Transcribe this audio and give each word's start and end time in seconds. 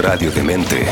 Radio 0.00 0.30
Demente. 0.30 0.86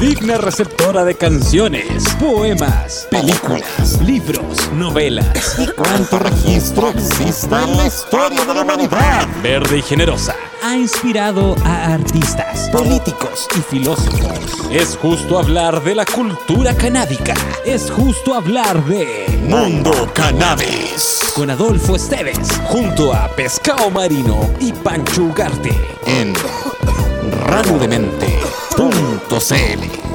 Digna 0.00 0.38
receptora 0.38 1.04
de 1.04 1.14
canciones, 1.14 2.02
poemas, 2.18 3.06
películas, 3.10 4.00
libros, 4.00 4.72
novelas. 4.72 5.58
¿Y 5.58 5.66
cuánto 5.72 6.18
registro 6.18 6.88
existe 6.88 7.54
en 7.54 7.76
la 7.76 7.86
historia 7.86 8.44
de 8.46 8.54
la 8.54 8.62
humanidad? 8.62 9.28
Verde 9.42 9.78
y 9.78 9.82
generosa. 9.82 10.34
Ha 10.66 10.76
inspirado 10.76 11.54
a 11.64 11.94
artistas, 11.94 12.68
políticos 12.70 13.46
y 13.56 13.60
filósofos. 13.60 14.68
Es 14.68 14.96
justo 14.96 15.38
hablar 15.38 15.80
de 15.84 15.94
la 15.94 16.04
cultura 16.04 16.74
canábica. 16.74 17.34
Es 17.64 17.88
justo 17.88 18.34
hablar 18.34 18.84
de 18.86 19.26
Mundo 19.48 20.10
Cannabis. 20.12 21.20
con 21.36 21.50
Adolfo 21.50 21.94
Esteves, 21.94 22.48
junto 22.64 23.14
a 23.14 23.28
Pescado 23.28 23.92
Marino 23.92 24.50
y 24.58 24.72
Pancho 24.72 25.22
Ugarte. 25.22 25.70
En 26.04 26.34
radiodemente.cl 27.46 30.05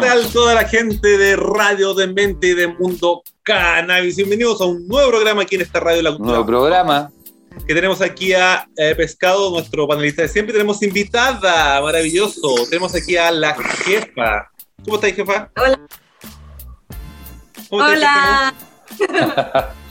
tal 0.00 0.26
toda 0.32 0.54
la 0.54 0.68
gente 0.68 1.16
de 1.16 1.36
Radio 1.36 1.94
de 1.94 2.06
Mente 2.06 2.48
y 2.48 2.54
de 2.54 2.66
Mundo 2.68 3.22
Cannabis? 3.42 4.16
Bienvenidos 4.16 4.60
a 4.60 4.66
un 4.66 4.86
nuevo 4.86 5.10
programa 5.10 5.42
aquí 5.42 5.54
en 5.54 5.62
esta 5.62 5.80
radio 5.80 6.02
la 6.02 6.10
cultura. 6.10 6.30
Nuevo 6.30 6.46
programa. 6.46 7.10
Que 7.66 7.74
tenemos 7.74 8.02
aquí 8.02 8.34
a 8.34 8.68
eh, 8.76 8.94
Pescado, 8.94 9.50
nuestro 9.50 9.88
panelista 9.88 10.22
de 10.22 10.28
siempre. 10.28 10.52
Tenemos 10.52 10.82
invitada, 10.82 11.80
maravilloso. 11.80 12.66
Tenemos 12.68 12.94
aquí 12.94 13.16
a 13.16 13.30
la 13.30 13.54
jefa. 13.54 14.50
¿Cómo 14.84 14.96
estáis, 14.96 15.14
jefa? 15.14 15.50
Hola. 15.56 15.80
¿Cómo 17.70 17.86
estáis, 17.86 17.98
Hola. 17.98 18.54
jefa? 18.98 19.74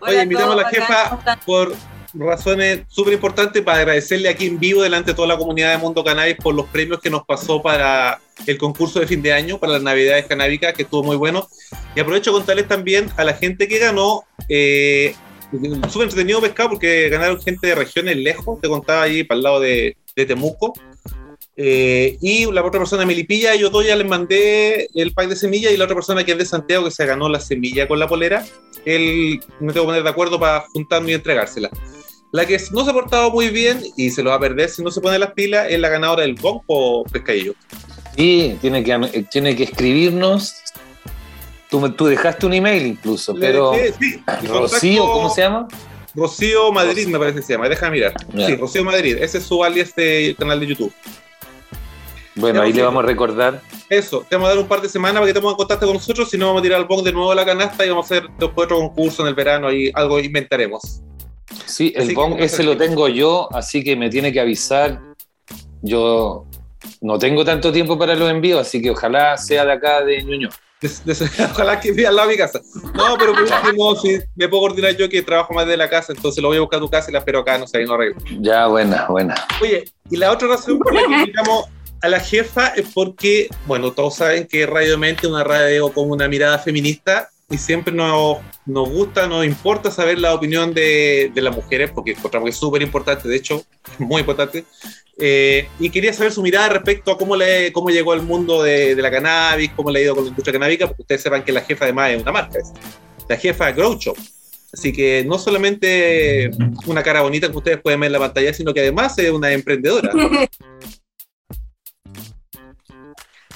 Oye, 0.00 0.12
Hola 0.12 0.22
invitamos 0.22 0.54
a 0.54 0.56
la 0.56 0.70
todos, 0.70 0.86
¿cómo 0.86 1.20
jefa 1.22 1.40
por 1.44 1.97
razones 2.14 2.82
súper 2.88 3.14
importantes 3.14 3.62
para 3.62 3.78
agradecerle 3.78 4.28
aquí 4.28 4.46
en 4.46 4.58
vivo 4.58 4.82
delante 4.82 5.10
de 5.10 5.14
toda 5.14 5.28
la 5.28 5.36
comunidad 5.36 5.72
de 5.72 5.78
Mundo 5.78 6.04
Cannabis 6.04 6.36
por 6.36 6.54
los 6.54 6.66
premios 6.66 7.00
que 7.00 7.10
nos 7.10 7.24
pasó 7.24 7.62
para 7.62 8.20
el 8.46 8.58
concurso 8.58 9.00
de 9.00 9.06
fin 9.06 9.22
de 9.22 9.32
año, 9.32 9.58
para 9.58 9.74
las 9.74 9.82
navidades 9.82 10.26
canábicas, 10.26 10.74
que 10.74 10.82
estuvo 10.82 11.02
muy 11.02 11.16
bueno. 11.16 11.48
Y 11.94 12.00
aprovecho 12.00 12.30
de 12.30 12.38
contarles 12.38 12.68
también 12.68 13.08
a 13.16 13.24
la 13.24 13.34
gente 13.34 13.68
que 13.68 13.78
ganó, 13.78 14.24
eh, 14.48 15.14
súper 15.88 16.04
entretenido 16.04 16.40
pescado 16.40 16.70
porque 16.70 17.08
ganaron 17.08 17.40
gente 17.40 17.66
de 17.66 17.74
regiones 17.74 18.16
lejos, 18.16 18.60
te 18.60 18.68
contaba 18.68 19.02
ahí 19.02 19.24
para 19.24 19.36
el 19.36 19.42
lado 19.42 19.60
de, 19.60 19.96
de 20.14 20.26
Temuco. 20.26 20.72
Eh, 21.60 22.16
y 22.20 22.46
la 22.52 22.64
otra 22.64 22.78
persona, 22.78 23.04
Melipilla, 23.04 23.56
yo 23.56 23.68
dos 23.68 23.84
ya 23.84 23.96
les 23.96 24.06
mandé 24.06 24.88
el 24.94 25.12
pack 25.12 25.26
de 25.28 25.34
semillas 25.34 25.72
y 25.72 25.76
la 25.76 25.84
otra 25.86 25.96
persona 25.96 26.22
que 26.24 26.30
es 26.32 26.38
de 26.38 26.46
Santiago 26.46 26.84
que 26.84 26.92
se 26.92 27.04
ganó 27.04 27.28
la 27.28 27.40
semilla 27.40 27.88
con 27.88 27.98
la 27.98 28.06
polera, 28.06 28.46
él 28.84 29.40
me 29.58 29.72
tengo 29.72 29.84
que 29.86 29.88
poner 29.88 30.02
de 30.04 30.08
acuerdo 30.10 30.38
para 30.38 30.60
juntarme 30.72 31.10
y 31.10 31.14
entregársela. 31.14 31.68
La 32.30 32.46
que 32.46 32.60
no 32.72 32.84
se 32.84 32.90
ha 32.90 32.92
portado 32.92 33.32
muy 33.32 33.48
bien 33.48 33.82
y 33.96 34.10
se 34.10 34.22
lo 34.22 34.30
va 34.30 34.36
a 34.36 34.40
perder 34.40 34.68
si 34.68 34.84
no 34.84 34.92
se 34.92 35.00
pone 35.00 35.18
las 35.18 35.32
pilas 35.32 35.66
es 35.68 35.80
la 35.80 35.88
ganadora 35.88 36.22
del 36.22 36.34
Bonco 36.34 37.02
Pescadillo. 37.10 37.54
Sí, 38.16 38.56
tiene 38.60 38.84
que, 38.84 39.24
tiene 39.28 39.56
que 39.56 39.64
escribirnos. 39.64 40.54
Tú, 41.70 42.06
dejaste 42.06 42.46
un 42.46 42.54
email 42.54 42.86
incluso, 42.86 43.34
Le 43.36 43.40
pero. 43.46 43.72
dejé- 43.72 43.94
sí, 44.00 44.22
Rocío, 44.46 45.04
¿cómo 45.10 45.28
se 45.28 45.40
llama? 45.42 45.66
Rocío 46.14 46.70
Madrid 46.72 47.08
me 47.08 47.18
parece 47.18 47.40
que 47.40 47.42
se 47.46 47.52
llama, 47.54 47.68
déjame 47.68 47.92
mirar. 47.96 48.14
Sí, 48.46 48.54
Rocío 48.54 48.84
Madrid, 48.84 49.16
ese 49.20 49.38
es 49.38 49.44
su 49.44 49.62
alias 49.64 49.94
de 49.96 50.36
canal 50.38 50.60
de 50.60 50.66
YouTube. 50.68 50.92
Bueno, 52.38 52.62
ahí 52.62 52.72
le 52.72 52.82
vamos 52.82 53.02
a 53.02 53.06
recordar. 53.06 53.60
Eso, 53.88 54.24
te 54.28 54.36
vamos 54.36 54.46
a 54.50 54.54
dar 54.54 54.62
un 54.62 54.68
par 54.68 54.80
de 54.80 54.88
semanas 54.88 55.14
para 55.16 55.26
que 55.26 55.34
te 55.34 55.40
pongas 55.40 55.54
en 55.54 55.58
contacto 55.58 55.86
con 55.86 55.94
nosotros, 55.96 56.28
si 56.30 56.36
no 56.38 56.46
vamos 56.48 56.60
a 56.60 56.62
tirar 56.62 56.80
el 56.80 56.86
Bonk 56.86 57.02
de 57.04 57.12
nuevo 57.12 57.32
a 57.32 57.34
la 57.34 57.44
canasta 57.44 57.84
y 57.84 57.88
vamos 57.88 58.10
a 58.10 58.14
hacer 58.14 58.28
después 58.38 58.66
otro 58.66 58.78
concurso 58.78 59.22
en 59.22 59.28
el 59.28 59.34
verano 59.34 59.72
y 59.72 59.90
algo 59.94 60.18
inventaremos. 60.20 61.00
Sí, 61.64 61.94
Así 61.96 62.10
el 62.10 62.14
bong 62.14 62.36
ese 62.38 62.62
lo 62.62 62.76
tengo 62.76 63.08
yo, 63.08 63.48
así 63.54 63.82
que 63.82 63.96
me 63.96 64.10
tiene 64.10 64.32
que 64.32 64.40
avisar. 64.40 65.00
Yo 65.82 66.44
no 67.00 67.18
tengo 67.18 67.44
tanto 67.44 67.72
tiempo 67.72 67.98
para 67.98 68.14
los 68.14 68.30
envíos, 68.30 68.60
así 68.60 68.82
que 68.82 68.90
ojalá 68.90 69.36
sea 69.36 69.64
de 69.64 69.72
acá 69.72 70.02
de 70.04 70.22
Ñuño. 70.22 70.48
Des- 70.80 71.04
des- 71.04 71.22
Ojalá 71.50 71.80
que 71.80 71.90
viva 71.90 72.08
al 72.10 72.16
lado 72.16 72.28
de 72.28 72.34
mi 72.34 72.38
casa. 72.38 72.60
No, 72.94 73.16
pero 73.18 73.32
por 73.32 73.42
último, 73.42 73.96
si 73.96 74.18
me 74.36 74.48
puedo 74.48 74.60
coordinar 74.62 74.96
yo 74.96 75.08
que 75.08 75.22
trabajo 75.22 75.52
más 75.52 75.66
de 75.66 75.76
la 75.76 75.88
casa, 75.90 76.12
entonces 76.12 76.40
lo 76.40 76.48
voy 76.48 76.58
a 76.58 76.60
buscar 76.60 76.76
a 76.78 76.80
tu 76.82 76.88
casa 76.88 77.10
y 77.10 77.12
la 77.14 77.18
espero 77.18 77.40
acá, 77.40 77.58
no 77.58 77.66
sé, 77.66 77.78
ahí 77.78 77.84
no 77.84 77.94
arreglo. 77.94 78.20
Ya, 78.40 78.66
buena, 78.68 79.06
buena. 79.08 79.34
Oye, 79.60 79.84
y 80.10 80.16
la 80.16 80.30
otra 80.30 80.46
razón 80.48 80.78
por 80.78 80.94
la 80.94 81.00
que 81.04 81.12
invitamos 81.12 81.64
a 82.00 82.08
la 82.08 82.20
jefa 82.20 82.68
es 82.68 82.86
porque, 82.92 83.48
bueno, 83.66 83.92
todos 83.92 84.16
saben 84.16 84.46
que 84.46 84.66
Radio 84.66 84.98
Mente 84.98 85.26
es 85.26 85.32
una 85.32 85.44
radio 85.44 85.92
con 85.92 86.10
una 86.10 86.28
mirada 86.28 86.58
feminista 86.58 87.30
y 87.50 87.56
siempre 87.56 87.92
nos, 87.92 88.38
nos 88.66 88.88
gusta, 88.88 89.26
nos 89.26 89.44
importa 89.44 89.90
saber 89.90 90.18
la 90.18 90.34
opinión 90.34 90.74
de, 90.74 91.32
de 91.34 91.42
las 91.42 91.54
mujeres, 91.54 91.90
porque 91.90 92.12
encontramos 92.12 92.46
que 92.46 92.50
es 92.50 92.56
súper 92.56 92.82
importante, 92.82 93.28
de 93.28 93.36
hecho, 93.36 93.64
muy 93.98 94.20
importante. 94.20 94.64
Eh, 95.20 95.66
y 95.80 95.90
quería 95.90 96.12
saber 96.12 96.30
su 96.30 96.42
mirada 96.42 96.68
respecto 96.68 97.10
a 97.10 97.18
cómo, 97.18 97.34
le, 97.34 97.72
cómo 97.72 97.88
llegó 97.88 98.12
al 98.12 98.22
mundo 98.22 98.62
de, 98.62 98.94
de 98.94 99.02
la 99.02 99.10
cannabis, 99.10 99.72
cómo 99.74 99.90
le 99.90 100.00
ha 100.00 100.02
ido 100.02 100.14
con 100.14 100.24
la 100.24 100.30
industria 100.30 100.52
canábica, 100.52 100.86
porque 100.86 101.02
ustedes 101.02 101.22
sepan 101.22 101.42
que 101.42 101.52
la 101.52 101.62
jefa 101.62 101.86
además 101.86 102.10
es 102.10 102.22
una 102.22 102.32
marca, 102.32 102.58
la 103.28 103.36
jefa 103.36 103.72
Grow 103.72 103.98
Shop. 103.98 104.16
Así 104.72 104.92
que 104.92 105.24
no 105.26 105.38
solamente 105.38 106.50
una 106.86 107.02
cara 107.02 107.22
bonita 107.22 107.50
que 107.50 107.56
ustedes 107.56 107.80
pueden 107.80 108.00
ver 108.00 108.08
en 108.08 108.12
la 108.12 108.18
pantalla, 108.18 108.52
sino 108.52 108.74
que 108.74 108.80
además 108.80 109.18
es 109.18 109.30
una 109.30 109.50
emprendedora. 109.50 110.12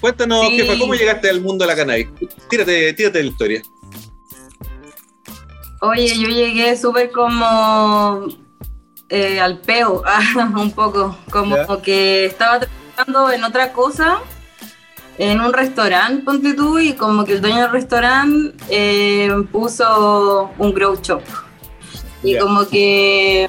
Cuéntanos, 0.03 0.49
Sí. 0.49 0.57
jefa, 0.59 0.79
¿cómo 0.79 0.95
llegaste 0.95 1.31
al 1.31 1.41
mundo 1.41 1.65
de 1.65 1.69
la 1.71 1.77
cannabis? 1.77 2.09
Tírate, 2.51 2.93
tírate 2.93 3.23
la 3.23 3.29
historia. 3.31 3.63
Oye, 5.81 6.19
yo 6.19 6.29
llegué 6.29 6.77
súper 6.77 7.11
como 7.13 8.27
eh, 9.09 9.41
al 9.41 9.61
peo, 9.61 10.03
un 10.57 10.73
poco, 10.73 11.17
como 11.31 11.55
que 11.83 12.27
estaba 12.27 12.59
trabajando 12.61 13.31
en 13.31 13.45
otra 13.45 13.73
cosa, 13.73 14.21
en 15.19 15.41
un 15.41 15.53
restaurante, 15.53 16.25
ponte 16.25 16.55
tú, 16.55 16.81
y 16.81 16.95
como 16.95 17.25
que 17.25 17.34
el 17.34 17.41
dueño 17.41 17.63
del 17.63 17.71
restaurante 17.71 18.57
eh, 18.71 19.31
puso 19.53 20.51
un 20.59 20.73
grow 20.75 20.97
shop. 21.01 21.23
Y 22.25 22.39
como 22.39 22.67
que 22.67 23.49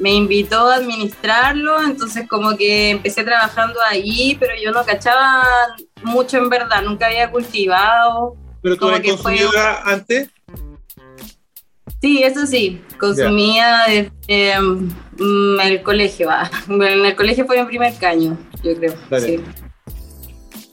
me 0.00 0.12
invitó 0.14 0.68
a 0.68 0.76
administrarlo, 0.76 1.82
entonces 1.82 2.26
como 2.28 2.56
que 2.56 2.90
empecé 2.90 3.22
trabajando 3.22 3.78
ahí, 3.88 4.36
pero 4.40 4.52
yo 4.62 4.72
no 4.72 4.84
cachaba 4.84 5.44
mucho 6.02 6.38
en 6.38 6.48
verdad, 6.48 6.82
nunca 6.82 7.06
había 7.06 7.30
cultivado. 7.30 8.34
¿Pero 8.62 8.74
tú 8.76 8.80
Como 8.80 8.96
eres 8.96 9.16
fue- 9.20 9.38
antes? 9.84 10.28
Sí, 12.00 12.22
eso 12.22 12.46
sí, 12.46 12.82
consumía 12.98 13.84
desde 13.86 14.58
mm, 14.58 15.60
el 15.60 15.82
colegio. 15.82 16.30
ah. 16.30 16.50
En 16.68 16.82
el 16.82 17.14
colegio 17.14 17.46
fue 17.46 17.60
mi 17.60 17.66
primer 17.68 17.94
caño, 17.98 18.38
yo 18.62 18.74
creo. 18.74 18.94
Sí. 19.20 19.40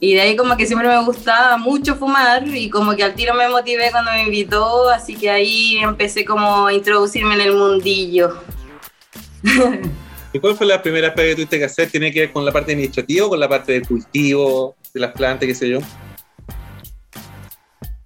Y 0.00 0.14
de 0.14 0.20
ahí 0.20 0.36
como 0.36 0.56
que 0.56 0.64
siempre 0.64 0.88
me 0.88 1.04
gustaba 1.04 1.56
mucho 1.58 1.96
fumar 1.96 2.46
y 2.46 2.70
como 2.70 2.94
que 2.94 3.02
al 3.02 3.14
tiro 3.14 3.34
me 3.34 3.48
motivé 3.48 3.90
cuando 3.90 4.12
me 4.12 4.22
invitó, 4.22 4.88
así 4.88 5.16
que 5.16 5.28
ahí 5.28 5.76
empecé 5.78 6.24
como 6.24 6.66
a 6.68 6.72
introducirme 6.72 7.34
en 7.34 7.40
el 7.42 7.52
mundillo. 7.54 8.40
¿Y 10.32 10.38
cuál 10.40 10.56
fue 10.56 10.66
la 10.66 10.82
primera 10.82 11.14
pega 11.14 11.30
que 11.30 11.34
tuviste 11.36 11.58
que 11.58 11.64
hacer? 11.64 11.90
¿Tiene 11.90 12.12
que 12.12 12.20
ver 12.20 12.32
con 12.32 12.44
la 12.44 12.52
parte 12.52 12.72
administrativa 12.72 13.26
o 13.26 13.30
con 13.30 13.40
la 13.40 13.48
parte 13.48 13.72
de 13.72 13.82
cultivo, 13.82 14.76
de 14.92 15.00
las 15.00 15.12
plantas, 15.12 15.46
qué 15.46 15.54
sé 15.54 15.68
yo? 15.70 15.80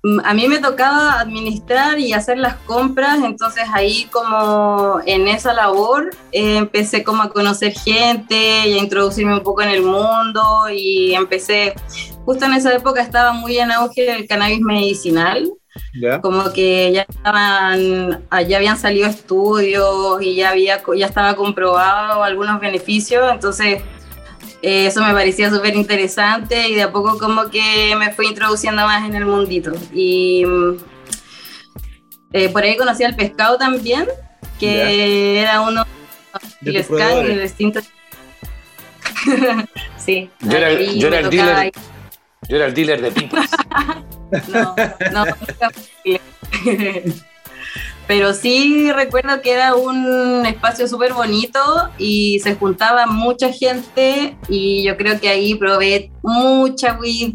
Mm, 0.05 0.21
A 0.25 0.35
mí 0.35 0.49
me 0.49 0.59
tocaba 0.59 1.21
administrar 1.21 1.99
y 1.99 2.13
hacer 2.13 2.39
las 2.39 2.57
compras, 2.57 3.19
entonces 3.25 3.65
ahí 3.73 4.09
como 4.11 5.01
en 5.07 5.29
esa 5.29 5.53
labor 5.53 6.11
eh, 6.33 6.57
empecé 6.59 7.05
como 7.05 7.23
a 7.23 7.31
conocer 7.31 7.73
gente 7.73 8.69
y 8.69 8.75
a 8.75 8.79
introducirme 8.79 9.35
un 9.35 9.43
poco 9.43 9.63
en 9.63 9.71
el 9.71 9.83
mundo 9.83 10.43
y 10.73 11.15
empecé, 11.15 11.75
justo 12.25 12.45
en 12.47 12.55
esa 12.55 12.75
época 12.75 13.01
estaba 13.01 13.33
muy 13.33 13.59
en 13.59 13.71
auge 13.71 14.11
el 14.13 14.27
cannabis 14.27 14.61
medicinal, 14.61 15.53
¿Ya? 15.95 16.21
como 16.21 16.53
que 16.53 16.93
ya 16.93 17.07
estaban, 17.09 18.25
ah, 18.31 18.43
ya 18.43 18.59
habían 18.59 18.79
salido 18.79 19.09
estudios 19.09 20.21
y 20.23 20.35
ya 20.37 20.51
había, 20.51 20.83
ya 20.97 21.07
estaba 21.07 21.35
comprobado 21.35 22.23
algunos 22.23 22.61
beneficios, 22.61 23.31
entonces 23.33 23.83
eh, 24.63 24.87
eso 24.87 25.03
me 25.03 25.13
parecía 25.13 25.51
súper 25.51 25.75
interesante 25.75 26.69
y 26.69 26.75
de 26.75 26.83
a 26.83 26.93
poco 26.93 27.19
como 27.19 27.51
que 27.51 27.95
me 27.97 28.13
fui 28.13 28.27
introduciendo 28.27 28.83
más 28.83 29.05
en 29.05 29.15
el 29.17 29.27
mundito. 29.27 29.73
Y 29.93 30.45
mm, 30.47 30.77
eh, 32.33 32.49
por 32.49 32.63
ahí 32.63 32.77
conocí 32.77 33.03
al 33.03 33.17
pescado 33.17 33.59
también, 33.59 34.07
que 34.61 35.41
era 35.41 35.63
uno 35.63 35.85
De 36.61 36.79
el 36.79 37.43
distinto. 37.43 37.81
sí. 39.97 40.31
Yo 40.41 40.57
era- 40.57 40.81
yo 40.81 41.09
era 41.09 41.19
el 41.19 41.31
dealer. 41.31 41.73
Yo 42.49 42.57
era 42.57 42.67
el 42.67 42.75
dealer 42.75 43.03
de 43.03 43.11
pipas. 43.11 43.51
No, 44.49 44.75
no. 45.13 45.25
Pero 48.07 48.35
sí 48.35 48.91
recuerdo 48.93 49.41
que 49.41 49.53
era 49.53 49.75
un 49.75 50.45
espacio 50.45 50.89
súper 50.89 51.13
bonito 51.15 51.61
y 51.99 52.41
se 52.41 52.57
juntaba 52.57 53.07
mucha 53.07 53.53
gente 53.53 54.37
y 54.49 54.83
yo 54.85 54.97
creo 54.97 55.21
que 55.21 55.29
ahí 55.29 55.55
probé 55.55 56.11
mucha 56.23 56.99
weed 57.01 57.35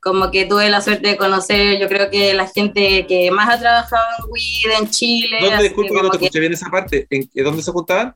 como 0.00 0.30
que 0.30 0.46
tuve 0.46 0.70
la 0.70 0.80
suerte 0.80 1.08
de 1.08 1.16
conocer, 1.16 1.78
yo 1.78 1.86
creo 1.86 2.10
que 2.10 2.32
la 2.32 2.48
gente 2.48 3.06
que 3.06 3.30
más 3.30 3.54
ha 3.54 3.60
trabajado 3.60 4.02
en 4.18 4.30
WID 4.30 4.80
en 4.80 4.90
Chile. 4.90 5.36
¿Dónde, 5.40 5.54
así 5.56 5.64
disculpa 5.64 5.94
que 5.94 6.02
no 6.02 6.10
te 6.10 6.18
que 6.18 6.24
escuché 6.24 6.40
bien 6.40 6.52
esa 6.54 6.70
parte? 6.70 7.06
¿En, 7.10 7.28
en 7.34 7.44
dónde 7.44 7.62
se 7.62 7.70
juntaban? 7.70 8.14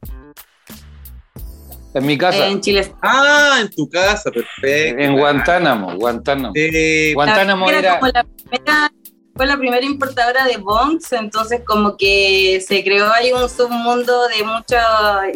En 1.94 2.06
mi 2.06 2.18
casa, 2.18 2.46
En 2.48 2.60
Chile. 2.60 2.92
Ah, 3.02 3.58
en 3.60 3.70
tu 3.70 3.88
casa, 3.88 4.30
perfecto. 4.30 5.00
en 5.02 5.12
Guantánamo, 5.16 5.94
Guantánamo. 5.96 6.52
Sí, 6.54 7.14
Guantánamo 7.14 7.68
Era 7.70 7.78
era. 7.78 7.98
como 8.00 8.10
la 8.12 8.24
primera- 8.24 8.92
fue 9.36 9.46
la 9.46 9.56
primera 9.56 9.84
importadora 9.84 10.44
de 10.44 10.56
bongs, 10.58 11.12
entonces 11.12 11.62
como 11.66 11.96
que 11.96 12.62
se 12.66 12.84
creó 12.84 13.12
ahí 13.12 13.32
un 13.32 13.48
submundo 13.48 14.28
de 14.28 14.44
mucha 14.44 14.82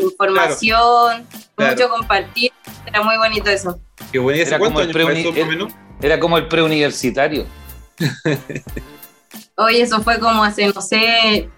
información, 0.01 1.27
Claro. 1.57 1.73
mucho 1.75 1.89
compartir, 1.89 2.53
era 2.87 3.03
muy 3.03 3.17
bonito 3.17 3.51
eso. 3.51 3.81
qué 4.13 4.19
bueno. 4.21 4.39
¿Y 4.39 4.43
ese 4.43 4.51
Era 4.55 4.59
como 4.65 4.81
el? 4.81 5.69
Era 6.01 6.21
como 6.21 6.39
el 6.39 6.47
preuniversitario. 6.49 7.45
Oye, 9.57 9.83
eso 9.83 10.01
fue 10.03 10.19
como 10.21 10.45
hace, 10.45 10.67
no 10.73 10.81
sé, 10.81 11.49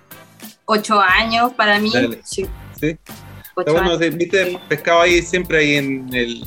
ocho 0.64 0.98
años 1.00 1.52
para 1.54 1.78
mí. 1.78 1.90
Dale. 1.92 2.20
Sí, 2.24 2.46
Sí. 2.80 2.96
Ocho 3.60 3.72
bueno, 3.72 3.90
años. 3.92 4.16
viste, 4.16 4.58
pescado 4.68 5.00
ahí 5.02 5.22
siempre 5.22 5.58
ahí 5.58 5.76
en, 5.76 6.08
el, 6.14 6.44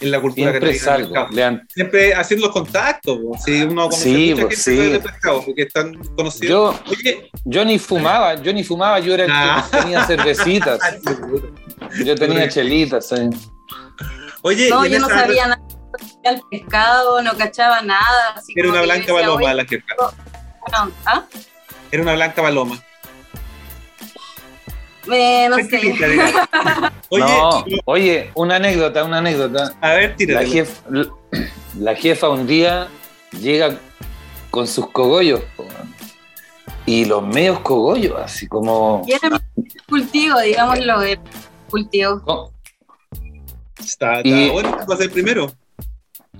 en 0.00 0.10
la 0.10 0.20
cultura 0.20 0.50
Siempre 0.50 0.78
salgo. 0.78 1.14
Lean- 1.30 1.66
Siempre 1.68 2.14
haciendo 2.14 2.46
los 2.46 2.52
contactos. 2.54 3.18
Si 3.44 3.62
uno 3.62 3.84
conoce 3.84 4.02
Sí, 4.02 4.30
mucha 4.34 4.46
pues, 4.46 4.64
gente 4.64 4.82
sí. 4.84 4.90
de 4.92 5.00
pescado, 5.00 5.44
porque 5.44 5.62
están 5.62 5.94
conocidos. 6.16 6.48
Yo, 6.84 6.92
Oye, 6.92 7.30
yo 7.44 7.64
ni 7.64 7.78
fumaba, 7.78 8.34
yo 8.42 8.52
ni 8.52 8.64
fumaba, 8.64 8.98
yo 9.00 9.14
era 9.14 9.24
el 9.24 9.30
Ah. 9.32 9.66
que 9.70 9.78
tenía 9.78 10.04
cervecitas. 10.04 10.78
Yo 12.06 12.14
tenía 12.14 12.48
chelitas. 12.48 13.08
sí. 13.08 13.16
oye 14.42 14.70
No, 14.70 14.86
yo 14.86 14.98
no 14.98 15.08
sabía 15.08 15.46
nada 15.48 15.62
del 16.24 16.40
pescado, 16.50 17.20
no 17.20 17.36
cachaba 17.36 17.82
nada. 17.82 18.30
así 18.34 18.54
Era 18.56 18.68
como 18.68 18.72
una 18.72 18.80
que 18.80 18.86
blanca 18.86 19.00
decía, 19.12 19.14
paloma 19.20 19.36
"Oye, 19.44 19.54
la 19.54 19.66
¿ah? 21.04 21.24
Era 21.90 22.02
una 22.02 22.14
blanca 22.14 22.40
paloma. 22.42 22.82
Eh, 25.10 25.48
no 25.48 25.56
sé. 25.56 25.80
Oye, 27.08 27.24
no, 27.24 27.64
oye, 27.86 28.30
una 28.34 28.56
anécdota, 28.56 29.04
una 29.04 29.18
anécdota. 29.18 29.74
a 29.80 29.94
ver, 29.94 30.10
La 30.10 30.16
tírate. 30.16 30.46
jefa, 30.46 30.82
la 31.78 31.94
jefa 31.94 32.28
un 32.28 32.46
día 32.46 32.88
llega 33.38 33.76
con 34.50 34.66
sus 34.66 34.88
cogollos 34.90 35.40
po, 35.56 35.64
y 36.86 37.04
los 37.06 37.22
medios 37.26 37.60
cogollos, 37.60 38.14
así 38.20 38.46
como 38.46 39.02
Y 39.06 39.12
era 39.12 39.40
cultivo, 39.88 40.38
digámoslo, 40.40 41.02
el 41.02 41.18
cultivo. 41.70 42.22
co- 42.22 42.52
Está, 43.78 44.18
está 44.18 44.28
Y- 44.28 44.50
bueno, 44.50 44.76
va 44.88 44.94
a 44.94 44.98
ser 44.98 45.10
primero. 45.10 45.50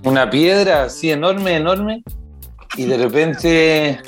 una 0.03 0.29
piedra 0.29 0.83
así 0.83 1.11
enorme, 1.11 1.55
enorme, 1.57 2.03
y 2.77 2.85
de 2.85 2.97
repente 2.97 4.01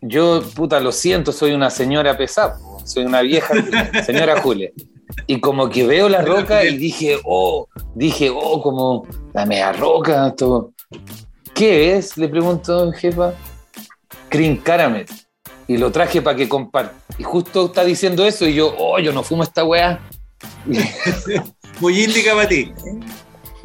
yo, 0.00 0.42
puta, 0.54 0.78
lo 0.80 0.92
siento, 0.92 1.32
soy 1.32 1.52
una 1.52 1.70
señora 1.70 2.16
pesada, 2.16 2.56
po, 2.58 2.75
soy 2.86 3.04
una 3.04 3.20
vieja 3.22 3.54
señora 4.04 4.40
Julia. 4.40 4.70
Y 5.26 5.40
como 5.40 5.68
que 5.68 5.86
veo 5.86 6.08
la 6.08 6.22
roca 6.22 6.64
y 6.64 6.76
dije, 6.76 7.18
oh, 7.24 7.68
dije, 7.94 8.30
oh, 8.30 8.60
como 8.62 9.06
la 9.32 9.46
media 9.46 9.72
roca, 9.72 10.28
esto. 10.28 10.72
¿Qué 11.54 11.96
es? 11.96 12.16
Le 12.16 12.28
pregunto, 12.28 12.92
jefa. 12.92 13.32
Cream 14.28 14.56
Caramel. 14.58 15.06
Y 15.68 15.78
lo 15.78 15.90
traje 15.90 16.22
para 16.22 16.36
que 16.36 16.48
comparta. 16.48 16.94
Y 17.18 17.22
justo 17.22 17.66
está 17.66 17.84
diciendo 17.84 18.24
eso 18.26 18.46
y 18.46 18.54
yo, 18.54 18.74
oh, 18.78 18.98
yo 18.98 19.12
no 19.12 19.22
fumo 19.22 19.42
esta 19.42 19.64
weá. 19.64 20.00
Muy 21.80 22.04
índica 22.04 22.34
para 22.34 22.48
ti. 22.48 22.72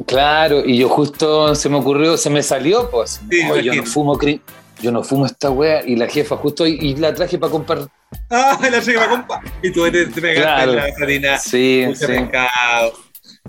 Claro, 0.06 0.64
y 0.64 0.78
yo 0.78 0.88
justo 0.88 1.54
se 1.54 1.68
me 1.68 1.76
ocurrió, 1.76 2.16
se 2.16 2.30
me 2.30 2.42
salió, 2.42 2.90
pues, 2.90 3.20
Sí, 3.30 3.40
"Oh, 3.50 3.56
yo 3.56 3.74
no 3.74 3.84
fumo 3.84 4.18
cream, 4.18 4.40
yo 4.80 4.90
no 4.90 5.02
fumo 5.04 5.26
esta 5.26 5.50
wea, 5.50 5.84
y 5.86 5.94
la 5.96 6.08
jefa 6.08 6.36
justo, 6.36 6.66
y, 6.66 6.72
y 6.72 6.96
la 6.96 7.14
traje 7.14 7.38
para 7.38 7.52
compartir. 7.52 7.88
Ah, 8.30 8.58
la 8.70 8.80
lleva 8.80 9.08
compa. 9.08 9.40
Y 9.62 9.70
tú 9.72 9.84
te, 9.90 10.06
te 10.06 10.20
pegaste 10.20 10.42
Claro. 10.42 10.70
en 10.72 10.76
la 10.76 10.94
sarina. 10.94 11.38
Sí, 11.38 11.84
Mucho 11.86 12.00
sí. 12.00 12.06
pescado. 12.06 12.92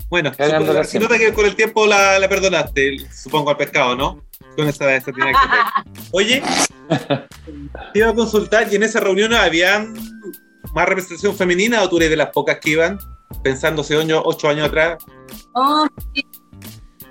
Bueno, 0.08 0.32
supongo- 0.34 0.84
se 0.84 0.98
nota 0.98 1.18
que 1.18 1.32
con 1.32 1.46
el 1.46 1.54
tiempo 1.56 1.86
la, 1.86 2.18
la 2.18 2.28
perdonaste, 2.28 2.96
supongo, 3.12 3.50
al 3.50 3.56
pescado, 3.56 3.94
¿no? 3.96 4.24
Con 4.56 4.68
esa, 4.68 4.94
esa 4.94 5.12
tina 5.12 5.26
que 5.26 5.32
te- 5.32 6.08
Oye, 6.12 6.42
te 7.92 7.98
iba 7.98 8.08
a 8.10 8.14
consultar 8.14 8.66
y 8.70 8.76
en 8.76 8.82
esa 8.82 9.00
reunión 9.00 9.32
había 9.34 9.86
más 10.74 10.88
representación 10.88 11.36
femenina 11.36 11.82
o 11.82 11.88
tú 11.88 11.96
eres 11.98 12.10
de 12.10 12.16
las 12.16 12.30
pocas 12.30 12.58
que 12.60 12.70
iban 12.70 12.98
pensándose 13.42 13.96
ocho, 13.96 14.22
ocho 14.24 14.48
años 14.48 14.68
atrás? 14.68 14.98
Oh, 15.54 15.86
sí. 16.14 16.26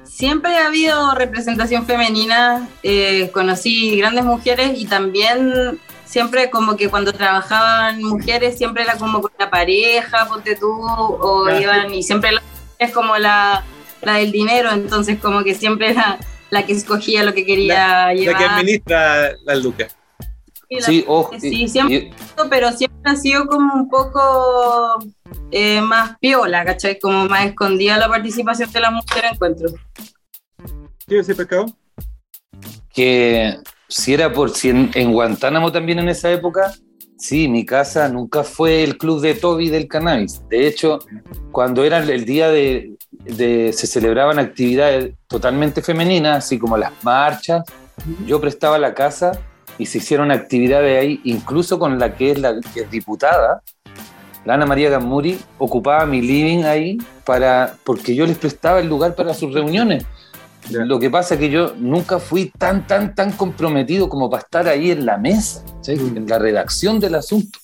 Siempre 0.04 0.56
ha 0.58 0.68
habido 0.68 1.16
representación 1.16 1.86
femenina, 1.86 2.68
eh, 2.84 3.30
conocí 3.34 3.98
grandes 3.98 4.24
mujeres 4.24 4.74
y 4.78 4.86
también 4.86 5.80
siempre 6.14 6.52
como 6.52 6.78
que 6.78 6.90
cuando 6.90 7.12
trabajaban 7.12 8.00
mujeres 8.04 8.56
siempre 8.56 8.84
era 8.84 8.96
como 8.98 9.20
con 9.20 9.32
la 9.40 9.50
pareja, 9.50 10.28
ponte 10.28 10.56
tú, 10.56 10.70
o 10.72 11.50
sí. 11.50 11.64
iban 11.64 11.92
y 11.92 12.04
siempre 12.04 12.32
la, 12.34 12.42
es 12.78 12.92
como 12.94 13.18
la, 13.18 13.64
la 14.04 14.14
del 14.18 14.32
dinero, 14.32 14.70
entonces 14.72 15.18
como 15.20 15.44
que 15.44 15.56
siempre 15.56 15.90
era 15.90 16.20
la 16.52 16.68
que 16.68 16.74
escogía 16.74 17.24
lo 17.24 17.34
que 17.34 17.46
quería 17.48 18.08
La 18.08 18.14
que 18.14 18.20
llevar. 18.20 18.44
administra 18.44 19.32
las 19.44 19.58
lucas. 19.64 19.96
y 20.70 20.80
la- 20.80 20.86
Sí, 20.86 21.06
sí, 21.40 21.64
y- 21.64 21.68
siempre 21.68 21.96
y- 21.96 22.12
pero 22.48 22.72
siempre 22.74 23.12
ha 23.12 23.16
sido 23.16 23.48
como 23.48 23.74
un 23.74 23.90
poco 23.90 25.04
eh, 25.50 25.82
más 25.82 26.16
piola, 26.20 26.64
¿cachai? 26.64 27.00
Como 27.00 27.26
más 27.28 27.46
escondida 27.48 27.98
la 27.98 28.08
participación 28.08 28.72
de 28.72 28.80
las 28.82 28.92
mujeres, 28.94 29.32
encuentro. 29.34 29.70
¿Qué 31.08 31.16
es 31.20 31.28
ese 31.28 31.34
pescado? 31.36 31.66
que 32.94 33.58
si 33.88 34.14
era 34.14 34.32
por 34.34 34.50
si 34.52 34.70
en, 34.70 34.92
en 34.94 35.12
Guantánamo 35.14 35.72
también 35.72 36.00
en 36.00 36.10
esa 36.10 36.32
época, 36.32 36.74
sí, 37.18 37.48
mi 37.48 37.66
casa 37.66 38.10
nunca 38.10 38.44
fue 38.44 38.84
el 38.84 38.98
club 38.98 39.22
de 39.22 39.36
Toby 39.36 39.70
del 39.70 39.88
cannabis. 39.88 40.42
De 40.50 40.68
hecho, 40.68 41.00
cuando 41.52 41.84
era 41.84 42.00
el 42.00 42.26
día 42.26 42.50
de, 42.50 42.94
de- 43.12 43.72
se 43.74 43.88
celebraban 43.88 44.40
actividades 44.40 45.14
totalmente 45.28 45.82
femeninas, 45.82 46.46
así 46.46 46.58
como 46.58 46.78
las 46.78 46.92
marchas, 47.04 47.64
yo 48.26 48.42
prestaba 48.42 48.80
la 48.80 48.94
casa 48.94 49.32
y 49.78 49.86
se 49.86 50.00
hicieron 50.00 50.32
actividades 50.32 51.00
ahí, 51.02 51.22
incluso 51.24 51.78
con 51.80 52.00
la 52.00 52.16
que 52.16 52.32
es 52.32 52.40
la 52.40 52.60
que 52.74 52.82
es 52.82 52.92
diputada, 52.92 53.62
la 54.46 54.56
Ana 54.56 54.66
María 54.66 54.90
Gamuri, 54.90 55.40
ocupaba 55.58 56.06
mi 56.06 56.22
living 56.22 56.64
ahí 56.66 56.98
para, 57.24 57.78
porque 57.86 58.14
yo 58.14 58.26
les 58.26 58.38
prestaba 58.38 58.80
el 58.82 58.88
lugar 58.90 59.16
para 59.16 59.34
sus 59.34 59.54
reuniones. 59.54 60.06
Lo 60.72 61.00
que 61.00 61.10
pasa 61.10 61.34
es 61.34 61.40
que 61.40 61.50
yo 61.50 61.74
nunca 61.78 62.20
fui 62.20 62.52
tan, 62.58 62.88
tan, 62.88 63.14
tan 63.14 63.34
comprometido 63.34 64.08
como 64.08 64.30
para 64.30 64.44
estar 64.44 64.68
ahí 64.68 64.92
en 64.92 65.06
la 65.06 65.18
mesa, 65.18 65.64
¿sí? 65.82 65.96
Mm. 65.96 66.18
en 66.18 66.28
la 66.28 66.40
redacción 66.40 67.00
del 67.00 67.16
asunto. 67.16 67.60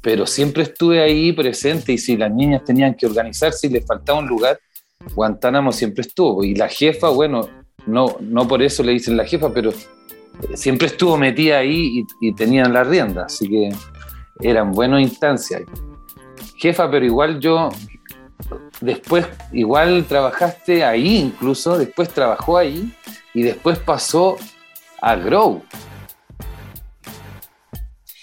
Pero 0.00 0.26
siempre 0.26 0.62
estuve 0.62 1.02
ahí 1.02 1.32
presente 1.32 1.92
y 1.92 1.98
si 1.98 2.16
las 2.16 2.30
niñas 2.30 2.64
tenían 2.64 2.94
que 2.94 3.06
organizarse 3.06 3.66
y 3.66 3.70
les 3.70 3.84
faltaba 3.84 4.20
un 4.20 4.28
lugar, 4.28 4.58
Guantánamo 5.14 5.72
siempre 5.72 6.02
estuvo. 6.02 6.44
Y 6.44 6.54
la 6.54 6.68
jefa, 6.68 7.08
bueno, 7.08 7.48
no, 7.86 8.16
no 8.20 8.46
por 8.46 8.62
eso 8.62 8.82
le 8.82 8.92
dicen 8.92 9.16
la 9.16 9.24
jefa, 9.24 9.52
pero 9.52 9.70
eh, 9.70 9.76
siempre 10.54 10.86
estuvo 10.86 11.16
metida 11.16 11.58
ahí 11.58 12.04
y, 12.20 12.28
y 12.28 12.34
tenían 12.34 12.72
la 12.72 12.84
rienda, 12.84 13.24
así 13.24 13.48
que 13.48 13.70
eran 14.40 14.72
buenas 14.72 15.02
instancias. 15.02 15.62
Jefa, 16.56 16.90
pero 16.90 17.04
igual 17.04 17.40
yo, 17.40 17.70
después, 18.80 19.26
igual 19.52 20.04
trabajaste 20.08 20.84
ahí 20.84 21.16
incluso, 21.18 21.76
después 21.78 22.08
trabajó 22.10 22.58
ahí 22.58 22.92
y 23.34 23.42
después 23.42 23.78
pasó 23.78 24.36
a 25.00 25.14
Grow. 25.16 25.62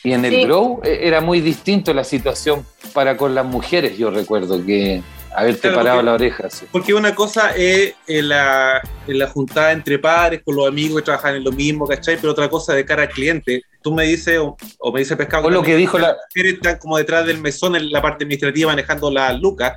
Y 0.03 0.13
en 0.13 0.24
el 0.25 0.31
Sí. 0.33 0.43
Grow 0.43 0.81
eh, 0.83 1.00
era 1.03 1.19
muy 1.21 1.41
distinto 1.41 1.93
la 1.93 2.03
situación 2.03 2.65
para 2.93 3.17
con 3.17 3.33
las 3.33 3.45
mujeres, 3.45 3.97
yo 3.97 4.12
recuerdo 4.12 4.63
que 4.63 5.01
haberte 5.35 5.62
Claro, 5.62 5.75
parado 5.77 5.95
porque- 5.97 6.05
la 6.05 6.13
oreja. 6.13 6.50
sí. 6.50 6.65
Porque 6.71 6.93
una 6.93 7.13
cosa 7.15 7.50
es 7.55 7.93
eh, 8.07 8.21
la, 8.21 8.81
en 9.07 9.19
la 9.19 9.27
juntada 9.27 9.71
entre 9.71 10.00
pares, 10.00 10.41
con 10.45 10.55
los 10.55 10.67
amigos 10.67 11.01
que 11.01 11.05
trabajan 11.05 11.35
en 11.35 11.43
lo 11.43 11.51
mismo, 11.51 11.88
¿cachai? 11.88 12.17
Pero 12.17 12.31
otra 12.31 12.50
cosa 12.50 12.74
de 12.74 12.85
cara 12.85 13.03
al 13.03 13.09
cliente. 13.09 13.63
Tú 13.81 13.93
me 13.93 14.03
dices, 14.05 14.38
o, 14.39 14.55
o 14.79 14.91
me 14.93 15.00
dice 15.01 15.17
Pescado, 15.17 15.43
Fue 15.43 15.51
lo 15.51 15.62
que 15.63 15.75
dijo 15.75 15.97
la, 15.97 16.09
las 16.09 16.17
mujeres 16.29 16.53
están 16.53 16.77
como 16.77 16.97
detrás 16.97 17.25
del 17.25 17.39
mesón 17.41 17.75
en 17.75 17.89
la 17.91 18.01
parte 18.01 18.24
administrativa 18.24 18.71
manejando 18.71 19.12
las 19.12 19.39
lucas, 19.39 19.74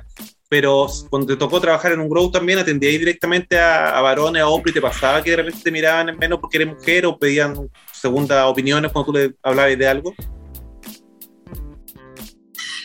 pero 0.49 0.87
cuando 1.11 1.27
te 1.27 1.37
tocó 1.37 1.61
trabajar 1.61 1.91
en 1.91 1.99
un 1.99 2.09
grow 2.09 2.31
también 2.31 2.57
atendías 2.57 2.93
directamente 2.93 3.57
a, 3.59 4.01
varones, 4.01 4.41
a 4.41 4.47
hombres, 4.47 4.71
y 4.71 4.73
te 4.73 4.81
pasaba 4.81 5.21
que 5.21 5.29
de 5.29 5.37
repente 5.37 5.61
te 5.63 5.71
miraban 5.71 6.09
en 6.09 6.17
menos 6.17 6.39
porque 6.39 6.57
eres 6.57 6.69
mujer 6.69 7.05
o 7.05 7.17
pedían 7.17 7.69
segundas 7.91 8.43
opiniones 8.45 8.91
cuando 8.91 9.11
tú 9.11 9.17
le 9.17 9.35
hablabas 9.43 9.77
de 9.77 9.87
algo. 9.87 10.13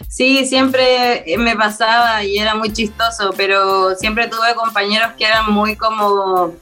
Sí, 0.08 0.44
siempre 0.44 1.24
me 1.38 1.56
pasaba 1.56 2.22
y 2.22 2.38
era 2.38 2.54
muy 2.54 2.72
chistoso, 2.72 3.32
pero 3.36 3.94
siempre 3.96 4.28
tuve 4.28 4.54
compañeros 4.54 5.12
que 5.18 5.24
eran 5.24 5.50
muy 5.50 5.74
como 5.74 6.54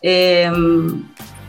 eh, 0.00 0.50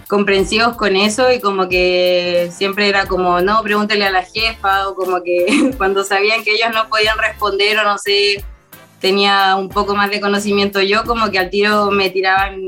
comprensivos 0.07 0.75
con 0.75 0.95
eso 0.95 1.31
y 1.31 1.39
como 1.39 1.69
que 1.69 2.49
siempre 2.51 2.89
era 2.89 3.05
como, 3.05 3.41
no, 3.41 3.63
pregúntele 3.63 4.05
a 4.05 4.11
la 4.11 4.23
jefa 4.23 4.89
o 4.89 4.95
como 4.95 5.23
que 5.23 5.71
cuando 5.77 6.03
sabían 6.03 6.43
que 6.43 6.51
ellos 6.51 6.69
no 6.73 6.89
podían 6.89 7.17
responder 7.17 7.79
o 7.79 7.83
no 7.83 7.97
sé, 7.97 8.43
tenía 8.99 9.55
un 9.55 9.69
poco 9.69 9.95
más 9.95 10.09
de 10.09 10.19
conocimiento 10.19 10.81
yo, 10.81 11.03
como 11.03 11.29
que 11.29 11.39
al 11.39 11.49
tiro 11.49 11.91
me 11.91 12.09
tiraban. 12.09 12.59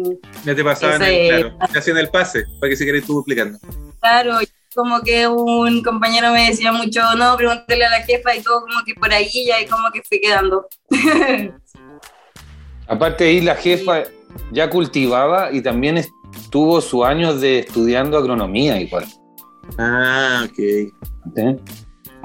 Ya 0.46 0.56
te 0.56 0.64
pasaban, 0.64 1.02
Ese- 1.02 1.28
el, 1.30 1.42
claro, 1.50 1.58
te 1.72 1.80
hacían 1.80 1.98
el 1.98 2.10
pase, 2.10 2.44
para 2.60 2.70
que 2.70 2.76
si 2.76 2.86
querés 2.86 3.06
tú 3.06 3.20
explicando. 3.20 3.58
Claro, 4.00 4.38
como 4.76 5.02
que 5.02 5.28
un 5.28 5.82
compañero 5.84 6.32
me 6.32 6.48
decía 6.50 6.72
mucho, 6.72 7.02
no, 7.18 7.36
pregúntale 7.36 7.86
a 7.86 7.90
la 7.90 8.02
jefa 8.04 8.36
y 8.36 8.42
todo, 8.42 8.62
como 8.62 8.84
que 8.86 8.94
por 8.96 9.12
ahí 9.12 9.30
ya 9.48 9.60
y 9.60 9.66
como 9.66 9.92
que 9.92 10.02
fui 10.08 10.22
quedando. 10.22 10.68
Aparte 12.88 13.26
ahí 13.26 13.42
la 13.42 13.56
jefa 13.56 14.04
ya 14.52 14.70
cultivaba 14.70 15.52
y 15.52 15.62
también 15.62 15.98
estuvo 15.98 16.82
sus 16.82 17.06
años 17.06 17.42
de 17.42 17.60
estudiando 17.60 18.18
agronomía 18.18 18.80
igual. 18.82 19.06
Ah, 19.78 20.46
ok. 20.46 20.56
¿sí? 20.56 21.56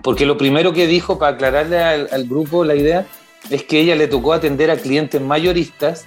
Porque 0.03 0.25
lo 0.27 0.37
primero 0.37 0.73
que 0.73 0.87
dijo 0.87 1.19
para 1.19 1.35
aclararle 1.35 1.83
al, 1.83 2.09
al 2.13 2.25
grupo 2.27 2.65
la 2.65 2.75
idea 2.75 3.07
es 3.51 3.63
que 3.65 3.81
ella 3.81 3.97
le 3.97 4.09
tocó 4.09 4.33
atender 4.33 4.71
a 4.71 4.77
clientes 4.77 5.21
mayoristas 5.21 6.07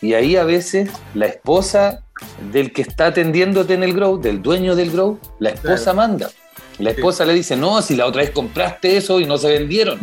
y 0.00 0.14
ahí 0.14 0.36
a 0.36 0.44
veces 0.44 0.90
la 1.14 1.26
esposa 1.26 2.04
del 2.52 2.72
que 2.72 2.82
está 2.82 3.06
atendiéndote 3.06 3.74
en 3.74 3.82
el 3.82 3.92
grow, 3.94 4.18
del 4.20 4.42
dueño 4.42 4.74
del 4.76 4.90
grow, 4.90 5.18
la 5.38 5.50
esposa 5.50 5.92
Claro. 5.92 5.96
manda. 5.96 6.30
La 6.78 6.90
esposa 6.90 7.24
le 7.24 7.34
dice, 7.34 7.56
no, 7.56 7.82
si 7.82 7.96
la 7.96 8.06
otra 8.06 8.22
vez 8.22 8.30
compraste 8.30 8.96
eso 8.96 9.18
y 9.20 9.24
no 9.26 9.36
se 9.38 9.48
vendieron. 9.48 9.98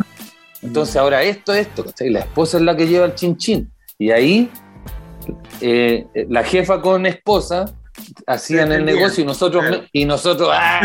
Entonces 0.62 0.96
ahora 0.96 1.22
esto, 1.22 1.54
esto, 1.54 1.84
¿cachai? 1.84 2.10
La 2.10 2.20
esposa 2.20 2.58
es 2.58 2.62
la 2.64 2.76
que 2.76 2.86
lleva 2.86 3.06
el 3.06 3.14
chin 3.14 3.36
chin. 3.36 3.70
Y 3.98 4.10
ahí 4.10 4.50
eh, 5.60 6.06
la 6.28 6.44
jefa 6.44 6.80
con 6.82 7.06
esposa 7.06 7.64
hacían 8.26 8.72
el 8.72 8.84
negocio 8.84 9.22
y 9.22 9.26
nosotros, 9.26 9.64
Claro. 9.66 9.84
y 9.92 10.04
nosotros, 10.04 10.50
¡ah! 10.52 10.80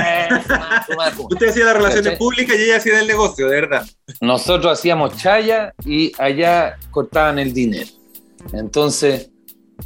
fumar, 0.45 0.85
fumar, 0.85 1.11
fumar". 1.13 1.33
Usted 1.33 1.49
hacía 1.49 1.65
las 1.65 1.75
relaciones 1.77 2.17
públicas 2.17 2.55
y 2.57 2.63
ella 2.63 2.77
hacía 2.77 2.99
el 2.99 3.07
negocio, 3.07 3.47
de 3.47 3.61
verdad. 3.61 3.85
nosotros 4.21 4.71
hacíamos 4.79 5.15
chaya 5.17 5.73
y 5.85 6.11
allá 6.17 6.77
cortaban 6.91 7.39
el 7.39 7.53
dinero. 7.53 7.87
Entonces, 8.53 9.29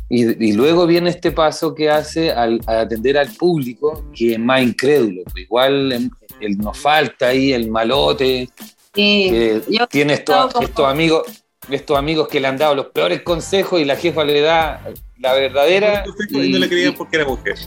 y, 0.10 0.50
y 0.50 0.54
luego 0.54 0.86
viene 0.86 1.10
este 1.10 1.32
paso 1.32 1.74
que 1.74 1.90
hace 1.90 2.32
al, 2.32 2.60
a 2.68 2.82
atender 2.82 3.18
al 3.18 3.32
público, 3.34 4.06
que 4.14 4.34
es 4.34 4.40
más 4.40 4.62
incrédulo. 4.62 5.22
Igual 5.36 5.92
em, 5.92 6.10
el, 6.42 6.58
nos 6.58 6.78
falta 6.78 7.28
ahí 7.30 7.54
el 7.54 7.70
malote, 7.70 8.50
Y 8.96 9.30
que 9.30 9.62
yo 9.70 9.88
tiene 9.88 10.14
estos 10.14 10.54
amigos 10.80 11.24
estos 11.70 11.98
amigos 11.98 12.28
que 12.28 12.40
le 12.40 12.48
han 12.48 12.58
dado 12.58 12.76
los 12.76 12.86
peores 12.88 13.24
consejos 13.24 13.82
y 13.82 13.86
la 13.86 13.96
jefa 13.96 14.24
le 14.24 14.40
da 14.42 14.84
la 15.20 15.34
verdadera. 15.34 16.04
Y 16.30 16.52
no 16.52 16.60
le 16.60 16.70
creían 16.70 16.94
porque 16.94 17.18
era 17.18 17.26
mujer. 17.26 17.58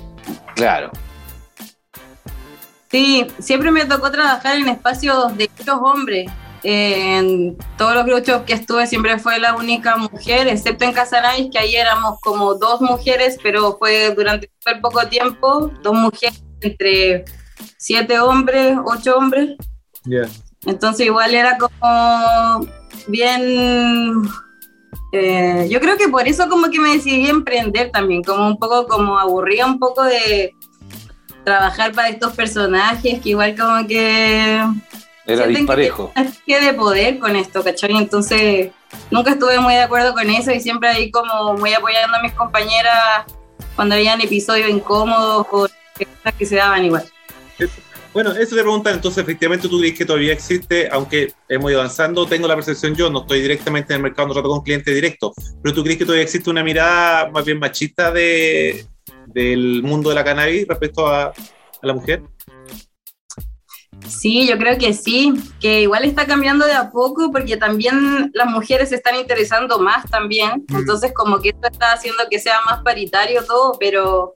claro. 0.54 0.90
Sí, 2.90 3.26
siempre 3.38 3.70
me 3.70 3.84
tocó 3.84 4.10
trabajar 4.10 4.56
en 4.56 4.68
espacios 4.68 5.36
de 5.36 5.48
puros 5.48 5.78
hombres. 5.82 6.30
Eh, 6.64 7.18
en 7.18 7.56
todos 7.76 7.94
los 7.94 8.04
grupos 8.04 8.42
que 8.44 8.54
estuve 8.54 8.86
siempre 8.86 9.18
fue 9.18 9.38
la 9.38 9.54
única 9.54 9.96
mujer, 9.96 10.48
excepto 10.48 10.84
en 10.84 10.92
Casanais, 10.92 11.48
que 11.52 11.58
ahí 11.58 11.76
éramos 11.76 12.18
como 12.20 12.54
dos 12.54 12.80
mujeres, 12.80 13.38
pero 13.42 13.76
fue 13.78 14.12
durante 14.14 14.50
súper 14.58 14.80
poco 14.80 15.06
tiempo, 15.06 15.70
dos 15.82 15.94
mujeres 15.94 16.42
entre 16.62 17.26
siete 17.76 18.18
hombres, 18.18 18.76
ocho 18.84 19.16
hombres. 19.16 19.56
Ya. 20.04 20.22
Entonces 20.64 21.06
igual 21.06 21.34
era 21.34 21.58
como 21.58 22.66
bien... 23.06 24.22
eh, 25.12 25.66
yo 25.70 25.80
creo 25.80 25.96
que 25.96 26.08
por 26.08 26.28
eso 26.28 26.48
como 26.48 26.70
que 26.70 26.78
me 26.78 26.94
decidí 26.94 27.26
a 27.26 27.30
emprender 27.30 27.90
también, 27.90 28.22
como 28.22 28.46
un 28.46 28.58
poco 28.58 28.86
como 28.86 29.18
aburría 29.18 29.66
un 29.66 29.78
poco 29.78 30.04
de 30.04 30.54
trabajar 31.44 31.92
para 31.92 32.10
estos 32.10 32.34
personajes 32.34 33.20
que 33.20 33.30
igual 33.30 33.56
como 33.56 33.86
que 33.86 34.62
Era 35.26 35.46
disparejo. 35.46 36.12
que 36.46 36.60
de 36.60 36.74
poder 36.74 37.18
con 37.18 37.36
esto, 37.36 37.64
¿cachai? 37.64 37.96
Entonces 37.96 38.70
nunca 39.10 39.30
estuve 39.30 39.58
muy 39.58 39.74
de 39.74 39.82
acuerdo 39.82 40.12
con 40.12 40.28
eso 40.28 40.52
y 40.52 40.60
siempre 40.60 40.90
ahí 40.90 41.10
como 41.10 41.54
muy 41.54 41.72
apoyando 41.72 42.16
a 42.16 42.22
mis 42.22 42.32
compañeras 42.34 43.24
cuando 43.76 43.94
habían 43.94 44.20
episodios 44.20 44.68
incómodos 44.68 45.40
o 45.40 45.44
cosas 45.44 45.76
que 46.38 46.44
se 46.44 46.56
daban 46.56 46.84
igual. 46.84 47.04
Bueno, 48.18 48.32
eso 48.32 48.56
te 48.56 48.62
preguntan, 48.62 48.94
entonces 48.96 49.22
efectivamente 49.22 49.68
tú 49.68 49.78
crees 49.78 49.96
que 49.96 50.04
todavía 50.04 50.32
existe, 50.32 50.88
aunque 50.90 51.32
hemos 51.48 51.70
ido 51.70 51.78
avanzando, 51.78 52.26
tengo 52.26 52.48
la 52.48 52.56
percepción 52.56 52.96
yo, 52.96 53.08
no 53.08 53.20
estoy 53.20 53.40
directamente 53.40 53.92
en 53.92 53.98
el 53.98 54.02
mercado, 54.02 54.26
no 54.26 54.34
trato 54.34 54.48
con 54.48 54.62
cliente 54.62 54.92
directo, 54.92 55.32
pero 55.62 55.72
tú 55.72 55.84
crees 55.84 55.98
que 55.98 56.04
todavía 56.04 56.24
existe 56.24 56.50
una 56.50 56.64
mirada 56.64 57.30
más 57.30 57.44
bien 57.44 57.60
machista 57.60 58.10
de, 58.10 58.84
del 59.26 59.84
mundo 59.84 60.08
de 60.08 60.16
la 60.16 60.24
cannabis 60.24 60.66
respecto 60.66 61.06
a, 61.06 61.26
a 61.26 61.32
la 61.80 61.94
mujer. 61.94 62.24
Sí, 64.08 64.48
yo 64.48 64.58
creo 64.58 64.76
que 64.78 64.94
sí, 64.94 65.32
que 65.60 65.82
igual 65.82 66.04
está 66.04 66.26
cambiando 66.26 66.66
de 66.66 66.72
a 66.72 66.90
poco 66.90 67.30
porque 67.30 67.56
también 67.56 68.32
las 68.34 68.50
mujeres 68.50 68.88
se 68.88 68.96
están 68.96 69.14
interesando 69.14 69.78
más 69.78 70.10
también, 70.10 70.64
Mm. 70.68 70.78
entonces 70.78 71.12
como 71.14 71.40
que 71.40 71.50
esto 71.50 71.68
está 71.70 71.92
haciendo 71.92 72.24
que 72.28 72.40
sea 72.40 72.58
más 72.66 72.82
paritario 72.82 73.44
todo, 73.44 73.76
pero 73.78 74.34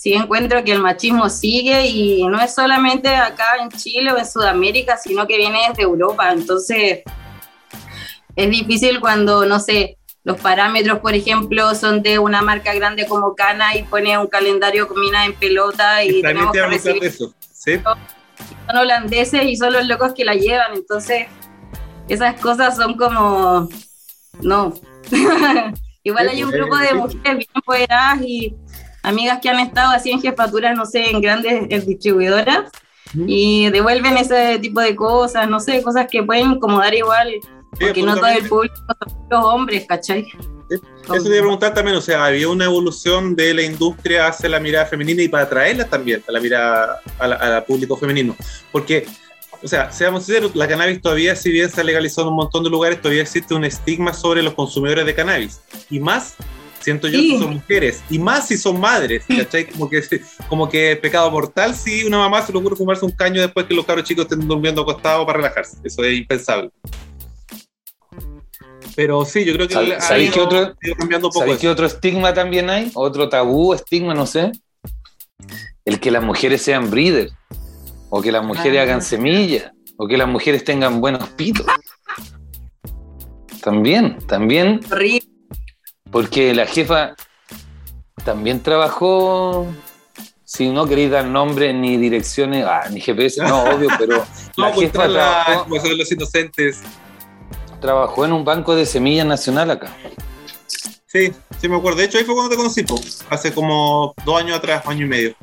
sí 0.00 0.14
encuentro 0.14 0.64
que 0.64 0.72
el 0.72 0.80
machismo 0.80 1.28
sigue 1.28 1.86
y 1.88 2.26
no 2.26 2.40
es 2.40 2.54
solamente 2.54 3.14
acá 3.14 3.56
en 3.60 3.68
Chile 3.68 4.10
o 4.10 4.16
en 4.16 4.26
Sudamérica, 4.26 4.96
sino 4.96 5.26
que 5.26 5.36
viene 5.36 5.66
desde 5.68 5.82
Europa, 5.82 6.32
entonces 6.32 7.00
es 8.34 8.50
difícil 8.50 8.98
cuando, 8.98 9.44
no 9.44 9.60
sé, 9.60 9.98
los 10.24 10.40
parámetros, 10.40 11.00
por 11.00 11.12
ejemplo, 11.12 11.74
son 11.74 12.02
de 12.02 12.18
una 12.18 12.40
marca 12.40 12.72
grande 12.72 13.06
como 13.06 13.34
Cana 13.34 13.76
y 13.76 13.82
pone 13.82 14.16
un 14.16 14.28
calendario 14.28 14.88
con 14.88 14.98
mina 14.98 15.26
en 15.26 15.34
pelota 15.34 16.02
y 16.02 16.22
También 16.22 16.50
tenemos 16.50 16.52
te 16.52 16.58
que 16.60 16.66
recibir 16.66 17.02
de 17.02 17.08
eso. 17.08 17.34
¿sí? 17.52 17.72
son 18.66 18.76
holandeses 18.78 19.44
y 19.44 19.56
son 19.56 19.74
los 19.74 19.86
locos 19.86 20.14
que 20.14 20.24
la 20.24 20.32
llevan, 20.32 20.72
entonces 20.76 21.26
esas 22.08 22.40
cosas 22.40 22.74
son 22.74 22.96
como, 22.96 23.68
no. 24.40 24.72
Igual 26.02 26.28
hay 26.30 26.42
un 26.42 26.50
grupo 26.50 26.78
de 26.78 26.94
mujeres 26.94 27.36
bien 27.36 27.50
empoderadas 27.54 28.22
y 28.22 28.56
amigas 29.02 29.40
que 29.40 29.48
han 29.48 29.60
estado 29.60 29.92
así 29.92 30.10
en 30.10 30.20
jefaturas, 30.20 30.76
no 30.76 30.86
sé, 30.86 31.10
en 31.10 31.20
grandes 31.20 31.86
distribuidoras 31.86 32.70
y 33.26 33.70
devuelven 33.70 34.16
ese 34.16 34.58
tipo 34.60 34.80
de 34.80 34.94
cosas, 34.94 35.48
no 35.48 35.58
sé, 35.58 35.82
cosas 35.82 36.06
que 36.10 36.22
pueden 36.22 36.52
incomodar 36.52 36.94
igual, 36.94 37.40
Sí, 37.78 37.84
porque 37.84 38.02
no 38.02 38.16
todo 38.16 38.26
el 38.26 38.48
público 38.48 38.76
son 39.08 39.28
los 39.30 39.44
hombres, 39.44 39.86
¿cachai? 39.86 40.26
Eso 40.68 40.82
te 41.04 41.28
iba 41.28 41.38
a 41.38 41.40
preguntar 41.40 41.74
también, 41.74 41.96
o 41.96 42.00
sea, 42.00 42.24
había 42.24 42.48
una 42.48 42.64
evolución 42.64 43.36
de 43.36 43.54
la 43.54 43.62
industria 43.62 44.28
hacia 44.28 44.48
la 44.48 44.60
mirada 44.60 44.86
femenina 44.86 45.22
y 45.22 45.28
para 45.28 45.44
atraerla 45.44 45.88
también 45.88 46.22
a 46.28 46.32
la 46.32 46.40
mirada 46.40 47.00
al 47.18 47.64
público 47.64 47.96
femenino. 47.96 48.36
Porque, 48.72 49.06
o 49.62 49.68
sea, 49.68 49.90
seamos 49.90 50.24
sinceros, 50.24 50.54
la 50.54 50.68
cannabis 50.68 51.00
todavía, 51.00 51.34
si 51.36 51.50
bien 51.50 51.70
se 51.70 51.80
ha 51.80 51.84
legalizado 51.84 52.28
en 52.28 52.30
un 52.30 52.36
montón 52.36 52.64
de 52.64 52.70
lugares, 52.70 53.00
todavía 53.00 53.22
existe 53.22 53.54
un 53.54 53.64
estigma 53.64 54.12
sobre 54.12 54.42
los 54.42 54.54
consumidores 54.54 55.06
de 55.06 55.14
cannabis. 55.14 55.60
Y 55.90 56.00
más, 56.00 56.36
siento 56.80 57.08
yo, 57.08 57.18
Sí. 57.20 57.30
si 57.32 57.38
son 57.38 57.54
mujeres. 57.54 58.02
Y 58.10 58.18
más 58.18 58.48
si 58.48 58.56
son 58.56 58.80
madres, 58.80 59.24
¿cachai? 59.28 59.66
Como 59.66 59.88
que, 59.88 60.02
como 60.48 60.68
que 60.68 60.92
es 60.92 60.98
pecado 60.98 61.30
mortal 61.30 61.74
si 61.74 62.04
una 62.04 62.18
mamá 62.18 62.42
se 62.42 62.52
le 62.52 62.58
ocurre 62.58 62.76
fumarse 62.76 63.04
un 63.04 63.12
caño 63.12 63.40
después 63.40 63.66
que 63.66 63.74
los 63.74 63.84
cabros 63.84 64.04
chicos 64.06 64.24
estén 64.24 64.46
durmiendo 64.46 64.82
acostados 64.82 65.24
para 65.26 65.36
relajarse. 65.38 65.76
Eso 65.84 66.02
es 66.04 66.18
impensable. 66.18 66.70
Pero 68.96 69.24
sí, 69.24 69.44
yo 69.44 69.52
creo 69.54 69.68
que 69.68 69.74
¿Sab- 69.74 69.96
ha 69.96 70.00
sabéis 70.00 70.34
ido- 70.34 70.44
otro- 70.44 70.58
ha 70.58 70.86
ido 70.86 70.96
cambiando 70.96 71.28
un 71.28 71.32
poco 71.32 71.44
¿Sabéis 71.44 71.60
qué 71.60 71.68
otro 71.68 71.86
estigma 71.86 72.34
también 72.34 72.68
hay? 72.70 72.90
Otro 72.94 73.28
tabú, 73.28 73.72
estigma, 73.72 74.14
no 74.14 74.26
sé. 74.26 74.50
El 75.84 76.00
que 76.00 76.10
las 76.10 76.22
mujeres 76.22 76.60
sean 76.62 76.90
breeder. 76.90 77.30
O 78.10 78.20
que 78.20 78.32
las 78.32 78.44
mujeres 78.44 78.78
Ah. 78.78 78.82
hagan 78.82 79.02
semillas. 79.02 79.70
O 79.96 80.06
que 80.08 80.16
las 80.16 80.28
mujeres 80.28 80.64
tengan 80.64 81.00
buenos 81.00 81.28
pitos. 81.30 81.66
También, 83.62 84.16
también, 84.26 84.80
Horrible. 84.90 85.19
Porque 86.10 86.54
la 86.54 86.66
jefa 86.66 87.14
también 88.24 88.62
trabajó, 88.62 89.66
si 90.44 90.68
no 90.70 90.86
queréis 90.86 91.10
dar 91.10 91.26
nombre 91.26 91.72
ni 91.72 91.96
direcciones, 91.96 92.64
ah, 92.66 92.82
ni 92.90 93.00
GPS, 93.00 93.42
no, 93.42 93.62
obvio, 93.74 93.88
pero 93.98 94.16
la 94.56 94.68
No, 94.68 94.74
pues 94.74 94.90
jefa 94.90 95.08
la, 95.08 95.44
trabajó, 95.46 95.80
son 95.80 95.98
los 95.98 96.12
inocentes. 96.12 96.82
trabajó 97.80 98.24
en 98.24 98.32
un 98.32 98.44
banco 98.44 98.74
de 98.74 98.84
semillas 98.86 99.26
nacional 99.26 99.70
acá. 99.70 99.94
Sí, 101.06 101.32
sí 101.60 101.68
me 101.68 101.76
acuerdo. 101.76 101.98
De 101.98 102.04
hecho, 102.04 102.18
ahí 102.18 102.24
fue 102.24 102.34
cuando 102.34 102.50
te 102.50 102.56
conocí, 102.56 102.84
po. 102.84 103.00
hace 103.30 103.52
como 103.52 104.14
dos 104.24 104.40
años 104.40 104.56
atrás, 104.58 104.86
año 104.86 105.06
y 105.06 105.08
medio. 105.08 105.34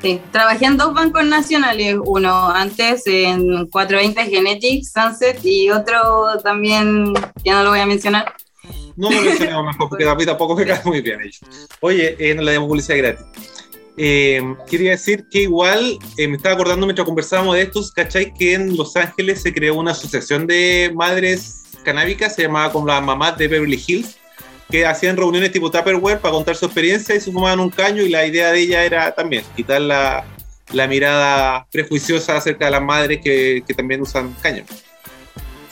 Sí, 0.00 0.20
trabajé 0.32 0.64
en 0.64 0.76
dos 0.76 0.92
bancos 0.94 1.24
nacionales, 1.24 1.96
uno 2.04 2.48
antes 2.48 3.06
en 3.06 3.68
420 3.68 4.24
Genetics, 4.24 4.90
Sunset, 4.92 5.38
y 5.44 5.70
otro 5.70 6.38
también, 6.42 7.14
ya 7.44 7.54
no 7.54 7.62
lo 7.62 7.70
voy 7.70 7.78
a 7.78 7.86
mencionar. 7.86 8.34
No 8.96 9.10
lo 9.10 9.22
mencionemos 9.22 9.64
mejor 9.64 9.88
porque 9.88 10.04
a 10.08 10.14
mí 10.14 10.24
tampoco 10.24 10.56
me 10.56 10.66
cae 10.66 10.80
muy 10.84 11.00
bien 11.00 11.20
ellos. 11.20 11.40
Oye, 11.80 12.16
eh, 12.18 12.34
no 12.34 12.42
le 12.42 12.52
damos 12.52 12.68
publicidad 12.68 12.98
gratis. 12.98 13.26
Eh, 13.96 14.42
quería 14.70 14.92
decir 14.92 15.26
que 15.30 15.42
igual 15.42 15.98
eh, 16.16 16.26
me 16.26 16.36
estaba 16.36 16.54
acordando 16.54 16.86
mientras 16.86 17.04
conversábamos 17.04 17.56
de 17.56 17.62
estos, 17.62 17.92
¿cachai? 17.92 18.32
Que 18.32 18.54
en 18.54 18.76
Los 18.76 18.96
Ángeles 18.96 19.42
se 19.42 19.52
creó 19.52 19.74
una 19.74 19.92
asociación 19.92 20.46
de 20.46 20.90
madres 20.94 21.64
canábicas, 21.84 22.34
se 22.34 22.42
llamaba 22.42 22.72
como 22.72 22.86
las 22.86 23.02
mamás 23.02 23.36
de 23.36 23.48
Beverly 23.48 23.82
Hills, 23.86 24.16
que 24.70 24.86
hacían 24.86 25.16
reuniones 25.16 25.52
tipo 25.52 25.70
Tupperware 25.70 26.20
para 26.20 26.32
contar 26.32 26.56
su 26.56 26.64
experiencia 26.64 27.14
y 27.14 27.20
se 27.20 27.30
fumaban 27.30 27.60
un 27.60 27.68
caño 27.68 28.02
y 28.02 28.08
la 28.08 28.24
idea 28.26 28.52
de 28.52 28.60
ella 28.60 28.84
era 28.84 29.14
también 29.14 29.44
quitar 29.54 29.82
la, 29.82 30.24
la 30.72 30.86
mirada 30.86 31.66
prejuiciosa 31.70 32.36
acerca 32.38 32.66
de 32.66 32.70
las 32.70 32.82
madres 32.82 33.20
que, 33.22 33.62
que 33.66 33.74
también 33.74 34.00
usan 34.00 34.34
caño. 34.42 34.64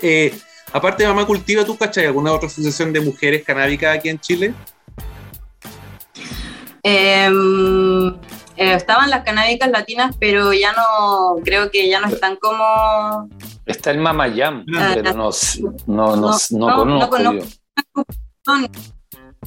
Eh, 0.02 0.34
Aparte 0.72 1.02
de 1.02 1.08
Mamá 1.08 1.26
Cultiva, 1.26 1.64
¿tú 1.64 1.76
cachai 1.76 2.06
alguna 2.06 2.32
otra 2.32 2.48
asociación 2.48 2.92
de 2.92 3.00
mujeres 3.00 3.44
canábicas 3.44 3.96
aquí 3.96 4.08
en 4.08 4.20
Chile? 4.20 4.54
Em, 6.82 8.08
eh, 8.56 8.74
estaban 8.74 9.10
las 9.10 9.24
canábicas 9.24 9.70
latinas, 9.70 10.16
pero 10.18 10.52
ya 10.52 10.72
no, 10.72 11.36
creo 11.44 11.70
que 11.70 11.88
ya 11.88 12.00
no 12.00 12.06
están 12.08 12.36
como... 12.36 13.28
Está 13.66 13.90
el 13.90 13.98
Mamayam, 13.98 14.64
Ah, 14.76 14.92
pero 14.94 15.12
no, 15.12 15.30
no, 15.86 16.16
no, 16.16 16.36
no, 16.50 16.68
no, 16.68 16.76
conozco 16.76 17.18
no 17.18 17.32
yo. 17.34 17.44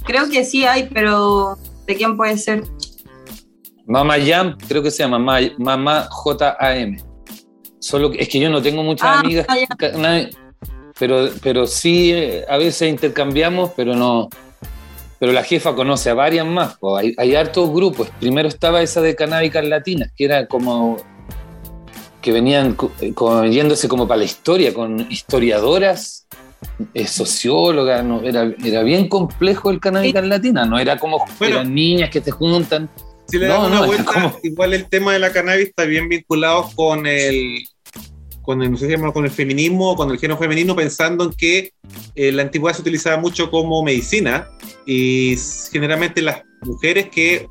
Creo 0.06 0.30
que 0.30 0.44
sí 0.44 0.65
hay, 0.65 0.89
pero 0.94 1.58
¿de 1.88 1.96
quién 1.96 2.18
puede 2.18 2.38
ser? 2.38 2.63
Mamayam, 3.86 4.58
creo 4.68 4.84
que 4.84 4.92
se 4.92 5.03
llama 5.03 5.20
Mamá, 5.20 5.48
Mamá 5.58 6.10
JAM. 6.39 6.98
Solo 7.80 8.12
que 8.12 8.22
es 8.22 8.30
que 8.30 8.39
yo 8.39 8.50
no 8.50 8.62
tengo 8.62 8.82
muchas 8.82 9.10
Ah, 9.10 9.20
amigas, 9.20 9.46
pero, 10.97 11.29
pero 11.41 11.65
sí, 11.67 12.12
eh, 12.13 12.45
a 12.50 12.57
veces 12.57 12.89
intercambiamos, 12.89 13.71
pero 13.75 13.95
no. 13.95 14.29
Pero 15.19 15.31
la 15.31 15.43
jefa 15.43 15.73
conoce 15.73 16.09
a 16.09 16.13
varias 16.13 16.45
más. 16.45 16.77
po. 16.77 16.97
Hay, 16.97 17.13
hay 17.17 17.35
hartos 17.35 17.69
grupos. 17.71 18.09
Primero 18.19 18.50
estaba 18.50 18.81
esa 18.81 19.01
de 19.01 19.15
canábicas 19.15 19.65
latinas, 19.65 20.12
que 20.15 20.25
era 20.25 20.47
como 20.47 20.97
que 22.21 22.31
venían 22.31 22.73
co- 22.75 22.91
eh, 23.01 23.13
como 23.13 23.43
yéndose 23.45 23.88
como 23.88 24.07
para 24.07 24.19
la 24.19 24.23
historia, 24.25 24.73
con 24.73 25.00
historiadoras, 25.12 26.25
eh, 26.93 27.05
sociólogas, 27.05 28.03
no, 28.05 28.21
era, 28.21 28.50
era 28.63 28.81
bien 28.83 29.09
complejo 29.09 29.69
el 29.69 29.79
canábicas 29.81 30.25
latina, 30.25 30.65
no 30.65 30.79
era 30.79 30.97
como 30.97 31.23
Bueno. 31.39 31.55
eran 31.55 31.73
niñas 31.75 32.09
que 32.09 32.21
se 32.21 32.31
juntan. 32.31 32.89
Si 33.27 33.38
le 33.38 33.47
No, 33.47 33.53
damos 33.55 33.67
una 33.71 33.79
no, 33.81 33.85
vuelta, 33.88 34.12
¿cómo? 34.13 34.39
igual 34.43 34.73
el 34.73 34.88
tema 34.89 35.12
de 35.13 35.19
la 35.19 35.31
cannabis 35.33 35.67
está 35.69 35.83
bien 35.85 36.07
vinculado 36.07 36.69
con 36.75 37.05
el, 37.07 37.63
con 38.43 38.62
el, 38.62 38.71
no 38.71 39.13
con 39.13 39.25
el 39.25 39.31
feminismo 39.31 39.91
o 39.91 39.95
con 39.95 40.12
el 40.12 40.19
género 40.19 40.38
femenino, 40.38 40.75
pensando 40.75 41.23
en 41.23 41.31
que 41.31 41.71
eh, 42.15 42.31
la 42.31 42.43
antigüedad 42.43 42.75
se 42.75 42.81
utilizaba 42.81 43.17
mucho 43.17 43.50
como 43.50 43.81
medicina 43.83 44.47
y 44.85 45.35
generalmente 45.71 46.21
las 46.21 46.43
mujeres 46.62 47.09
que 47.09 47.47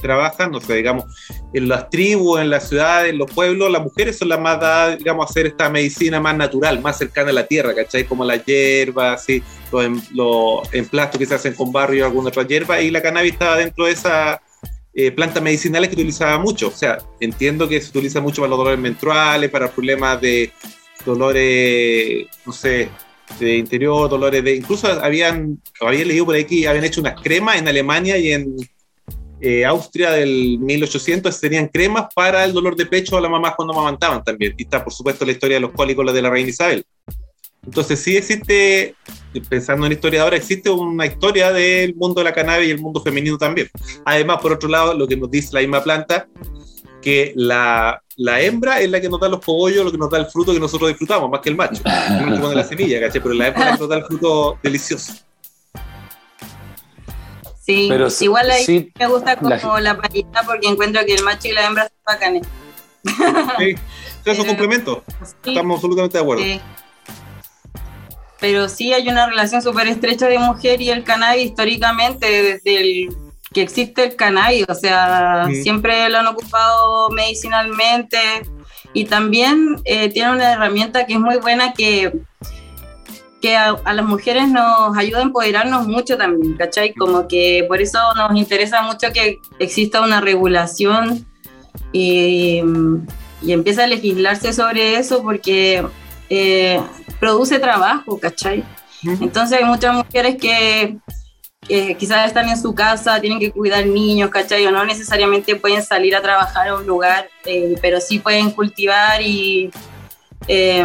trabajan, 0.00 0.50
no 0.50 0.60
sé, 0.60 0.74
digamos, 0.74 1.04
en 1.52 1.68
las 1.68 1.88
tribus, 1.88 2.40
en 2.40 2.50
las 2.50 2.68
ciudades, 2.68 3.12
en 3.12 3.18
los 3.18 3.30
pueblos, 3.30 3.70
las 3.70 3.82
mujeres 3.82 4.18
son 4.18 4.28
las 4.28 4.40
más 4.40 4.60
dadas, 4.60 4.98
digamos, 4.98 5.26
a 5.26 5.30
hacer 5.30 5.46
esta 5.46 5.70
medicina 5.70 6.20
más 6.20 6.36
natural, 6.36 6.80
más 6.80 6.98
cercana 6.98 7.30
a 7.30 7.32
la 7.32 7.46
tierra, 7.46 7.74
¿cachai? 7.74 8.04
Como 8.04 8.24
las 8.24 8.44
hierbas, 8.44 9.20
así, 9.20 9.42
los, 9.72 9.84
em- 9.84 10.02
los 10.12 10.74
emplastos 10.74 11.18
que 11.18 11.26
se 11.26 11.34
hacen 11.36 11.54
con 11.54 11.72
barro 11.72 11.94
y 11.94 12.00
alguna 12.00 12.28
otra 12.28 12.46
hierba, 12.46 12.80
y 12.80 12.90
la 12.90 13.02
cannabis 13.02 13.32
estaba 13.32 13.56
dentro 13.56 13.86
de 13.86 13.92
esa 13.92 14.40
eh, 14.94 15.10
plantas 15.10 15.42
medicinales 15.42 15.88
que 15.88 15.96
utilizaba 15.96 16.38
mucho. 16.38 16.68
O 16.68 16.72
sea, 16.72 16.98
entiendo 17.20 17.68
que 17.68 17.80
se 17.80 17.90
utiliza 17.90 18.20
mucho 18.20 18.42
para 18.42 18.50
los 18.50 18.58
dolores 18.58 18.80
menstruales, 18.80 19.50
para 19.50 19.70
problemas 19.70 20.20
de 20.20 20.52
dolores, 21.04 22.26
no 22.46 22.52
sé, 22.52 22.88
de 23.38 23.56
interior, 23.56 24.08
dolores 24.08 24.42
de... 24.44 24.56
Incluso 24.56 24.86
habían, 24.86 25.60
había 25.80 26.04
leído 26.04 26.26
por 26.26 26.34
ahí 26.34 26.44
que 26.44 26.68
habían 26.68 26.84
hecho 26.84 27.00
unas 27.00 27.20
cremas 27.20 27.56
en 27.56 27.68
Alemania 27.68 28.16
y 28.18 28.32
en 28.32 28.56
eh, 29.40 29.64
Austria 29.64 30.12
del 30.12 30.58
1800 30.58 31.38
tenían 31.38 31.68
cremas 31.68 32.06
para 32.14 32.44
el 32.44 32.52
dolor 32.52 32.76
de 32.76 32.86
pecho 32.86 33.16
a 33.16 33.20
las 33.20 33.30
mamás 33.30 33.54
cuando 33.56 33.74
amamantaban 33.74 34.22
también. 34.22 34.54
Y 34.56 34.62
está, 34.62 34.82
por 34.82 34.92
supuesto, 34.92 35.24
la 35.24 35.32
historia 35.32 35.56
de 35.56 35.60
los 35.60 35.72
cólicos 35.72 36.04
la 36.04 36.12
de 36.12 36.22
la 36.22 36.30
reina 36.30 36.50
Isabel. 36.50 36.84
Entonces 37.64 37.98
sí 37.98 38.16
existe, 38.16 38.94
pensando 39.40 39.86
en 39.86 39.92
historiadores, 39.92 40.40
existe 40.40 40.70
una 40.70 41.06
historia 41.06 41.52
del 41.52 41.94
mundo 41.94 42.20
de 42.20 42.24
la 42.24 42.32
cannabis 42.32 42.68
y 42.68 42.70
el 42.72 42.80
mundo 42.80 43.00
femenino 43.00 43.36
también. 43.38 43.68
Además, 44.04 44.38
por 44.40 44.52
otro 44.52 44.68
lado, 44.68 44.94
lo 44.94 45.06
que 45.06 45.16
nos 45.16 45.30
dice 45.30 45.50
la 45.52 45.60
misma 45.60 45.82
planta, 45.82 46.26
que 47.02 47.32
la, 47.36 48.02
la 48.16 48.40
hembra 48.40 48.80
es 48.80 48.90
la 48.90 49.00
que 49.00 49.08
nos 49.08 49.20
da 49.20 49.28
los 49.28 49.40
cogollos, 49.44 49.84
lo 49.84 49.92
que 49.92 49.98
nos 49.98 50.10
da 50.10 50.18
el 50.18 50.26
fruto 50.26 50.52
que 50.54 50.60
nosotros 50.60 50.88
disfrutamos, 50.88 51.30
más 51.30 51.40
que 51.40 51.50
el 51.50 51.56
macho. 51.56 51.82
El 51.84 52.26
macho 52.26 52.40
pone 52.42 52.54
la 52.54 52.64
semilla, 52.64 53.00
¿cachai? 53.00 53.20
Pero 53.22 53.34
la 53.34 53.48
hembra 53.48 53.62
es 53.64 53.66
la 53.70 53.74
que 53.76 53.80
nos 53.80 53.88
da 53.90 53.96
el 53.98 54.04
fruto 54.04 54.58
delicioso. 54.62 55.12
Sí, 57.60 57.86
Pero 57.88 58.08
igual 58.20 58.50
ahí 58.50 58.64
sí, 58.64 58.92
me 58.98 59.06
gusta 59.06 59.36
como 59.36 59.48
la- 59.50 59.80
la, 59.80 59.96
parita 59.96 60.42
porque 60.44 60.68
encuentro 60.68 61.02
que 61.06 61.14
el 61.14 61.24
macho 61.24 61.48
y 61.48 61.52
la 61.52 61.66
hembra 61.66 61.84
son 61.84 61.96
bacanes. 62.06 62.42
Sí, 63.58 63.74
es 64.24 64.38
un 64.38 64.46
complemento. 64.46 65.02
Sí, 65.42 65.50
Estamos 65.50 65.76
absolutamente 65.76 66.18
de 66.18 66.22
acuerdo. 66.22 66.42
sí. 66.44 66.60
Pero 68.40 68.68
sí 68.68 68.92
hay 68.92 69.08
una 69.08 69.26
relación 69.26 69.62
súper 69.62 69.86
estrecha 69.88 70.26
de 70.28 70.38
mujer 70.38 70.80
y 70.82 70.90
el 70.90 71.04
cannabis 71.04 71.46
históricamente, 71.46 72.26
desde 72.26 72.80
el 72.80 73.16
que 73.52 73.62
existe 73.62 74.04
el 74.04 74.16
cannabis, 74.16 74.64
o 74.68 74.74
sea, 74.74 75.46
Mm. 75.48 75.62
siempre 75.62 76.08
lo 76.10 76.18
han 76.18 76.26
ocupado 76.26 77.08
medicinalmente 77.10 78.18
y 78.92 79.04
también 79.04 79.76
eh, 79.84 80.08
tiene 80.08 80.32
una 80.32 80.52
herramienta 80.52 81.06
que 81.06 81.14
es 81.14 81.20
muy 81.20 81.36
buena 81.36 81.72
que, 81.72 82.12
que 83.40 83.56
a, 83.56 83.76
a 83.84 83.92
las 83.92 84.04
mujeres 84.04 84.48
nos 84.48 84.96
ayuda 84.96 85.20
a 85.20 85.22
empoderarnos 85.22 85.86
mucho 85.86 86.16
también, 86.16 86.54
¿cachai? 86.56 86.94
Como 86.94 87.28
que 87.28 87.64
por 87.68 87.80
eso 87.80 87.98
nos 88.16 88.36
interesa 88.36 88.82
mucho 88.82 89.12
que 89.12 89.38
exista 89.60 90.00
una 90.00 90.20
regulación 90.20 91.24
y, 91.92 92.60
y 93.42 93.52
empieza 93.52 93.84
a 93.84 93.86
legislarse 93.86 94.52
sobre 94.52 94.96
eso 94.96 95.22
porque 95.22 95.84
eh, 96.30 96.80
produce 97.18 97.58
trabajo, 97.58 98.18
¿cachai? 98.18 98.64
Entonces 99.02 99.58
hay 99.58 99.64
muchas 99.64 99.94
mujeres 99.94 100.36
que, 100.36 100.96
que 101.66 101.96
quizás 101.96 102.26
están 102.26 102.48
en 102.48 102.60
su 102.60 102.74
casa, 102.74 103.20
tienen 103.20 103.38
que 103.38 103.50
cuidar 103.50 103.86
niños, 103.86 104.30
¿cachai? 104.30 104.66
O 104.66 104.70
no 104.70 104.84
necesariamente 104.84 105.56
pueden 105.56 105.82
salir 105.82 106.16
a 106.16 106.22
trabajar 106.22 106.68
a 106.68 106.76
un 106.76 106.86
lugar, 106.86 107.28
eh, 107.44 107.74
pero 107.82 108.00
sí 108.00 108.18
pueden 108.18 108.50
cultivar 108.50 109.20
y 109.20 109.70
eh, 110.48 110.84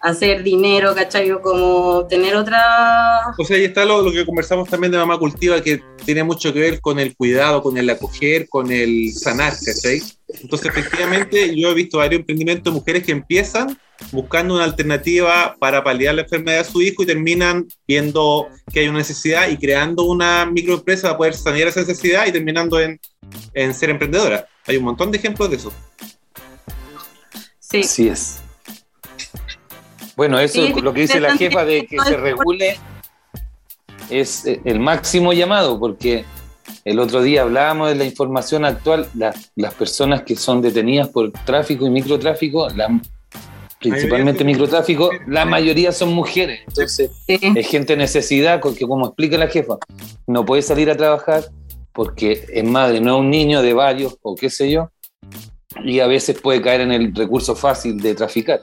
hacer 0.00 0.42
dinero, 0.42 0.94
¿cachai? 0.94 1.30
O 1.30 1.40
como 1.40 2.06
tener 2.06 2.36
otra... 2.36 3.34
O 3.38 3.44
sea, 3.44 3.56
ahí 3.56 3.64
está 3.64 3.84
lo, 3.84 4.02
lo 4.02 4.12
que 4.12 4.26
conversamos 4.26 4.68
también 4.68 4.92
de 4.92 4.98
Mamá 4.98 5.18
Cultiva, 5.18 5.60
que 5.62 5.82
tiene 6.04 6.24
mucho 6.24 6.52
que 6.52 6.60
ver 6.60 6.80
con 6.80 6.98
el 6.98 7.16
cuidado, 7.16 7.62
con 7.62 7.76
el 7.78 7.88
acoger, 7.88 8.48
con 8.48 8.70
el 8.70 9.12
sanar, 9.12 9.54
¿cachai? 9.64 10.02
Entonces, 10.28 10.70
efectivamente, 10.70 11.54
yo 11.58 11.70
he 11.70 11.74
visto 11.74 11.98
varios 11.98 12.20
emprendimientos 12.20 12.72
de 12.72 12.78
mujeres 12.78 13.02
que 13.02 13.12
empiezan 13.12 13.78
buscando 14.10 14.54
una 14.54 14.64
alternativa 14.64 15.56
para 15.58 15.82
paliar 15.84 16.14
la 16.14 16.22
enfermedad 16.22 16.58
de 16.58 16.70
su 16.70 16.82
hijo 16.82 17.02
y 17.02 17.06
terminan 17.06 17.66
viendo 17.86 18.48
que 18.72 18.80
hay 18.80 18.88
una 18.88 18.98
necesidad 18.98 19.48
y 19.48 19.56
creando 19.56 20.04
una 20.04 20.44
microempresa 20.46 21.08
para 21.08 21.18
poder 21.18 21.34
sanear 21.34 21.68
esa 21.68 21.80
necesidad 21.80 22.26
y 22.26 22.32
terminando 22.32 22.80
en, 22.80 22.98
en 23.54 23.72
ser 23.74 23.90
emprendedora. 23.90 24.46
Hay 24.66 24.76
un 24.76 24.84
montón 24.84 25.10
de 25.10 25.18
ejemplos 25.18 25.50
de 25.50 25.56
eso. 25.56 25.72
Sí, 27.58 27.80
Así 27.80 28.08
es. 28.08 28.38
Bueno, 30.16 30.38
eso 30.38 30.66
Sí, 30.66 30.74
lo 30.82 30.92
que 30.92 31.00
dice 31.02 31.20
la 31.20 31.36
jefa 31.36 31.64
de 31.64 31.86
que 31.86 31.98
se 32.00 32.16
regule 32.16 32.78
es 34.10 34.44
eh, 34.46 34.60
el 34.64 34.78
máximo 34.78 35.32
llamado, 35.32 35.78
porque 35.80 36.24
el 36.84 36.98
otro 36.98 37.22
día 37.22 37.42
hablábamos 37.42 37.88
de 37.88 37.94
la 37.94 38.04
información 38.04 38.64
actual, 38.64 39.08
la- 39.14 39.34
las 39.56 39.72
personas 39.74 40.22
que 40.22 40.36
son 40.36 40.60
detenidas 40.60 41.08
por 41.08 41.32
tráfico 41.32 41.86
y 41.86 41.90
microtráfico, 41.90 42.68
la- 42.70 43.00
principalmente 43.82 44.44
microtráfico, 44.44 45.10
la 45.26 45.44
mayoría 45.44 45.92
son 45.92 46.12
mujeres. 46.14 46.60
Entonces, 46.68 47.10
sí. 47.26 47.38
es 47.42 47.68
gente 47.68 47.94
en 47.94 47.98
necesidad, 47.98 48.60
que 48.60 48.86
como 48.86 49.06
explica 49.06 49.36
la 49.36 49.48
jefa, 49.48 49.76
no 50.26 50.44
puede 50.44 50.62
salir 50.62 50.90
a 50.90 50.96
trabajar 50.96 51.44
porque 51.92 52.46
es 52.52 52.64
madre, 52.64 53.00
no 53.00 53.16
es 53.16 53.20
un 53.20 53.30
niño 53.30 53.62
de 53.62 53.74
varios 53.74 54.16
o 54.22 54.34
qué 54.34 54.48
sé 54.48 54.70
yo, 54.70 54.90
y 55.84 56.00
a 56.00 56.06
veces 56.06 56.40
puede 56.40 56.62
caer 56.62 56.82
en 56.82 56.92
el 56.92 57.14
recurso 57.14 57.54
fácil 57.54 57.98
de 57.98 58.14
traficar. 58.14 58.60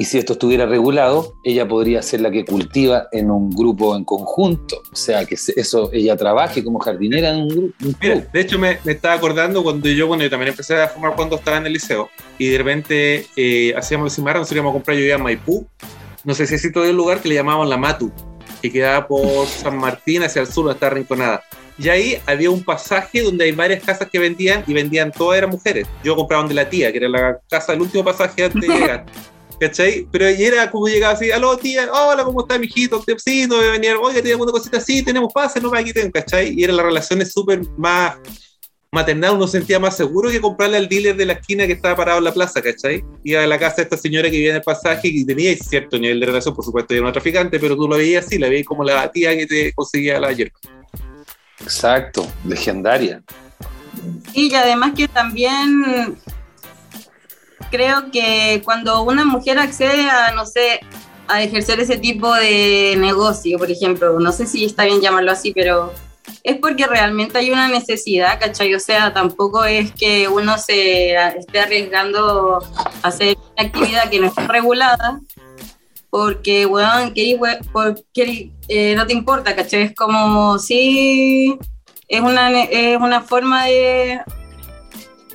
Y 0.00 0.06
si 0.06 0.16
esto 0.16 0.32
estuviera 0.32 0.64
regulado, 0.64 1.34
ella 1.44 1.68
podría 1.68 2.00
ser 2.00 2.22
la 2.22 2.30
que 2.30 2.46
cultiva 2.46 3.08
en 3.12 3.30
un 3.30 3.50
grupo 3.50 3.94
en 3.94 4.04
conjunto, 4.04 4.80
o 4.90 4.96
sea, 4.96 5.26
que 5.26 5.34
eso 5.34 5.90
ella 5.92 6.16
trabaje 6.16 6.64
como 6.64 6.78
jardinera 6.78 7.28
en 7.28 7.42
un, 7.42 7.48
grupo, 7.48 7.98
Mira, 8.00 8.26
de 8.32 8.40
hecho 8.40 8.58
me, 8.58 8.78
me 8.82 8.92
estaba 8.92 9.12
acordando 9.12 9.62
cuando 9.62 9.90
yo, 9.90 10.06
bueno, 10.06 10.22
yo 10.22 10.30
también 10.30 10.52
empecé 10.52 10.80
a 10.80 10.88
fumar 10.88 11.14
cuando 11.14 11.36
estaba 11.36 11.58
en 11.58 11.66
el 11.66 11.74
liceo 11.74 12.08
y 12.38 12.48
de 12.48 12.56
repente 12.56 13.26
eh, 13.36 13.74
hacíamos 13.76 14.06
los 14.06 14.14
cimarras, 14.14 14.40
nos 14.40 14.52
íbamos 14.52 14.70
a 14.70 14.72
comprar, 14.72 14.96
yo 14.96 15.04
iba 15.04 15.16
a 15.16 15.18
Maipú, 15.18 15.66
no 16.24 16.34
sé 16.34 16.46
si 16.46 16.54
es 16.54 16.72
todavía 16.72 16.92
un 16.92 16.96
lugar 16.96 17.20
que 17.20 17.28
le 17.28 17.34
llamaban 17.34 17.68
La 17.68 17.76
Matu, 17.76 18.10
que 18.62 18.72
quedaba 18.72 19.06
por 19.06 19.46
San 19.48 19.76
Martín 19.76 20.22
hacia 20.22 20.40
el 20.40 20.46
sur, 20.46 20.64
donde 20.64 20.76
está 20.76 20.88
Rinconada. 20.88 21.42
Y 21.78 21.90
ahí 21.90 22.16
había 22.24 22.50
un 22.50 22.64
pasaje 22.64 23.20
donde 23.20 23.44
hay 23.44 23.52
varias 23.52 23.82
casas 23.82 24.08
que 24.08 24.18
vendían 24.18 24.64
y 24.66 24.72
vendían 24.72 25.12
todas 25.12 25.36
eran 25.36 25.50
mujeres. 25.50 25.86
Yo 26.02 26.16
compraba 26.16 26.48
de 26.48 26.54
la 26.54 26.70
tía, 26.70 26.90
que 26.90 26.96
era 26.96 27.08
la 27.10 27.38
casa 27.50 27.72
del 27.72 27.82
último 27.82 28.02
pasaje 28.02 28.44
antes 28.44 28.62
de 28.62 28.68
llegar. 28.68 29.04
¿Cachai? 29.60 30.08
Pero 30.10 30.30
y 30.30 30.42
era 30.42 30.70
como 30.70 30.88
llegaba 30.88 31.12
así, 31.12 31.30
aló 31.30 31.56
tía, 31.58 31.86
hola, 31.92 32.24
¿cómo 32.24 32.40
está 32.40 32.58
mijito? 32.58 33.04
Sí, 33.18 33.46
no 33.46 33.56
voy 33.56 33.66
a 33.66 33.72
venir, 33.72 33.92
oiga, 34.00 34.14
tiene 34.14 34.32
alguna 34.32 34.52
cosita 34.52 34.78
así, 34.78 35.02
tenemos 35.02 35.30
pase, 35.32 35.60
no 35.60 35.70
me 35.70 35.84
quiten, 35.84 36.10
¿cachai? 36.10 36.54
Y 36.56 36.64
eran 36.64 36.76
las 36.76 36.86
relaciones 36.86 37.30
súper 37.30 37.60
más 37.76 38.16
maternal, 38.90 39.34
uno 39.34 39.46
se 39.46 39.58
sentía 39.58 39.78
más 39.78 39.96
seguro 39.96 40.30
que 40.30 40.40
comprarle 40.40 40.78
al 40.78 40.88
dealer 40.88 41.14
de 41.14 41.26
la 41.26 41.34
esquina 41.34 41.66
que 41.66 41.74
estaba 41.74 41.94
parado 41.94 42.18
en 42.18 42.24
la 42.24 42.32
plaza, 42.32 42.62
¿cachai? 42.62 43.04
Iba 43.22 43.44
a 43.44 43.46
la 43.46 43.58
casa 43.58 43.76
de 43.76 43.82
esta 43.82 43.98
señora 43.98 44.30
que 44.30 44.36
vivía 44.36 44.50
en 44.50 44.56
el 44.56 44.62
pasaje 44.62 45.08
y 45.08 45.26
tenía 45.26 45.54
cierto 45.56 45.98
nivel 45.98 46.20
de 46.20 46.26
relación, 46.26 46.54
por 46.54 46.64
supuesto, 46.64 46.94
era 46.94 47.02
una 47.02 47.12
traficante, 47.12 47.60
pero 47.60 47.76
tú 47.76 47.86
lo 47.86 47.98
veías 47.98 48.26
así, 48.26 48.38
la 48.38 48.48
veías 48.48 48.66
como 48.66 48.82
la 48.82 49.12
tía 49.12 49.36
que 49.36 49.46
te 49.46 49.72
conseguía 49.74 50.18
la 50.18 50.32
hierba. 50.32 50.58
Exacto, 51.60 52.26
legendaria. 52.46 53.22
Y 54.32 54.54
además 54.54 54.92
que 54.96 55.06
también 55.06 56.16
creo 57.70 58.10
que 58.10 58.62
cuando 58.64 59.02
una 59.02 59.24
mujer 59.24 59.58
accede 59.58 60.08
a, 60.08 60.32
no 60.32 60.46
sé, 60.46 60.80
a 61.30 61.42
ejercer 61.42 61.80
ese 61.80 61.96
tipo 61.96 62.34
de 62.34 62.96
negocio, 62.98 63.56
por 63.58 63.70
ejemplo. 63.70 64.18
No 64.18 64.32
sé 64.32 64.46
si 64.46 64.64
está 64.64 64.84
bien 64.84 65.00
llamarlo 65.00 65.30
así, 65.30 65.52
pero 65.52 65.92
es 66.42 66.56
porque 66.58 66.86
realmente 66.86 67.38
hay 67.38 67.50
una 67.50 67.68
necesidad, 67.68 68.38
¿cachai? 68.40 68.74
O 68.74 68.80
sea, 68.80 69.12
tampoco 69.12 69.64
es 69.64 69.92
que 69.92 70.28
uno 70.28 70.58
se 70.58 71.14
esté 71.14 71.60
arriesgando 71.60 72.58
a 73.02 73.08
hacer 73.08 73.36
una 73.56 73.68
actividad 73.68 74.10
que 74.10 74.20
no 74.20 74.26
está 74.26 74.46
regulada, 74.46 75.20
porque, 76.10 76.66
weón, 76.66 77.14
porque, 77.72 78.50
eh, 78.68 78.94
no 78.96 79.06
te 79.06 79.12
importa, 79.12 79.54
¿cachai? 79.54 79.82
Es 79.82 79.94
como, 79.94 80.58
sí, 80.58 81.56
es 82.08 82.20
una, 82.20 82.62
es 82.62 82.96
una 82.98 83.20
forma 83.20 83.66
de, 83.66 84.20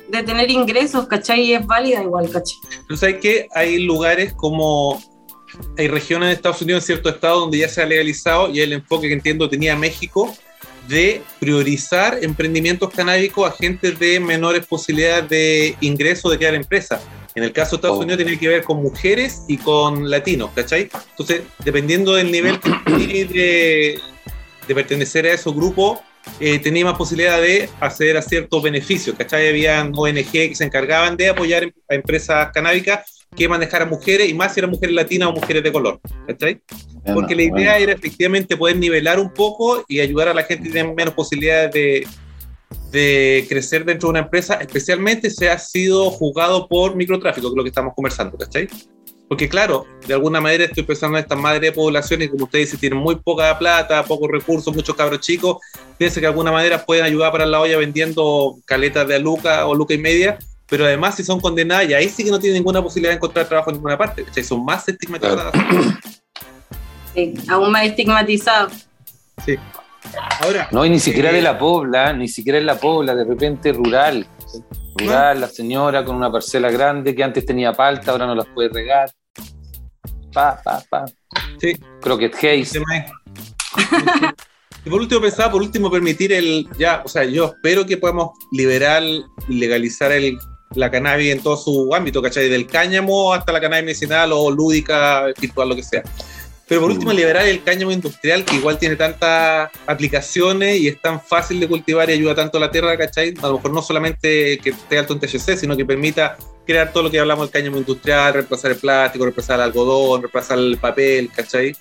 de 0.08 0.22
tener 0.22 0.50
ingresos, 0.50 1.06
¿cachai? 1.06 1.40
Y 1.42 1.54
es 1.54 1.66
válida 1.66 2.02
igual, 2.02 2.30
¿cachai? 2.30 2.58
Pero 2.86 2.98
¿sabes 2.98 3.16
que 3.16 3.48
Hay 3.54 3.78
lugares 3.78 4.32
como 4.34 5.02
hay 5.78 5.88
regiones 5.88 6.28
de 6.28 6.34
Estados 6.34 6.62
Unidos, 6.62 6.82
en 6.82 6.86
cierto 6.86 7.08
estado, 7.08 7.40
donde 7.40 7.58
ya 7.58 7.68
se 7.68 7.82
ha 7.82 7.86
legalizado 7.86 8.50
y 8.50 8.60
el 8.60 8.72
enfoque 8.72 9.08
que 9.08 9.14
entiendo 9.14 9.48
tenía 9.48 9.76
México 9.76 10.34
de 10.88 11.22
priorizar 11.40 12.18
emprendimientos 12.22 12.90
canábicos 12.90 13.50
a 13.50 13.54
gente 13.54 13.92
de 13.92 14.20
menores 14.20 14.66
posibilidades 14.66 15.28
de 15.28 15.76
ingreso 15.80 16.30
de 16.30 16.38
crear 16.38 16.54
empresas. 16.54 17.02
En 17.34 17.42
el 17.42 17.52
caso 17.52 17.72
de 17.72 17.76
Estados 17.76 17.98
oh. 17.98 18.00
Unidos 18.00 18.18
tiene 18.18 18.38
que 18.38 18.48
ver 18.48 18.62
con 18.62 18.82
mujeres 18.82 19.42
y 19.48 19.58
con 19.58 20.08
latinos, 20.08 20.50
¿cachai? 20.54 20.88
Entonces, 21.10 21.42
dependiendo 21.64 22.14
del 22.14 22.30
nivel 22.30 22.58
de, 22.86 24.00
de 24.66 24.74
pertenecer 24.74 25.26
a 25.26 25.32
esos 25.32 25.54
grupos, 25.54 25.98
eh, 26.40 26.58
tenía 26.58 26.84
más 26.84 26.96
posibilidad 26.96 27.40
de 27.40 27.68
acceder 27.80 28.16
a 28.16 28.22
ciertos 28.22 28.62
beneficios, 28.62 29.16
¿cachai? 29.16 29.48
Habían 29.48 29.92
ONG 29.94 30.30
que 30.30 30.54
se 30.54 30.64
encargaban 30.64 31.16
de 31.16 31.28
apoyar 31.28 31.64
a 31.88 31.94
empresas 31.94 32.50
canábicas 32.52 33.26
que 33.34 33.48
manejar 33.48 33.82
a 33.82 33.86
mujeres 33.86 34.28
y 34.28 34.34
más 34.34 34.54
si 34.54 34.60
eran 34.60 34.70
mujeres 34.70 34.94
latinas 34.94 35.28
o 35.28 35.32
mujeres 35.32 35.62
de 35.62 35.72
color, 35.72 36.00
¿cachai? 36.26 36.60
Porque 37.14 37.34
la 37.34 37.42
idea 37.42 37.78
era 37.78 37.92
efectivamente 37.92 38.56
poder 38.56 38.76
nivelar 38.76 39.18
un 39.20 39.32
poco 39.32 39.84
y 39.88 40.00
ayudar 40.00 40.28
a 40.28 40.34
la 40.34 40.42
gente 40.42 40.64
que 40.64 40.72
tiene 40.72 40.92
menos 40.92 41.14
posibilidades 41.14 41.72
de, 41.72 42.06
de 42.90 43.46
crecer 43.48 43.84
dentro 43.84 44.08
de 44.08 44.10
una 44.10 44.18
empresa, 44.20 44.54
especialmente 44.54 45.30
si 45.30 45.46
ha 45.46 45.58
sido 45.58 46.10
jugado 46.10 46.66
por 46.66 46.96
microtráfico, 46.96 47.48
que 47.48 47.52
es 47.52 47.56
lo 47.56 47.62
que 47.62 47.68
estamos 47.68 47.94
conversando, 47.94 48.36
¿cachai? 48.36 48.68
Porque 49.28 49.48
claro, 49.48 49.86
de 50.06 50.14
alguna 50.14 50.40
manera 50.40 50.64
estoy 50.64 50.84
pensando 50.84 51.18
en 51.18 51.22
estas 51.24 51.38
madres 51.38 51.60
de 51.60 51.72
poblaciones, 51.72 52.30
como 52.30 52.44
ustedes 52.44 52.66
dicen, 52.66 52.80
tienen 52.80 52.98
muy 52.98 53.16
poca 53.16 53.58
plata, 53.58 54.04
pocos 54.04 54.30
recursos, 54.30 54.74
muchos 54.74 54.94
cabros 54.94 55.20
chicos, 55.20 55.58
piensen 55.98 56.20
que 56.20 56.26
de 56.26 56.28
alguna 56.28 56.52
manera 56.52 56.84
pueden 56.84 57.04
ayudar 57.04 57.32
para 57.32 57.44
la 57.44 57.60
olla 57.60 57.76
vendiendo 57.76 58.56
caletas 58.64 59.08
de 59.08 59.16
a 59.16 59.18
Luca 59.18 59.66
o 59.66 59.74
Luca 59.74 59.94
y 59.94 59.98
media, 59.98 60.38
pero 60.68 60.84
además 60.84 61.16
si 61.16 61.24
son 61.24 61.40
condenadas, 61.40 61.88
y 61.88 61.94
ahí 61.94 62.08
sí 62.08 62.24
que 62.24 62.30
no 62.30 62.38
tienen 62.38 62.58
ninguna 62.58 62.80
posibilidad 62.82 63.10
de 63.10 63.16
encontrar 63.16 63.48
trabajo 63.48 63.70
en 63.70 63.76
ninguna 63.76 63.98
parte, 63.98 64.22
¿cachai? 64.22 64.44
Son 64.44 64.64
más 64.64 64.88
estigmatizadas. 64.88 65.52
Sí, 67.14 67.32
aún 67.48 67.72
más 67.72 67.86
estigmatizados. 67.86 68.88
Sí. 69.42 69.56
Ahora, 70.42 70.68
no, 70.70 70.84
y 70.84 70.90
ni 70.90 71.00
siquiera 71.00 71.32
de 71.32 71.38
eh, 71.38 71.42
la 71.42 71.58
pobla, 71.58 72.12
ni 72.12 72.28
siquiera 72.28 72.58
en 72.58 72.66
la 72.66 72.78
pobla, 72.78 73.14
de 73.14 73.24
repente 73.24 73.72
rural. 73.72 74.26
Rural, 74.98 75.40
la 75.40 75.48
señora 75.48 76.04
con 76.04 76.16
una 76.16 76.30
parcela 76.30 76.70
grande 76.70 77.14
que 77.14 77.22
antes 77.22 77.44
tenía 77.44 77.72
palta, 77.72 78.12
ahora 78.12 78.26
no 78.26 78.34
las 78.34 78.46
puede 78.46 78.68
regar. 78.70 79.10
Pa, 80.32 80.60
pa, 80.62 80.82
pa. 80.88 81.04
Sí. 81.58 81.74
Croquet 82.00 82.34
Haze. 82.34 82.80
Y 84.86 84.90
por 84.90 85.00
último 85.00 85.20
pensaba, 85.20 85.50
por 85.50 85.62
último, 85.62 85.90
permitir 85.90 86.32
el, 86.32 86.68
ya, 86.78 87.02
o 87.04 87.08
sea, 87.08 87.24
yo 87.24 87.46
espero 87.46 87.84
que 87.84 87.96
podamos 87.96 88.30
liberar 88.52 89.02
y 89.02 89.58
legalizar 89.58 90.12
el, 90.12 90.38
la 90.76 90.92
cannabis 90.92 91.32
en 91.32 91.42
todo 91.42 91.56
su 91.56 91.92
ámbito, 91.92 92.22
¿cachai? 92.22 92.48
Del 92.48 92.68
cáñamo 92.68 93.34
hasta 93.34 93.50
la 93.50 93.60
cannabis 93.60 93.84
medicinal 93.84 94.30
o 94.32 94.48
lúdica, 94.48 95.24
virtual, 95.40 95.70
lo 95.70 95.74
que 95.74 95.82
sea. 95.82 96.04
Pero 96.68 96.80
por 96.80 96.90
último, 96.90 97.12
mm. 97.12 97.16
liberar 97.16 97.46
el 97.46 97.62
cáñamo 97.62 97.92
industrial, 97.92 98.44
que 98.44 98.56
igual 98.56 98.78
tiene 98.78 98.96
tantas 98.96 99.70
aplicaciones 99.86 100.78
y 100.80 100.88
es 100.88 101.00
tan 101.00 101.20
fácil 101.20 101.60
de 101.60 101.68
cultivar 101.68 102.10
y 102.10 102.14
ayuda 102.14 102.34
tanto 102.34 102.58
a 102.58 102.60
la 102.60 102.70
tierra, 102.70 102.96
¿cachai? 102.98 103.34
A 103.40 103.48
lo 103.48 103.54
mejor 103.54 103.72
no 103.72 103.82
solamente 103.82 104.58
que 104.58 104.70
esté 104.70 104.98
alto 104.98 105.14
en 105.14 105.20
THC, 105.20 105.56
sino 105.56 105.76
que 105.76 105.84
permita 105.84 106.36
crear 106.66 106.92
todo 106.92 107.04
lo 107.04 107.10
que 107.10 107.20
hablamos 107.20 107.46
del 107.46 107.52
cáñamo 107.52 107.76
industrial, 107.76 108.34
reemplazar 108.34 108.72
el 108.72 108.78
plástico, 108.78 109.24
reemplazar 109.24 109.60
el 109.60 109.66
algodón, 109.66 110.22
reemplazar 110.22 110.58
el 110.58 110.76
papel, 110.78 111.30
¿cachai? 111.34 111.76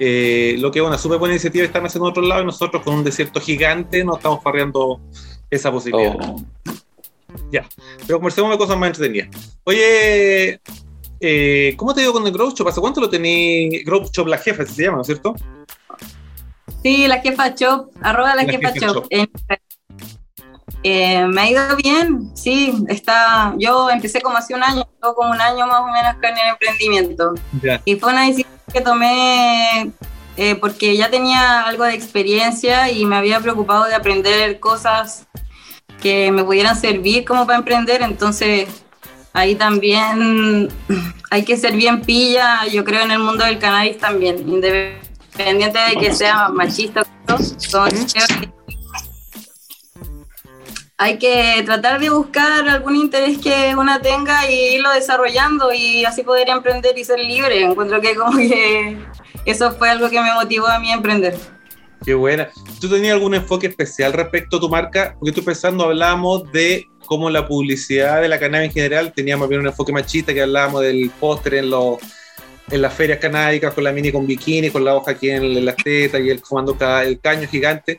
Eh, 0.00 0.56
lo 0.58 0.70
que 0.70 0.80
es 0.80 0.84
una 0.84 0.98
súper 0.98 1.18
buena 1.18 1.34
iniciativa 1.34 1.64
están 1.64 1.86
haciendo 1.86 2.06
en 2.08 2.10
otro 2.10 2.22
lado 2.22 2.42
y 2.42 2.46
nosotros 2.46 2.82
con 2.82 2.94
un 2.94 3.04
desierto 3.04 3.40
gigante 3.40 4.04
no 4.04 4.16
estamos 4.16 4.42
farreando 4.42 5.00
esa 5.50 5.70
posibilidad. 5.70 6.16
Oh. 6.20 6.44
Ya, 7.52 7.68
pero 8.06 8.18
conversemos 8.18 8.50
de 8.50 8.58
cosas 8.58 8.76
más 8.76 8.88
entretenidas. 8.88 9.28
Oye, 9.64 10.60
eh, 11.20 11.74
¿cómo 11.76 11.94
te 11.94 12.00
digo 12.00 12.12
con 12.12 12.26
el 12.26 12.32
Grow 12.32 12.50
Shop? 12.50 12.68
¿Hace 12.68 12.80
cuánto 12.80 13.00
lo 13.00 13.10
tenéis? 13.10 13.84
Grow 13.84 14.04
Shop, 14.12 14.26
la 14.26 14.38
jefa, 14.38 14.64
se 14.66 14.84
llama, 14.84 14.96
¿no 14.96 15.02
es 15.02 15.06
cierto? 15.06 15.34
Sí, 16.82 17.06
la 17.06 17.20
jefa 17.20 17.54
Shop, 17.54 17.90
arroba 18.00 18.34
la, 18.34 18.44
jefa, 18.44 18.72
Shop. 18.72 19.06
Eh, 20.84 21.26
me 21.26 21.40
ha 21.40 21.50
ido 21.50 21.76
bien, 21.76 22.30
sí, 22.36 22.72
está, 22.88 23.54
yo 23.58 23.90
empecé 23.90 24.20
como 24.20 24.36
hace 24.36 24.54
un 24.54 24.62
año, 24.62 24.84
como 25.00 25.30
un 25.30 25.40
año 25.40 25.66
más 25.66 25.80
o 25.80 25.86
menos 25.86 26.14
con 26.14 26.30
el 26.30 26.48
emprendimiento. 26.50 27.34
Y 27.84 27.96
fue 27.96 28.12
una 28.12 28.26
decisión 28.26 28.52
que 28.72 28.80
tomé 28.80 29.90
eh, 30.36 30.54
porque 30.54 30.96
ya 30.96 31.10
tenía 31.10 31.62
algo 31.62 31.82
de 31.82 31.94
experiencia 31.94 32.92
y 32.92 33.04
me 33.06 33.16
había 33.16 33.40
preocupado 33.40 33.84
de 33.86 33.94
aprender 33.96 34.60
cosas 34.60 35.26
que 36.00 36.30
me 36.30 36.44
pudieran 36.44 36.76
servir 36.76 37.24
como 37.24 37.44
para 37.44 37.58
emprender, 37.58 38.02
entonces 38.02 38.68
ahí 39.38 39.54
también 39.54 40.68
hay 41.30 41.44
que 41.44 41.56
ser 41.56 41.74
bien 41.74 42.02
pilla, 42.02 42.66
yo 42.66 42.84
creo 42.84 43.02
en 43.02 43.10
el 43.10 43.18
mundo 43.18 43.44
del 43.44 43.58
cannabis 43.58 43.98
también, 43.98 44.38
independiente 44.48 45.78
de 45.78 45.96
que 45.98 46.12
sea 46.12 46.48
machista, 46.48 47.04
son, 47.58 47.90
hay 51.00 51.16
que 51.18 51.62
tratar 51.64 52.00
de 52.00 52.10
buscar 52.10 52.68
algún 52.68 52.96
interés 52.96 53.38
que 53.38 53.74
una 53.76 54.00
tenga 54.00 54.50
y 54.50 54.74
irlo 54.74 54.90
desarrollando 54.90 55.72
y 55.72 56.04
así 56.04 56.24
poder 56.24 56.48
emprender 56.48 56.98
y 56.98 57.04
ser 57.04 57.20
libre. 57.20 57.62
Encuentro 57.62 58.00
que 58.00 58.16
como 58.16 58.36
que 58.36 58.98
eso 59.44 59.70
fue 59.72 59.90
algo 59.90 60.10
que 60.10 60.20
me 60.20 60.34
motivó 60.34 60.66
a 60.66 60.80
mí 60.80 60.90
a 60.90 60.94
emprender. 60.94 61.36
Qué 62.04 62.14
buena. 62.14 62.48
¿Tú 62.80 62.88
tenías 62.88 63.14
algún 63.14 63.34
enfoque 63.34 63.68
especial 63.68 64.12
respecto 64.12 64.56
a 64.56 64.60
tu 64.60 64.68
marca? 64.68 65.14
Porque 65.14 65.30
estoy 65.30 65.44
pensando, 65.44 65.84
hablábamos 65.84 66.50
de 66.50 66.88
cómo 67.08 67.30
la 67.30 67.46
publicidad 67.46 68.20
de 68.20 68.28
la 68.28 68.38
cannabis 68.38 68.68
en 68.68 68.74
general 68.74 69.12
tenía 69.12 69.36
más 69.36 69.48
bien 69.48 69.62
un 69.62 69.66
enfoque 69.66 69.92
machista, 69.92 70.34
que 70.34 70.42
hablábamos 70.42 70.82
del 70.82 71.10
póster 71.18 71.54
en 71.54 71.70
los 71.70 71.96
en 72.70 72.82
las 72.82 72.92
ferias 72.92 73.18
canábicas 73.18 73.72
con 73.72 73.82
la 73.82 73.92
mini 73.92 74.12
con 74.12 74.26
bikini, 74.26 74.68
con 74.68 74.84
la 74.84 74.94
hoja 74.94 75.12
aquí 75.12 75.30
en 75.30 75.64
las 75.64 75.76
tetas 75.76 76.20
y 76.20 76.28
el 76.28 76.40
fumando 76.40 76.76
el 77.02 77.18
caño 77.18 77.48
gigante 77.48 77.98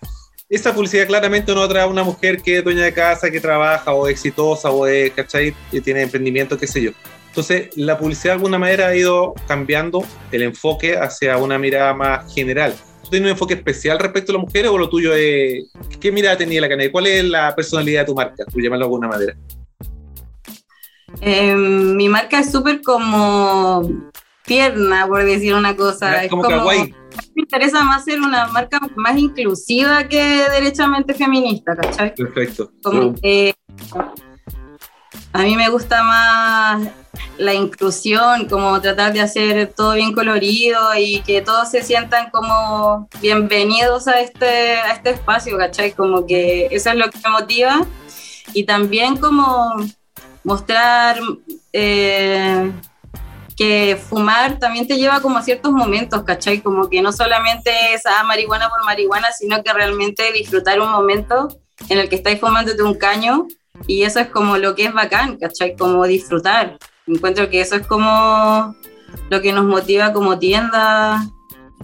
esa 0.50 0.74
publicidad 0.74 1.06
claramente 1.06 1.54
no 1.54 1.68
trae 1.68 1.84
a 1.84 1.88
una 1.88 2.04
mujer 2.04 2.42
que 2.42 2.58
es 2.58 2.64
dueña 2.64 2.84
de 2.84 2.92
casa, 2.92 3.30
que 3.30 3.40
trabaja 3.40 3.94
o 3.94 4.08
exitosa 4.08 4.72
o 4.72 4.88
es, 4.88 5.12
¿cachai? 5.12 5.54
Que 5.70 5.80
tiene 5.80 6.02
emprendimiento, 6.02 6.58
qué 6.58 6.66
sé 6.66 6.82
yo. 6.82 6.92
Entonces, 7.28 7.70
la 7.76 8.00
publicidad 8.00 8.34
de 8.34 8.38
alguna 8.38 8.58
manera 8.58 8.88
ha 8.88 8.96
ido 8.96 9.36
cambiando 9.48 10.04
el 10.32 10.42
enfoque 10.42 10.98
hacia 10.98 11.38
una 11.38 11.60
mirada 11.60 11.94
más 11.94 12.34
general. 12.34 12.74
¿Tú 13.10 13.14
tienes 13.14 13.26
un 13.26 13.32
enfoque 13.32 13.56
especial 13.56 13.98
respecto 13.98 14.32
a 14.32 14.36
las 14.36 14.44
mujeres 14.44 14.70
o 14.70 14.78
lo 14.78 14.88
tuyo 14.88 15.16
es... 15.16 15.72
¿Qué 16.00 16.12
mirada 16.12 16.38
tenía 16.38 16.62
la 16.62 16.70
canal? 16.70 16.92
¿Cuál 16.92 17.08
es 17.08 17.24
la 17.24 17.56
personalidad 17.56 18.02
de 18.02 18.06
tu 18.06 18.14
marca, 18.14 18.46
por 18.46 18.62
llamarlo 18.62 18.86
de 18.86 18.86
alguna 18.86 19.08
manera? 19.08 19.36
Em, 21.20 21.96
mi 21.96 22.08
marca 22.08 22.40
es 22.40 22.52
súper 22.52 22.84
como 22.84 23.82
tierna, 24.46 25.08
por 25.08 25.26
decir 25.26 25.56
una 25.56 25.76
cosa. 25.76 26.24
Es 26.24 26.30
como, 26.30 26.44
kawaii 26.44 26.94
me 27.36 27.42
interesa 27.42 27.84
más 27.84 28.06
ser 28.06 28.20
una 28.20 28.48
marca 28.48 28.80
más 28.96 29.18
inclusiva 29.18 30.08
que 30.08 30.46
derechamente 30.52 31.16
feminista, 31.16 31.76
¿cachai? 31.76 32.14
Perfecto. 32.14 32.72
A 35.34 35.44
mí 35.44 35.56
me 35.56 35.70
gusta 35.70 36.04
más 36.04 36.90
la 37.38 37.54
inclusión, 37.54 38.48
como 38.50 38.80
tratar 38.82 39.14
de 39.14 39.22
hacer 39.22 39.74
todo 39.76 39.94
bien 39.94 40.14
colorido 40.14 40.80
y 40.98 41.22
que 41.22 41.42
todos 41.42 41.70
se 41.70 41.84
sientan 41.84 42.30
como 42.32 43.08
bienvenidos 43.22 44.08
a 44.08 44.20
este, 44.20 44.78
a 44.78 44.94
este 44.94 45.12
espacio, 45.12 45.58
¿cachai? 45.58 45.92
Como 45.94 46.26
que 46.26 46.68
eso 46.72 46.90
es 46.90 46.96
lo 46.96 47.10
que 47.10 47.20
me 47.24 47.30
motiva. 47.30 47.86
Y 48.54 48.66
también 48.66 49.18
como 49.18 49.76
mostrar 50.44 51.20
eh, 51.74 52.72
que 53.56 54.00
fumar 54.10 54.58
también 54.58 54.88
te 54.88 54.98
lleva 54.98 55.22
como 55.22 55.38
a 55.38 55.44
ciertos 55.44 55.72
momentos, 55.72 56.24
¿cachai? 56.24 56.62
Como 56.62 56.90
que 56.90 57.02
no 57.02 57.12
solamente 57.12 57.72
es 57.94 58.06
ah, 58.06 58.24
marihuana 58.24 58.70
por 58.70 58.84
marihuana, 58.84 59.32
sino 59.32 59.64
que 59.64 59.72
realmente 59.74 60.32
disfrutar 60.34 60.80
un 60.80 60.90
momento 60.90 61.48
en 61.88 62.00
el 62.00 62.10
que 62.10 62.16
estáis 62.16 62.40
fumándote 62.40 62.82
un 62.84 62.96
caño 62.96 63.48
y 63.88 64.04
eso 64.04 64.20
es 64.20 64.28
como 64.28 64.58
lo 64.58 64.76
que 64.76 64.86
es 64.86 64.94
bacán, 64.94 65.38
¿cachai? 65.38 65.76
Como 65.76 66.06
disfrutar. 66.06 66.78
Encuentro 67.08 67.50
que 67.50 67.62
eso 67.62 67.76
es 67.76 67.88
como 67.88 68.76
lo 69.30 69.42
que 69.42 69.52
nos 69.52 69.66
motiva 69.66 70.14
como 70.14 70.38
tienda 70.38 71.26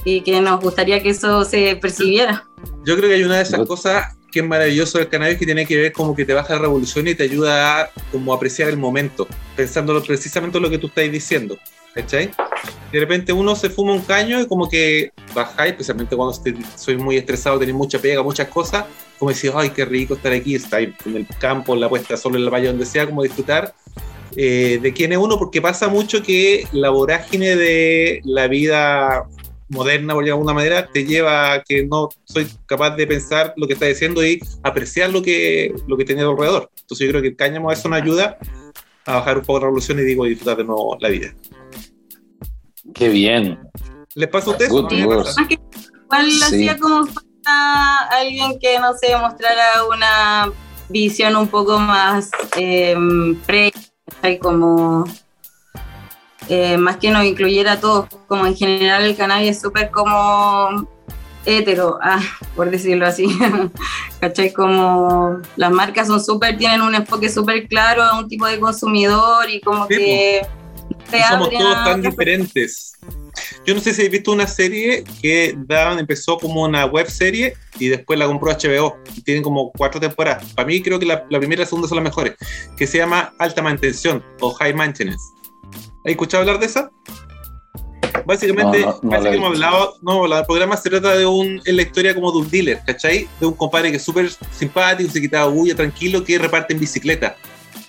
y 0.03 0.21
que 0.21 0.41
nos 0.41 0.59
gustaría 0.61 1.01
que 1.01 1.09
eso 1.09 1.43
se 1.45 1.75
percibiera. 1.77 2.47
Yo 2.85 2.95
creo 2.97 3.09
que 3.09 3.15
hay 3.15 3.23
una 3.23 3.37
de 3.37 3.43
esas 3.43 3.65
cosas 3.65 4.15
que 4.31 4.39
es 4.41 4.45
maravilloso 4.45 4.97
del 4.97 5.07
cannabis 5.07 5.37
que 5.37 5.45
tiene 5.45 5.65
que 5.65 5.77
ver 5.77 5.93
como 5.93 6.15
que 6.15 6.25
te 6.25 6.33
baja 6.33 6.55
la 6.55 6.59
revolución 6.59 7.07
y 7.07 7.15
te 7.15 7.23
ayuda 7.23 7.81
a 7.81 7.89
como 8.11 8.33
apreciar 8.33 8.69
el 8.69 8.77
momento, 8.77 9.27
pensándolo 9.55 10.03
precisamente 10.03 10.57
en 10.57 10.63
lo 10.63 10.69
que 10.69 10.77
tú 10.77 10.87
estás 10.87 11.09
diciendo. 11.09 11.57
¿Cachai? 11.95 12.29
De 12.91 12.99
repente 12.99 13.33
uno 13.33 13.55
se 13.55 13.69
fuma 13.69 13.93
un 13.93 14.01
caño 14.01 14.39
y 14.41 14.47
como 14.47 14.69
que 14.69 15.11
bajáis, 15.33 15.71
especialmente 15.71 16.15
cuando 16.15 16.33
estoy- 16.33 16.63
soy 16.75 16.97
muy 16.97 17.17
estresado, 17.17 17.57
tenéis 17.57 17.75
mucha 17.77 17.97
pega, 17.99 18.21
muchas 18.21 18.47
cosas, 18.49 18.85
como 19.17 19.31
decís, 19.31 19.51
ay, 19.55 19.69
qué 19.71 19.85
rico 19.85 20.13
estar 20.13 20.31
aquí, 20.31 20.55
estar 20.55 20.81
en 20.81 20.95
el 21.05 21.25
campo, 21.39 21.73
en 21.73 21.79
la 21.79 21.89
puesta 21.89 22.13
de 22.13 22.17
sol, 22.17 22.35
en 22.35 22.45
la 22.45 22.51
playa, 22.51 22.69
donde 22.69 22.85
sea, 22.85 23.05
como 23.05 23.23
disfrutar 23.23 23.73
eh, 24.35 24.79
de 24.81 24.93
quién 24.93 25.13
es 25.13 25.17
uno, 25.17 25.39
porque 25.39 25.61
pasa 25.61 25.87
mucho 25.87 26.21
que 26.21 26.67
la 26.73 26.89
vorágine 26.89 27.55
de 27.55 28.21
la 28.25 28.47
vida 28.47 29.25
moderna, 29.69 30.13
por 30.13 30.25
de 30.25 30.31
alguna 30.31 30.53
manera, 30.53 30.87
te 30.91 31.05
lleva 31.05 31.53
a 31.53 31.63
que 31.63 31.85
no 31.85 32.09
soy 32.25 32.47
capaz 32.65 32.91
de 32.97 33.07
pensar 33.07 33.53
lo 33.55 33.65
que 33.65 33.73
está 33.73 33.85
diciendo 33.85 34.25
y 34.25 34.39
apreciar 34.61 35.09
lo 35.09 35.21
que, 35.21 35.73
lo 35.87 35.97
que 35.97 36.05
tenía 36.05 36.25
alrededor. 36.25 36.69
Entonces 36.81 37.05
yo 37.07 37.11
creo 37.11 37.21
que 37.21 37.29
el 37.29 37.35
cáñamo 37.35 37.71
eso 37.71 37.87
nos 37.89 38.01
ayuda 38.01 38.37
a 39.05 39.15
bajar 39.15 39.37
un 39.37 39.45
poco 39.45 39.59
la 39.59 39.65
revolución 39.65 39.99
y 39.99 40.03
digo, 40.03 40.25
disfrutar 40.25 40.57
de 40.57 40.63
nuevo 40.65 40.97
la 40.99 41.09
vida. 41.09 41.33
Qué 42.93 43.09
bien. 43.09 43.59
¿Les 44.13 44.29
words. 45.05 45.27
pasa? 45.35 45.41
Más 45.41 45.47
que 45.49 45.59
igual 46.03 46.31
Sí. 46.31 46.43
hacía 46.43 46.77
como 46.77 47.05
falta 47.05 47.97
alguien 48.11 48.57
que, 48.59 48.79
no 48.79 48.93
sé, 48.93 49.15
mostrara 49.17 49.83
una 49.93 50.51
visión 50.89 51.35
un 51.35 51.47
poco 51.47 51.79
más 51.79 52.29
eh, 52.57 52.95
pre, 53.45 53.73
¿cachai? 54.05 54.37
como 54.39 55.03
eh, 56.47 56.77
más 56.77 56.97
que 56.97 57.09
nos 57.09 57.25
incluyera 57.25 57.73
a 57.73 57.79
todos, 57.79 58.07
como 58.27 58.45
en 58.45 58.55
general 58.55 59.03
el 59.03 59.15
cannabis 59.17 59.49
es 59.49 59.61
súper 59.61 59.89
como 59.89 60.87
hetero, 61.45 61.97
ah, 62.03 62.19
por 62.55 62.69
decirlo 62.69 63.07
así, 63.07 63.25
¿cachai? 64.19 64.53
Como 64.53 65.39
las 65.55 65.71
marcas 65.71 66.07
son 66.07 66.23
súper, 66.23 66.57
tienen 66.57 66.81
un 66.81 66.93
enfoque 66.95 67.29
súper 67.29 67.67
claro 67.67 68.03
a 68.03 68.17
un 68.19 68.27
tipo 68.27 68.45
de 68.45 68.59
consumidor 68.59 69.49
y 69.49 69.59
como 69.61 69.87
Sí, 69.87 69.95
que 69.95 70.47
Somos 71.29 71.49
todos 71.49 71.83
tan 71.83 72.01
diferentes. 72.01 72.93
Yo 73.65 73.73
no 73.73 73.81
sé 73.81 73.93
si 73.93 74.01
habéis 74.01 74.11
visto 74.11 74.31
una 74.31 74.47
serie 74.47 75.03
que 75.21 75.55
daban, 75.67 75.99
empezó 75.99 76.37
como 76.37 76.63
una 76.63 76.85
web 76.85 77.09
serie 77.09 77.55
y 77.79 77.89
después 77.89 78.17
la 78.17 78.27
compró 78.27 78.51
HBO. 78.51 78.97
Tienen 79.23 79.43
como 79.43 79.71
cuatro 79.71 79.99
temporadas. 79.99 80.45
Para 80.53 80.67
mí 80.67 80.81
creo 80.81 80.99
que 80.99 81.05
la, 81.05 81.25
la 81.29 81.39
primera 81.39 81.61
y 81.61 81.63
la 81.63 81.67
segunda 81.67 81.87
son 81.87 81.97
las 81.97 82.03
mejores. 82.03 82.35
Que 82.77 82.87
se 82.87 82.97
llama 82.97 83.33
Alta 83.39 83.61
Mantención 83.61 84.23
o 84.39 84.51
High 84.53 84.73
Maintenance. 84.73 85.23
¿Has 86.05 86.11
escuchado 86.11 86.41
hablar 86.41 86.59
de 86.59 86.67
esa? 86.67 86.91
Básicamente, 88.25 88.81
No, 88.81 88.99
no, 89.01 89.09
no 89.09 89.25
he 89.25 89.35
hemos 89.35 89.49
hablado, 89.49 89.97
no, 90.01 90.25
el 90.25 90.45
programa 90.45 90.77
se 90.77 90.89
trata 90.89 91.15
de 91.15 91.25
un, 91.25 91.61
es 91.65 91.73
la 91.73 91.81
historia 91.81 92.15
como 92.15 92.31
de 92.31 92.37
un 92.39 92.49
dealer, 92.49 92.81
¿cachai? 92.85 93.27
De 93.39 93.45
un 93.45 93.53
compadre 93.53 93.91
que 93.91 93.97
es 93.97 94.03
súper 94.03 94.29
simpático, 94.51 95.11
se 95.11 95.21
quitaba 95.21 95.47
bulla, 95.47 95.75
tranquilo, 95.75 96.23
que 96.23 96.37
reparte 96.37 96.73
en 96.73 96.79
bicicleta. 96.79 97.35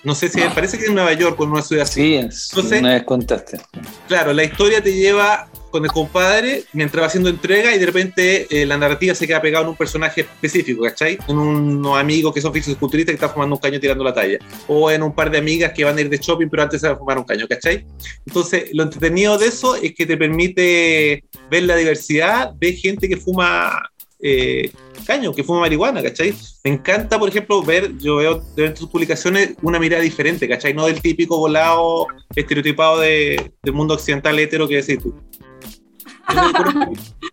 No 0.06 0.14
sé 0.14 0.28
si, 0.28 0.40
parece 0.54 0.78
que 0.78 0.84
en 0.86 0.94
Nueva 0.94 1.12
York 1.14 1.36
en 1.40 1.50
una 1.50 1.62
ciudad 1.62 1.82
así. 1.82 2.00
Sí, 2.00 2.14
es- 2.14 2.48
Entonces- 2.52 2.80
una 2.80 2.94
vez 2.94 3.02
contaste. 3.02 3.58
Claro, 4.06 4.32
la 4.32 4.44
historia 4.44 4.80
te 4.80 4.92
lleva 4.94 5.48
con 5.72 5.84
el 5.84 5.90
compadre 5.90 6.62
mientras 6.72 7.02
va 7.02 7.06
haciendo 7.08 7.28
entrega 7.28 7.74
y 7.74 7.78
de 7.80 7.84
repente 7.86 8.46
eh, 8.48 8.64
la 8.64 8.78
narrativa 8.78 9.16
se 9.16 9.26
queda 9.26 9.42
pegada 9.42 9.64
en 9.64 9.70
un 9.70 9.76
personaje 9.76 10.20
específico, 10.20 10.84
¿cachai? 10.84 11.18
En 11.26 11.36
unos 11.36 11.98
amigos 11.98 12.32
que 12.32 12.40
son 12.40 12.52
fisiculturistas 12.52 13.10
que 13.10 13.16
están 13.16 13.30
fumando 13.32 13.56
un 13.56 13.60
caño 13.60 13.80
tirando 13.80 14.04
la 14.04 14.14
talla. 14.14 14.38
O 14.68 14.88
en 14.92 15.02
un 15.02 15.12
par 15.12 15.28
de 15.28 15.38
amigas 15.38 15.72
que 15.72 15.82
van 15.84 15.98
a 15.98 16.00
ir 16.00 16.08
de 16.08 16.18
shopping 16.18 16.48
pero 16.48 16.62
antes 16.62 16.80
se 16.80 16.86
van 16.86 16.94
a 16.94 16.98
fumar 17.00 17.18
un 17.18 17.24
caño, 17.24 17.48
¿cachai? 17.48 17.84
Entonces, 18.24 18.70
lo 18.74 18.84
entretenido 18.84 19.36
de 19.38 19.48
eso 19.48 19.74
es 19.74 19.92
que 19.92 20.06
te 20.06 20.16
permite 20.16 21.24
ver 21.50 21.64
la 21.64 21.74
diversidad 21.74 22.52
de 22.52 22.72
gente 22.74 23.08
que 23.08 23.16
fuma 23.16 23.90
eh, 24.28 24.72
caño, 25.06 25.32
que 25.32 25.44
fuma 25.44 25.60
marihuana, 25.60 26.02
¿cachai? 26.02 26.34
Me 26.64 26.72
encanta, 26.72 27.18
por 27.18 27.28
ejemplo, 27.28 27.62
ver, 27.62 27.96
yo 27.98 28.16
veo 28.16 28.42
de 28.56 28.70
tus 28.70 28.88
publicaciones 28.88 29.54
una 29.62 29.78
mirada 29.78 30.02
diferente, 30.02 30.48
¿cachai? 30.48 30.74
No 30.74 30.86
del 30.86 31.00
típico 31.00 31.38
volado 31.38 32.08
estereotipado 32.34 33.00
de, 33.00 33.52
del 33.62 33.74
mundo 33.74 33.94
occidental 33.94 34.38
hetero 34.38 34.66
que 34.66 34.82
decís 34.82 34.98
tú. 35.02 35.14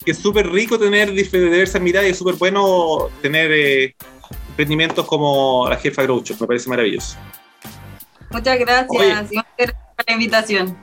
Que 0.06 0.12
es 0.12 0.18
súper 0.20 0.52
rico 0.52 0.78
tener 0.78 1.12
diversas 1.12 1.82
miradas 1.82 2.10
y 2.10 2.12
es 2.12 2.18
súper 2.18 2.36
bueno 2.36 3.10
tener 3.24 3.52
eh, 3.52 3.96
emprendimientos 4.50 5.08
como 5.08 5.68
la 5.68 5.78
jefa 5.78 6.04
Groucho, 6.04 6.36
me 6.40 6.46
parece 6.46 6.70
maravilloso. 6.70 7.18
Muchas 8.30 8.60
gracias, 8.60 8.88
Oye. 8.90 9.10
gracias 9.10 9.44
por 9.96 10.06
la 10.08 10.14
invitación. 10.14 10.78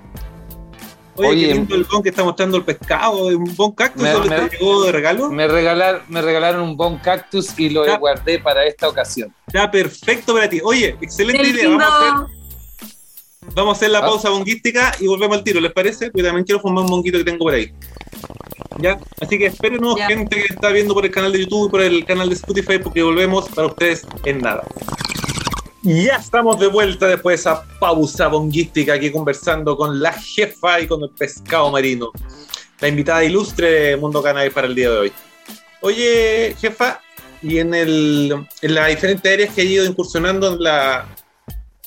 Oye, 1.17 1.29
Oye, 1.29 1.47
qué 1.49 1.55
lindo 1.55 1.75
el 1.75 1.85
bon 1.85 2.03
que 2.03 2.09
está 2.11 2.25
mostrando 2.25 2.57
el 2.57 2.65
pescado, 2.65 3.27
un 3.27 3.55
bon 3.57 3.73
cactus, 3.73 4.03
Me- 4.03 4.13
¿solo 4.13 4.27
me- 4.27 4.49
te 4.49 4.57
llegó 4.57 4.83
de 4.85 4.93
regalo? 4.93 5.31
Me, 5.31 5.49
regalar, 5.49 6.03
me 6.09 6.23
regalaron 6.23 6.63
un 6.63 6.77
bon 6.77 6.99
cactus 6.99 7.59
y 7.59 7.69
lo 7.71 7.85
guardé 7.99 8.39
para 8.39 8.65
esta 8.65 8.89
ocasión. 8.89 9.35
Está 9.47 9.71
perfecto 9.71 10.33
para 10.35 10.49
ti. 10.49 10.61
Oye, 10.63 10.97
excelente 11.01 11.43
Qué 11.43 11.49
idea. 11.51 11.69
Vamos 11.69 11.83
a 11.83 11.99
hacer, 11.99 12.27
vamos 13.55 13.75
a 13.75 13.77
hacer 13.77 13.91
la 13.91 13.99
Ah. 13.99 14.03
pausa 14.03 14.31
bonguística 14.31 14.93
y 15.01 15.07
volvemos 15.09 15.37
al 15.39 15.45
tiro, 15.45 15.61
¿les 15.61 15.73
parece? 15.73 16.11
Porque 16.11 16.23
también 16.23 16.45
quiero 16.45 16.61
fumar 16.61 16.85
un 16.85 16.91
bonguito 16.91 17.19
que 17.19 17.25
tengo 17.25 17.39
por 17.41 17.55
ahí. 17.55 17.73
¿Ya? 18.79 18.99
Así 19.21 19.37
que 19.39 19.47
espérenos, 19.47 19.97
Ya. 19.97 20.07
gente 20.07 20.37
que 20.37 20.55
está 20.55 20.71
viendo 20.71 20.95
por 20.95 21.05
el 21.05 21.11
canal 21.11 21.33
de 21.33 21.41
YouTube 21.41 21.67
y 21.67 21.71
por 21.71 21.81
el 21.83 22.05
canal 22.07 22.29
de 22.31 22.35
Spotify, 22.37 22.79
porque 22.79 23.03
volvemos 23.03 23.49
para 23.51 23.67
ustedes 23.67 24.07
en 24.25 24.39
nada. 24.39 24.63
Ya 25.83 26.17
estamos 26.17 26.61
de 26.61 26.67
vuelta 26.67 27.07
después 27.07 27.37
de 27.43 27.51
esa 27.51 27.63
pausa 27.79 28.29
bonguística 28.29 28.95
aquí 28.95 29.11
conversando 29.11 29.77
con 29.77 30.01
la 30.01 30.13
jefa 30.13 30.81
y 30.81 30.87
con 30.87 31.03
el 31.03 31.11
pescado 31.11 31.71
marino. 31.71 32.11
La 32.81 32.89
invitada 32.89 33.25
ilustre 33.25 33.71
de 33.71 33.97
Mundo 33.97 34.23
Cannabis 34.23 34.53
para 34.53 34.67
el 34.67 34.75
día 34.75 34.91
de 34.91 34.99
hoy. 34.99 35.13
Oye, 35.81 36.55
jefa, 36.61 37.01
y 37.43 37.59
en, 37.59 37.73
el, 37.75 38.47
en 38.61 38.75
las 38.75 38.89
diferentes 38.89 39.33
áreas 39.33 39.55
que 39.55 39.63
he 39.63 39.65
ido 39.65 39.87
incursionando 39.87 40.53
en, 40.55 40.63
la, 40.63 41.07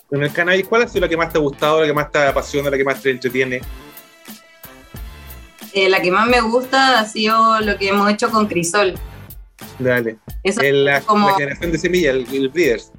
en 0.09 0.23
el 0.23 0.31
cannabis, 0.33 0.67
¿cuál 0.67 0.81
ha 0.83 0.87
sido 0.87 1.01
la 1.01 1.09
que 1.09 1.17
más 1.17 1.31
te 1.31 1.37
ha 1.37 1.41
gustado, 1.41 1.81
la 1.81 1.85
que 1.87 1.93
más 1.93 2.11
te 2.11 2.17
apasiona, 2.19 2.71
la 2.71 2.77
que 2.77 2.83
más 2.83 2.99
te 3.01 3.11
entretiene? 3.11 3.61
Eh, 5.73 5.89
la 5.89 6.01
que 6.01 6.11
más 6.11 6.27
me 6.27 6.41
gusta 6.41 6.99
ha 6.99 7.05
sido 7.05 7.59
lo 7.61 7.77
que 7.77 7.89
hemos 7.89 8.09
hecho 8.11 8.31
con 8.31 8.47
Crisol. 8.47 8.95
Dale. 9.77 10.17
Eso 10.43 10.61
En 10.61 10.85
la, 10.85 11.01
como- 11.01 11.29
la 11.29 11.35
generación 11.35 11.71
de 11.71 11.77
semillas, 11.77 12.15
el, 12.15 12.27
el 12.33 12.49
Breeders. 12.49 12.91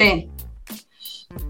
Sí. 0.00 0.28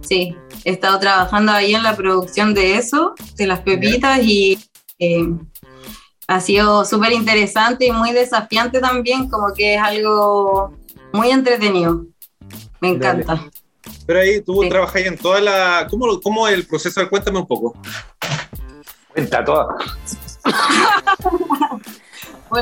Sí, 0.02 0.36
he 0.64 0.72
estado 0.72 0.98
trabajando 0.98 1.52
ahí 1.52 1.74
en 1.74 1.82
la 1.82 1.96
producción 1.96 2.52
de 2.52 2.74
eso, 2.76 3.14
de 3.36 3.46
las 3.46 3.60
pepitas, 3.60 4.20
y 4.22 4.58
eh, 4.98 5.26
ha 6.26 6.40
sido 6.40 6.84
súper 6.84 7.12
interesante 7.12 7.86
y 7.86 7.92
muy 7.92 8.12
desafiante 8.12 8.80
también, 8.80 9.30
como 9.30 9.54
que 9.54 9.76
es 9.76 9.80
algo 9.80 10.76
muy 11.12 11.30
entretenido. 11.30 12.04
Me 12.80 12.96
Dale. 12.98 13.22
encanta. 13.22 13.50
Pero 14.06 14.20
ahí 14.20 14.40
tú 14.42 14.62
Sí. 14.62 14.68
trabajas 14.68 14.96
ahí 14.96 15.04
en 15.04 15.16
toda 15.16 15.40
la. 15.40 15.86
¿Cómo, 15.88 16.20
cómo 16.20 16.46
el 16.48 16.66
proceso? 16.66 17.08
Cuéntame 17.08 17.38
un 17.38 17.46
poco. 17.46 17.74
Cuenta 19.14 19.44
toda. 19.44 19.68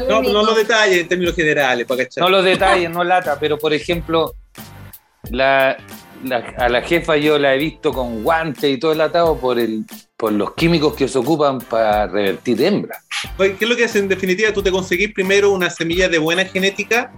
No, 0.07 0.21
no 0.21 0.43
los 0.45 0.55
detalles 0.55 0.99
en 0.99 1.09
términos 1.09 1.35
generales, 1.35 1.87
para 1.87 2.05
cachar. 2.05 2.23
No 2.23 2.29
los 2.29 2.45
detalles, 2.45 2.91
no 2.91 3.03
lata, 3.03 3.39
pero 3.41 3.59
por 3.59 3.73
ejemplo, 3.73 4.35
la, 5.31 5.77
a 6.57 6.69
la 6.69 6.83
jefa 6.83 7.17
yo 7.17 7.39
la 7.39 7.55
he 7.55 7.59
visto 7.59 7.93
con 7.93 8.23
guantes 8.23 8.71
y 8.71 8.79
todo 8.79 8.93
el 8.93 9.01
atado 9.01 9.39
por, 9.39 9.59
el, 9.59 9.85
por 10.17 10.33
los 10.33 10.55
químicos 10.55 10.95
que 10.95 11.09
se 11.09 11.19
ocupan 11.19 11.59
para 11.59 12.07
revertir 12.07 12.63
hembras. 12.63 13.05
Oye, 13.39 13.57
¿Qué 13.57 13.65
es 13.65 13.71
lo 13.71 13.77
que 13.77 13.85
hace 13.85 13.99
en 13.99 14.09
definitiva? 14.09 14.53
Tú 14.53 14.63
te 14.63 14.71
conseguís 14.71 15.13
primero 15.13 15.51
una 15.51 15.71
semilla 15.71 16.09
de 16.09 16.19
buena 16.19 16.45
genética, 16.45 17.13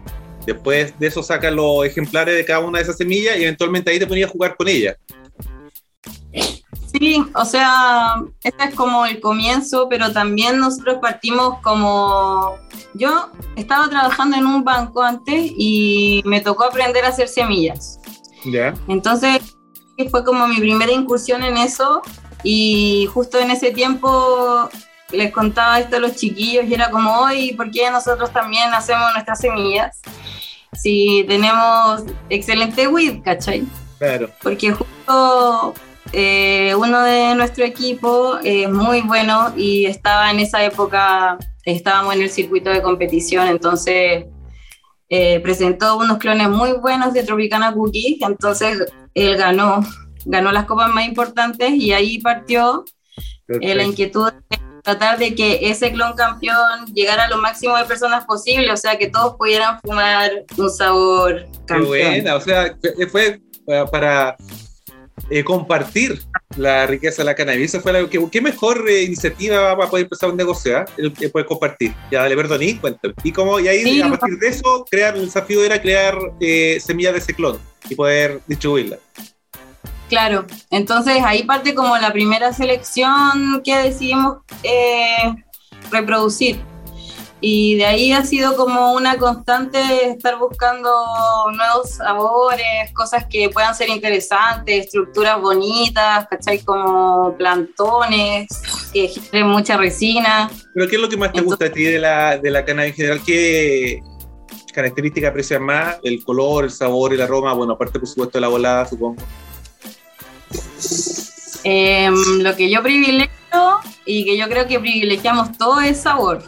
después 0.46 0.98
de 0.98 1.06
eso 1.06 1.22
sacas 1.22 1.52
los 1.52 1.84
ejemplares 1.84 2.34
de 2.34 2.44
cada 2.44 2.60
una 2.60 2.78
de 2.78 2.84
esas 2.84 2.96
semillas 2.96 3.38
y 3.38 3.42
eventualmente 3.42 3.90
ahí 3.90 3.98
te 3.98 4.06
ponías 4.06 4.28
a 4.28 4.32
jugar 4.32 4.56
con 4.56 4.68
ellas. 4.68 4.96
Sí, 6.92 7.24
o 7.34 7.44
sea, 7.44 8.16
este 8.42 8.64
es 8.64 8.74
como 8.74 9.06
el 9.06 9.20
comienzo, 9.20 9.88
pero 9.88 10.12
también 10.12 10.58
nosotros 10.58 10.98
partimos 11.00 11.60
como... 11.60 12.56
Yo 12.94 13.30
estaba 13.56 13.88
trabajando 13.88 14.36
en 14.36 14.46
un 14.46 14.64
banco 14.64 15.02
antes 15.02 15.52
y 15.56 16.22
me 16.24 16.40
tocó 16.40 16.64
aprender 16.64 17.04
a 17.04 17.08
hacer 17.08 17.28
semillas. 17.28 18.00
Ya. 18.44 18.74
Entonces 18.88 19.56
fue 20.10 20.24
como 20.24 20.48
mi 20.48 20.58
primera 20.58 20.90
incursión 20.90 21.42
en 21.44 21.58
eso 21.58 22.02
y 22.42 23.06
justo 23.12 23.38
en 23.38 23.50
ese 23.50 23.70
tiempo 23.70 24.68
les 25.12 25.32
contaba 25.32 25.78
esto 25.78 25.96
a 25.96 26.00
los 26.00 26.16
chiquillos 26.16 26.64
y 26.66 26.74
era 26.74 26.90
como, 26.90 27.12
hoy, 27.20 27.52
¿por 27.52 27.70
qué 27.70 27.90
nosotros 27.90 28.32
también 28.32 28.72
hacemos 28.72 29.12
nuestras 29.12 29.40
semillas? 29.40 30.00
Si 30.72 31.24
tenemos 31.28 32.04
excelente 32.28 32.88
weed, 32.88 33.22
¿cachai? 33.22 33.64
Claro. 33.98 34.30
porque 34.42 34.72
justo 34.72 35.74
eh, 36.12 36.74
uno 36.76 37.02
de 37.02 37.34
nuestro 37.34 37.64
equipo 37.64 38.38
es 38.42 38.68
muy 38.70 39.00
bueno 39.02 39.52
y 39.56 39.86
estaba 39.86 40.30
en 40.30 40.40
esa 40.40 40.64
época, 40.64 41.38
estábamos 41.64 42.14
en 42.14 42.22
el 42.22 42.30
circuito 42.30 42.70
de 42.70 42.82
competición, 42.82 43.48
entonces 43.48 44.24
eh, 45.08 45.40
presentó 45.40 45.96
unos 45.98 46.18
clones 46.18 46.48
muy 46.48 46.72
buenos 46.74 47.12
de 47.12 47.22
Tropicana 47.22 47.72
Cookie, 47.72 48.18
entonces 48.22 48.78
él 49.14 49.36
ganó, 49.36 49.80
ganó 50.24 50.52
las 50.52 50.64
copas 50.66 50.90
más 50.90 51.04
importantes 51.06 51.70
y 51.72 51.92
ahí 51.92 52.18
partió 52.18 52.84
eh, 53.48 53.74
la 53.74 53.84
inquietud 53.84 54.32
de 54.50 54.58
tratar 54.82 55.18
de 55.18 55.34
que 55.34 55.58
ese 55.70 55.92
clon 55.92 56.14
campeón 56.14 56.86
llegara 56.94 57.24
a 57.24 57.28
lo 57.28 57.36
máximo 57.38 57.76
de 57.76 57.84
personas 57.84 58.24
posible, 58.24 58.72
o 58.72 58.76
sea, 58.76 58.96
que 58.96 59.08
todos 59.08 59.36
pudieran 59.36 59.78
fumar 59.80 60.30
un 60.56 60.70
sabor 60.70 61.44
Qué 61.44 61.58
campeón. 61.66 61.88
buena, 61.88 62.36
o 62.36 62.40
sea, 62.40 62.76
fue- 63.12 63.40
para, 63.92 64.36
eh, 65.28 65.44
compartir 65.44 66.22
la 66.56 66.86
riqueza 66.86 67.22
de 67.22 67.26
la 67.26 67.34
cannabis. 67.34 67.74
Esa 67.74 67.80
fue 67.80 67.92
la 67.92 68.08
que, 68.08 68.20
¿Qué 68.30 68.40
mejor 68.40 68.88
eh, 68.88 69.02
iniciativa 69.02 69.76
para 69.76 69.90
poder 69.90 70.04
empezar 70.04 70.30
un 70.30 70.36
negocio? 70.36 70.78
ah? 70.78 70.84
El 70.96 71.12
poder 71.12 71.46
compartir. 71.46 71.94
Ya, 72.10 72.22
dale, 72.22 72.36
perdón, 72.36 72.62
y 72.62 72.74
cuéntame. 72.74 73.14
Y, 73.22 73.32
como, 73.32 73.60
y 73.60 73.68
ahí, 73.68 73.82
Sí, 73.82 74.02
a 74.02 74.08
partir 74.08 74.38
de 74.38 74.48
eso, 74.48 74.84
crear 74.90 75.16
el 75.16 75.26
desafío 75.26 75.64
era 75.64 75.80
crear 75.80 76.16
eh, 76.40 76.78
semillas 76.80 77.14
de 77.14 77.20
ciclón 77.20 77.58
y 77.88 77.94
poder 77.94 78.40
distribuirla. 78.46 78.98
Claro, 80.08 80.44
entonces 80.70 81.22
ahí 81.24 81.44
parte 81.44 81.72
como 81.74 81.96
la 81.96 82.12
primera 82.12 82.52
selección 82.52 83.62
que 83.64 83.76
decidimos 83.76 84.38
eh, 84.64 85.34
reproducir. 85.90 86.60
Y 87.42 87.76
de 87.76 87.86
ahí 87.86 88.12
ha 88.12 88.24
sido 88.24 88.54
como 88.54 88.92
una 88.92 89.16
constante 89.16 89.78
estar 90.08 90.38
buscando 90.38 90.90
nuevos 91.54 91.90
sabores, 91.90 92.92
cosas 92.94 93.24
que 93.30 93.48
puedan 93.48 93.74
ser 93.74 93.88
interesantes, 93.88 94.86
estructuras 94.86 95.40
bonitas, 95.40 96.26
¿cachai? 96.28 96.58
Como 96.58 97.34
plantones, 97.38 98.48
que 98.92 99.08
generen 99.08 99.48
mucha 99.48 99.78
resina. 99.78 100.50
Pero 100.74 100.88
¿qué 100.88 100.96
es 100.96 101.02
lo 101.02 101.08
que 101.08 101.16
más 101.16 101.32
te 101.32 101.40
gusta 101.40 101.66
a 101.66 101.72
ti 101.72 101.84
de 101.84 101.98
la, 101.98 102.36
de 102.36 102.50
la 102.50 102.64
cannabis 102.64 102.90
en 102.90 102.96
general? 102.96 103.20
¿Qué 103.24 104.00
características 104.74 105.30
aprecias 105.30 105.60
más? 105.60 105.96
El 106.02 106.22
color, 106.22 106.64
el 106.64 106.70
sabor, 106.70 107.14
el 107.14 107.22
aroma. 107.22 107.54
Bueno, 107.54 107.72
aparte, 107.72 107.98
por 107.98 108.08
supuesto, 108.08 108.36
de 108.36 108.42
la 108.42 108.48
volada, 108.48 108.86
supongo. 108.86 109.16
Em, 111.64 112.14
lo 112.42 112.54
que 112.56 112.70
yo 112.70 112.82
privilegio 112.82 113.30
y 114.04 114.24
que 114.24 114.36
yo 114.36 114.48
creo 114.48 114.66
que 114.66 114.78
privilegiamos 114.78 115.56
todo 115.56 115.80
es 115.80 116.00
sabor. 116.00 116.42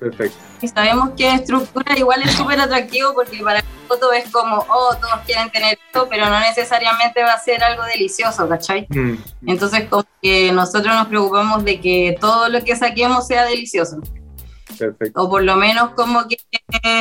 Perfecto. 0.00 0.38
Y 0.62 0.68
sabemos 0.68 1.10
que 1.14 1.30
estructura 1.30 1.96
igual 1.96 2.22
es 2.22 2.32
súper 2.32 2.58
atractivo 2.58 3.12
porque 3.14 3.38
para 3.42 3.58
el 3.58 3.64
foto 3.86 4.10
es 4.12 4.30
como, 4.30 4.64
oh, 4.68 4.96
todos 4.98 5.20
quieren 5.26 5.50
tener 5.50 5.78
esto, 5.86 6.08
pero 6.08 6.24
no 6.26 6.40
necesariamente 6.40 7.22
va 7.22 7.34
a 7.34 7.38
ser 7.38 7.62
algo 7.62 7.84
delicioso, 7.84 8.48
¿cachai? 8.48 8.86
Mm. 8.88 9.16
Entonces 9.46 9.88
como 9.90 10.06
que 10.22 10.50
nosotros 10.52 10.94
nos 10.94 11.06
preocupamos 11.06 11.64
de 11.64 11.80
que 11.80 12.16
todo 12.18 12.48
lo 12.48 12.64
que 12.64 12.76
saquemos 12.76 13.26
sea 13.26 13.44
delicioso. 13.44 14.00
Perfecto. 14.78 15.22
O 15.22 15.28
por 15.28 15.42
lo 15.42 15.56
menos 15.56 15.90
como 15.90 16.26
que 16.26 16.38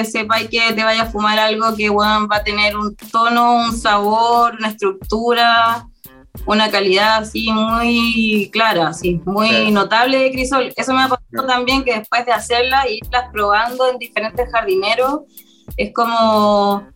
sepáis 0.03 0.49
que 0.49 0.73
te 0.73 0.83
vaya 0.83 1.03
a 1.03 1.09
fumar 1.09 1.39
algo 1.39 1.73
que 1.77 1.87
bueno, 1.89 2.27
va 2.27 2.37
a 2.37 2.43
tener 2.43 2.75
un 2.75 2.97
tono, 2.97 3.55
un 3.55 3.77
sabor, 3.77 4.55
una 4.55 4.69
estructura, 4.69 5.87
una 6.45 6.69
calidad 6.71 7.17
así 7.17 7.51
muy 7.51 8.49
clara, 8.51 8.87
así, 8.89 9.21
muy 9.25 9.49
Claro. 9.49 9.71
notable 9.71 10.17
de 10.19 10.31
crisol. 10.31 10.73
Eso 10.75 10.93
me 10.93 11.01
ha 11.03 11.07
pasado 11.09 11.47
también 11.47 11.83
que 11.83 11.97
después 11.99 12.25
de 12.25 12.31
hacerla 12.31 12.87
y 12.89 12.99
irlas 13.03 13.25
probando 13.31 13.89
en 13.89 13.97
diferentes 13.97 14.49
jardineros, 14.51 15.21
es 15.77 15.93
como 15.93 16.87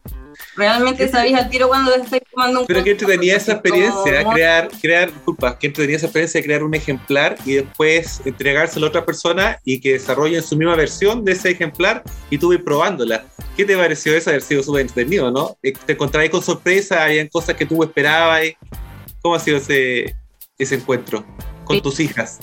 realmente 0.56 1.08
sabéis 1.08 1.36
al 1.36 1.50
tiro 1.50 1.68
cuando 1.68 1.94
estáis 1.94 2.24
tomando 2.32 2.62
un 2.62 2.66
Pero 2.66 2.84
que 2.84 2.92
entretenía 2.92 3.36
esa 3.38 3.54
como 3.62 3.76
experiencia, 3.76 4.24
muy- 4.26 4.34
crear, 4.34 4.70
crear, 4.82 5.14
disculpa, 5.14 5.60
que 5.60 5.68
entretenía 5.68 5.98
esa 5.98 6.06
experiencia 6.08 6.40
de 6.42 6.46
crear 6.46 6.64
un 6.64 6.74
ejemplar 6.74 7.38
y 7.46 7.54
después 7.56 8.22
entregárselo 8.26 8.88
a 8.88 8.90
otra 8.90 9.06
persona 9.06 9.60
y 9.64 9.80
que 9.80 9.94
desarrollen 9.94 10.42
su 10.42 10.56
misma 10.58 10.76
versión 10.76 11.24
de 11.24 11.34
ese 11.34 11.52
ejemplar 11.52 12.04
y 12.30 12.38
tú 12.38 12.52
ir 12.54 12.64
probándola. 12.64 13.26
¿Qué 13.56 13.66
te 13.66 13.76
pareció 13.78 14.16
eso? 14.16 14.32
Haber 14.32 14.42
sido 14.42 14.64
súper 14.64 14.82
entretenido, 14.82 15.30
¿no? 15.30 15.56
Eh, 15.62 15.74
Te 15.86 15.94
encontrabas 15.94 16.30
con 16.32 16.42
sorpresa, 16.42 17.04
habían 17.04 17.28
cosas 17.28 17.56
que 17.56 17.66
tú 17.68 17.84
esperabas. 17.84 18.42
¿Cómo 19.24 19.36
ha 19.36 19.40
sido 19.40 19.56
ese, 19.58 20.18
ese 20.58 20.76
encuentro 20.76 21.26
con 21.64 21.80
tus 21.82 22.00
hijas? 22.02 22.40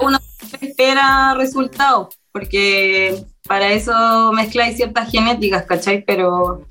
uno 0.00 0.18
espera 0.60 1.34
resultados, 1.38 2.18
porque 2.32 3.24
para 3.46 3.70
eso 3.72 4.32
mezcláis 4.32 4.76
ciertas 4.76 5.08
genéticas, 5.08 5.64
¿cachai? 5.66 6.04
Pero 6.04 6.66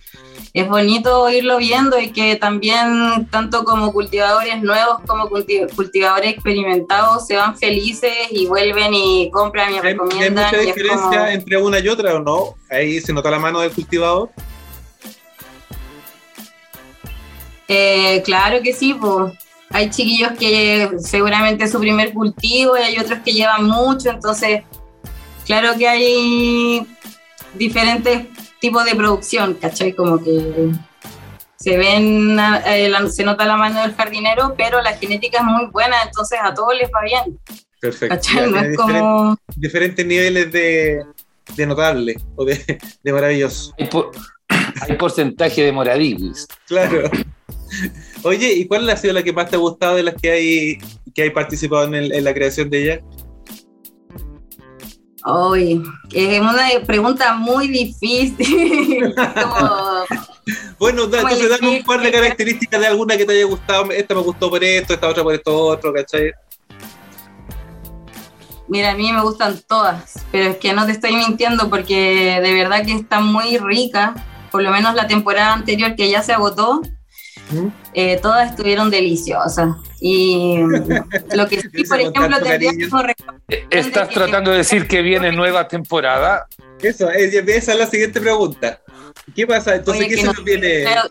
es 0.53 0.67
bonito 0.67 1.29
irlo 1.29 1.57
viendo 1.57 1.97
y 1.99 2.11
que 2.11 2.35
también 2.35 3.27
tanto 3.31 3.63
como 3.63 3.93
cultivadores 3.93 4.61
nuevos 4.61 4.97
como 5.07 5.29
culti- 5.29 5.73
cultivadores 5.73 6.33
experimentados 6.33 7.25
se 7.25 7.37
van 7.37 7.57
felices 7.57 8.11
y 8.31 8.47
vuelven 8.47 8.93
y 8.93 9.31
compran 9.31 9.71
y 9.71 9.75
¿Hay, 9.75 9.79
hay 9.85 9.93
recomiendan. 9.93 10.45
mucha 10.47 10.57
diferencia 10.59 11.09
como- 11.19 11.27
entre 11.27 11.57
una 11.61 11.79
y 11.79 11.87
otra 11.87 12.13
o 12.15 12.19
no? 12.19 12.55
Ahí 12.69 12.99
se 12.99 13.13
nota 13.13 13.31
la 13.31 13.39
mano 13.39 13.61
del 13.61 13.71
cultivador. 13.71 14.29
Eh, 17.67 18.21
claro 18.25 18.61
que 18.61 18.73
sí, 18.73 18.93
pues. 18.93 19.33
Hay 19.71 19.89
chiquillos 19.89 20.31
que 20.39 20.89
seguramente 20.99 21.63
es 21.65 21.71
su 21.71 21.79
primer 21.79 22.13
cultivo 22.13 22.77
y 22.77 22.81
hay 22.81 22.97
otros 22.99 23.19
que 23.25 23.33
llevan 23.33 23.65
mucho, 23.65 24.09
entonces, 24.09 24.61
claro 25.45 25.77
que 25.77 25.87
hay 25.87 26.87
diferentes 27.55 28.27
tipos 28.59 28.85
de 28.85 28.95
producción, 28.95 29.55
¿cachai? 29.55 29.93
Como 29.93 30.23
que 30.23 30.69
se 31.57 31.77
ven, 31.77 32.37
eh, 32.65 32.89
la- 32.89 33.09
se 33.09 33.23
nota 33.23 33.45
la 33.45 33.57
mano 33.57 33.81
del 33.81 33.95
jardinero, 33.95 34.53
pero 34.57 34.81
la 34.81 34.93
genética 34.97 35.39
es 35.39 35.43
muy 35.45 35.65
buena, 35.67 35.95
entonces 36.03 36.37
a 36.41 36.53
todos 36.53 36.75
les 36.77 36.89
va 36.89 37.01
bien, 37.03 37.39
Perfecto. 37.79 38.15
es 38.15 38.21
diferentes- 38.27 38.75
como... 38.77 39.37
diferentes 39.55 40.05
niveles 40.05 40.51
de, 40.51 41.03
de 41.55 41.65
notable 41.65 42.15
o 42.35 42.45
de, 42.45 42.79
de 43.03 43.13
maravilloso. 43.13 43.73
Hay, 43.79 43.87
por- 43.87 44.11
hay 44.81 44.95
porcentaje 44.95 45.63
de 45.63 45.71
moradiguis. 45.71 46.47
Claro. 46.67 47.09
Oye, 48.23 48.53
¿y 48.53 48.65
cuál 48.67 48.89
ha 48.89 48.97
sido 48.97 49.13
la 49.13 49.23
que 49.23 49.33
más 49.33 49.49
te 49.49 49.55
ha 49.55 49.59
gustado 49.59 49.95
de 49.95 50.03
las 50.03 50.15
que 50.15 50.31
hay 50.31 50.77
que 51.13 51.21
hay 51.23 51.29
participado 51.29 51.85
en, 51.85 51.95
el- 51.95 52.11
en 52.13 52.23
la 52.23 52.33
creación 52.33 52.69
de 52.69 52.83
ella? 52.83 52.99
Uy, 55.25 55.81
es 56.13 56.39
una 56.39 56.67
pregunta 56.85 57.33
muy 57.35 57.67
difícil. 57.67 58.35
como, 59.15 60.03
Bueno, 60.79 61.07
da- 61.07 61.21
¿Cómo 61.21 61.33
entonces 61.33 61.49
dame 61.59 61.77
un 61.79 61.83
par 61.83 62.01
de 62.01 62.11
características 62.11 62.79
de 62.79 62.87
alguna 62.87 63.17
que 63.17 63.25
te 63.25 63.31
haya 63.33 63.45
gustado. 63.45 63.89
Esta 63.91 64.13
me 64.13 64.21
gustó 64.21 64.49
por 64.51 64.63
esto, 64.63 64.93
esta 64.93 65.07
otra 65.07 65.23
por 65.23 65.33
esto 65.33 65.55
otro, 65.57 65.91
¿cachai? 65.93 66.31
Mira, 68.67 68.91
a 68.91 68.95
mí 68.95 69.11
me 69.11 69.21
gustan 69.21 69.59
todas, 69.67 70.23
pero 70.31 70.49
es 70.51 70.57
que 70.57 70.73
no 70.73 70.85
te 70.85 70.91
estoy 70.91 71.15
mintiendo 71.15 71.69
porque 71.69 72.39
de 72.41 72.53
verdad 72.53 72.83
que 72.85 72.93
están 72.93 73.25
muy 73.25 73.57
ricas. 73.57 74.19
Por 74.51 74.63
lo 74.63 74.71
menos 74.71 74.95
la 74.95 75.07
temporada 75.07 75.53
anterior 75.53 75.95
que 75.95 76.09
ya 76.09 76.21
se 76.23 76.33
agotó. 76.33 76.81
Eh, 77.93 78.19
todas 78.21 78.51
estuvieron 78.51 78.89
deliciosas. 78.89 79.75
Y 80.01 80.57
lo 81.33 81.47
que 81.47 81.61
sí, 81.61 81.83
por 81.89 81.99
ejemplo, 81.99 82.37
tendría 82.41 82.71
re- 83.03 83.15
¿Estás 83.69 84.09
tratando 84.09 84.51
de 84.51 84.57
decir 84.57 84.87
que 84.87 85.01
viene 85.01 85.31
nueva 85.31 85.67
temporada? 85.67 86.47
Eso, 86.81 87.09
es- 87.09 87.33
esa 87.33 87.73
es 87.73 87.79
la 87.79 87.87
siguiente 87.87 88.19
pregunta. 88.21 88.81
¿Qué 89.35 89.47
pasa? 89.47 89.75
Entonces, 89.75 90.01
Oye, 90.05 90.09
¿qué 90.09 90.15
que 90.15 90.21
se 90.21 90.27
no- 90.27 90.33
nos 90.33 90.43
viene? 90.43 90.83
pero- 90.85 91.01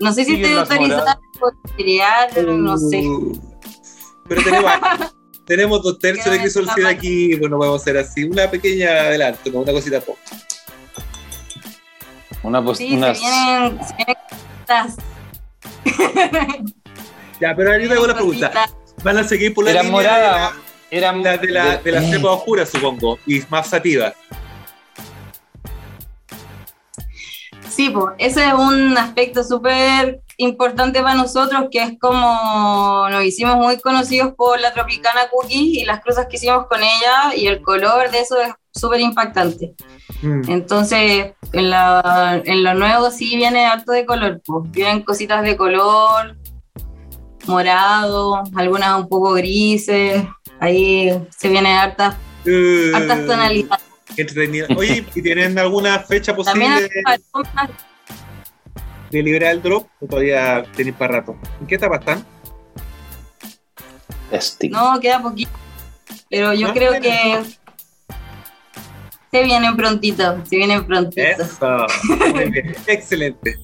No 0.00 0.12
sé 0.12 0.24
si 0.24 0.34
estoy 0.36 0.52
autorizada 0.56 1.18
por 1.38 1.52
crear, 1.76 2.36
no 2.44 2.76
sé. 2.76 2.98
Uh, 3.06 3.40
Pero 4.28 4.42
tenemos, 4.42 4.72
tenemos 5.46 5.82
dos 5.82 5.98
tercios 5.98 6.54
de 6.54 6.62
parte. 6.66 6.86
aquí, 6.86 7.36
bueno, 7.36 7.58
podemos 7.58 7.80
hacer 7.82 7.98
así, 7.98 8.24
una 8.24 8.50
pequeña 8.50 8.88
adelanto, 8.88 9.50
una 9.52 9.72
cosita 9.72 10.00
poca. 10.00 10.20
Una, 12.42 12.74
Sí, 12.74 12.94
unas- 12.96 13.18
se 13.18 13.24
vienen, 13.24 13.78
se 13.86 13.94
vienen 13.96 14.16
cositas. 14.66 14.96
Ya, 17.40 17.52
pero 17.56 17.70
te 17.88 17.92
hago 17.92 18.04
una 18.04 18.14
pregunta. 18.14 18.52
¿Van 19.02 19.18
a 19.18 19.24
seguir 19.24 19.52
por 19.52 19.64
la 19.64 19.72
Eran 19.72 19.86
línea 19.86 20.00
de 20.02 20.06
moradas. 20.08 20.54
la- 20.54 20.60
eran 20.90 21.22
la, 21.24 21.36
de, 21.36 21.48
la, 21.48 21.76
de 21.78 21.90
las 21.92 22.04
cepas 22.08 22.30
oscuras, 22.30 22.68
supongo, 22.70 23.18
y 23.26 23.42
más 23.50 23.68
sativas? 23.68 24.14
Sí, 27.68 27.90
pues 27.90 28.14
ese 28.18 28.46
es 28.46 28.54
un 28.54 28.96
aspecto 28.96 29.42
súper 29.42 30.20
importante 30.38 31.00
para 31.02 31.14
nosotros, 31.14 31.66
que 31.70 31.82
es 31.82 31.92
como 32.00 33.06
nos 33.10 33.24
hicimos 33.24 33.56
muy 33.56 33.78
conocidos 33.78 34.34
por 34.36 34.60
la 34.60 34.72
Tropicana 34.72 35.28
Cookie 35.30 35.80
y 35.80 35.84
las 35.84 36.02
cosas 36.02 36.26
que 36.28 36.36
hicimos 36.36 36.66
con 36.66 36.80
ella 36.82 37.34
y 37.36 37.46
el 37.46 37.60
color 37.62 38.10
de 38.10 38.20
eso 38.20 38.40
es 38.40 38.52
súper 38.72 39.00
impactante. 39.00 39.74
Mm. 40.22 40.50
Entonces, 40.50 41.32
en, 41.52 41.70
la- 41.70 42.42
en 42.44 42.62
lo 42.64 42.74
nuevo 42.74 43.10
sí 43.10 43.36
viene 43.36 43.66
harto 43.66 43.92
de 43.92 44.04
color, 44.06 44.40
pues 44.44 44.70
vienen 44.72 45.02
cositas 45.02 45.42
de 45.42 45.56
color, 45.56 46.36
morado, 47.46 48.42
algunas 48.56 48.98
un 49.00 49.08
poco 49.08 49.32
grises, 49.34 50.24
ahí 50.60 51.10
se 51.36 51.48
vienen 51.48 51.76
hartas, 51.76 52.16
Eh, 52.46 52.90
hartas 52.94 53.26
tonalidades. 53.26 53.84
entretenido. 54.16 54.66
Oye, 54.76 55.04
¿y 55.14 55.22
tienen 55.22 55.58
alguna 55.58 55.98
fecha 56.00 56.34
También 56.34 56.72
posible 56.72 56.90
hay 57.06 57.18
de 59.18 59.22
liberar 59.24 59.52
el 59.52 59.62
drop? 59.62 59.86
¿O 60.00 60.06
todavía 60.06 60.64
tenéis 60.76 60.96
para 60.96 61.18
rato? 61.20 61.36
¿En 61.60 61.66
qué 61.66 61.74
etapa 61.76 61.96
están? 61.96 62.24
Testing. 64.30 64.70
No, 64.70 64.98
queda 65.00 65.22
poquito. 65.22 65.50
Pero 66.30 66.52
yo 66.54 66.68
Ah, 66.68 66.72
creo 66.74 66.90
bueno. 66.90 67.02
que 67.04 67.42
se 69.30 69.44
vienen 69.44 69.76
prontito, 69.76 70.42
se 70.48 70.56
vienen 70.56 70.84
prontito. 70.86 71.22
Eso. 71.42 71.86
Muy 72.32 72.50
bien. 72.50 72.74
Excelente. 72.86 73.56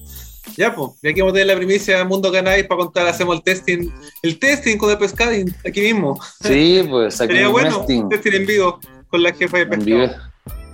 Ya, 0.57 0.75
pues, 0.75 0.91
ya 1.01 1.13
que 1.13 1.21
vamos 1.21 1.31
a 1.31 1.35
tener 1.35 1.47
la 1.47 1.55
primicia 1.55 1.97
de 1.97 2.03
Mundo 2.03 2.31
Cannabis 2.31 2.65
para 2.65 2.79
contar, 2.79 3.07
hacemos 3.07 3.37
el 3.37 3.43
testing, 3.43 3.89
el 4.21 4.37
testing 4.37 4.77
con 4.77 4.91
el 4.91 4.97
pescadín, 4.97 5.55
aquí 5.65 5.79
mismo. 5.81 6.19
Sí, 6.43 6.85
pues 6.89 7.21
aquí 7.21 7.29
Sería 7.33 7.45
en 7.47 7.51
bueno, 7.53 7.77
Nesting, 7.77 8.09
testing 8.09 8.31
en 8.33 8.45
vivo 8.45 8.79
con 9.07 9.23
la 9.23 9.33
jefa 9.33 9.59
de 9.59 9.65
pescado. 9.67 10.13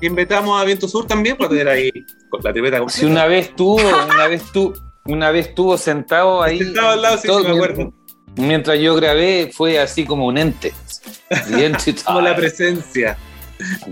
invitamos 0.01 0.59
a 0.59 0.65
Viento 0.65 0.87
Sur 0.87 1.05
también 1.05 1.37
para 1.37 1.49
tener 1.51 1.67
ahí 1.67 1.91
la 2.43 2.53
tripeta 2.53 2.81
Si 2.89 3.05
una 3.05 3.25
vez 3.25 3.55
tuvo, 3.55 3.77
una 4.05 4.27
vez 4.27 4.43
tu, 4.51 4.73
una 5.05 5.31
vez 5.31 5.53
tuvo 5.55 5.77
sentado 5.77 6.41
ahí. 6.43 6.59
Sentado 6.59 6.89
al 6.89 7.01
lado, 7.01 7.17
sí, 7.17 7.27
todo- 7.27 7.41
sí, 7.41 7.47
me 7.47 7.53
acuerdo. 7.53 7.93
mientras 8.35 8.79
yo 8.79 8.95
grabé 8.95 9.51
fue 9.53 9.79
así 9.79 10.05
como 10.05 10.25
un 10.27 10.37
ente. 10.37 10.73
Como 12.05 12.21
la 12.21 12.35
presencia. 12.35 13.17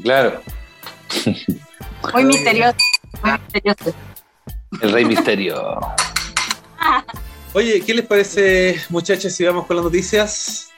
Claro, 0.03 0.41
Muy 2.13 2.23
misterioso. 2.25 2.77
Muy 3.23 3.31
misterioso. 3.33 3.93
el 4.81 4.91
rey 4.91 5.05
misterio. 5.05 5.79
Oye, 7.53 7.81
¿qué 7.81 7.93
les 7.93 8.05
parece, 8.05 8.79
muchachos, 8.89 9.33
si 9.33 9.43
vamos 9.45 9.65
con 9.65 9.77
las 9.77 9.85
noticias? 9.85 10.69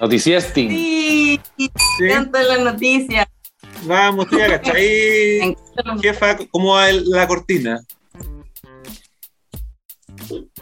Noticias. 0.00 0.50
Sí, 0.54 1.40
Sí. 1.56 1.70
las 2.08 2.60
noticias. 2.60 3.26
Vamos, 3.84 4.28
tía, 4.28 4.60
¿cachai? 4.60 5.56
Jefa, 6.02 6.36
¿cómo 6.50 6.74
va 6.74 6.90
el- 6.90 7.08
la 7.08 7.26
cortina? 7.26 7.80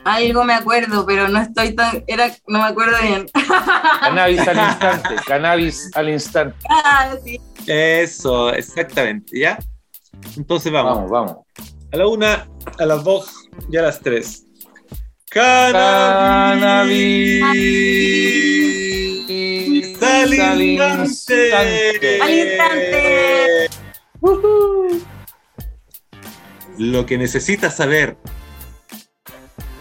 Algo 0.04 0.44
me 0.44 0.54
acuerdo, 0.54 1.04
pero 1.04 1.28
no 1.28 1.40
estoy 1.40 1.74
tan. 1.74 2.04
Era, 2.06 2.30
no 2.46 2.60
me 2.60 2.64
acuerdo 2.66 2.96
bien. 3.02 3.26
Cannabis 4.00 4.46
al 4.46 4.56
instante. 4.58 5.14
Cannabis 5.26 5.90
al 5.94 6.08
instante. 6.08 6.56
Ah, 6.70 7.14
sí. 7.24 7.40
Eso, 7.66 8.52
exactamente, 8.54 9.38
¿ya? 9.40 9.58
Entonces 10.36 10.72
vamos. 10.72 11.10
Vamos, 11.10 11.10
vamos. 11.10 11.36
A 11.92 11.96
la 11.96 12.06
una, 12.06 12.46
a 12.78 12.86
las 12.86 13.02
dos 13.04 13.48
y 13.70 13.76
a 13.76 13.82
las 13.82 14.00
tres. 14.00 14.44
¡Cannabis! 15.30 15.78
¡Al 20.18 20.40
Al 20.40 20.62
instante! 20.62 21.52
¡Al 21.54 22.34
instante! 22.34 23.68
Lo 26.76 27.06
que 27.06 27.18
necesitas 27.18 27.76
saber 27.76 28.16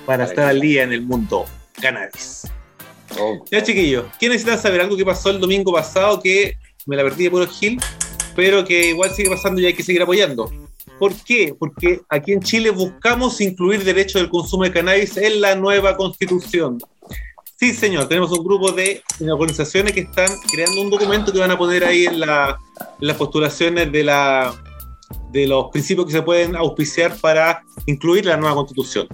para 0.05 0.25
estar 0.25 0.45
al 0.47 0.61
día 0.61 0.83
en 0.83 0.93
el 0.93 1.01
mundo 1.01 1.45
cannabis. 1.81 2.43
Oh, 3.19 3.43
Ya, 3.49 3.63
chiquillos, 3.63 4.05
¿quién 4.19 4.31
necesita 4.31 4.57
saber 4.57 4.81
algo 4.81 4.95
que 4.95 5.05
pasó 5.05 5.31
el 5.31 5.39
domingo 5.39 5.73
pasado 5.73 6.21
que 6.21 6.55
me 6.85 6.95
la 6.95 7.03
perdí 7.03 7.23
de 7.25 7.31
puro 7.31 7.47
Gil, 7.47 7.79
pero 8.35 8.63
que 8.63 8.89
igual 8.89 9.09
sigue 9.11 9.29
pasando 9.29 9.59
y 9.59 9.65
hay 9.65 9.73
que 9.73 9.83
seguir 9.83 10.03
apoyando? 10.03 10.51
¿Por 10.99 11.15
qué? 11.23 11.55
Porque 11.57 12.01
aquí 12.09 12.33
en 12.33 12.41
Chile 12.41 12.69
buscamos 12.69 13.41
incluir 13.41 13.83
derecho 13.83 14.19
del 14.19 14.29
consumo 14.29 14.65
de 14.65 14.71
cannabis 14.71 15.17
en 15.17 15.41
la 15.41 15.55
nueva 15.55 15.97
constitución. 15.97 16.79
Sí, 17.59 17.73
señor, 17.73 18.07
tenemos 18.07 18.31
un 18.31 18.43
grupo 18.45 18.71
de 18.71 19.01
organizaciones 19.27 19.93
que 19.93 20.01
están 20.01 20.27
creando 20.51 20.79
un 20.81 20.89
documento 20.91 21.33
que 21.33 21.39
van 21.39 21.49
a 21.51 21.57
poner 21.57 21.83
ahí 21.83 22.05
en, 22.05 22.19
la- 22.19 22.57
en 23.01 23.07
las 23.07 23.17
postulaciones 23.17 23.91
de, 23.91 24.03
la, 24.03 24.53
de 25.31 25.47
los 25.47 25.69
principios 25.71 26.05
que 26.05 26.13
se 26.13 26.21
pueden 26.21 26.55
auspiciar 26.55 27.15
para 27.19 27.63
incluir 27.87 28.25
la 28.25 28.37
nueva 28.37 28.55
constitución. 28.55 29.07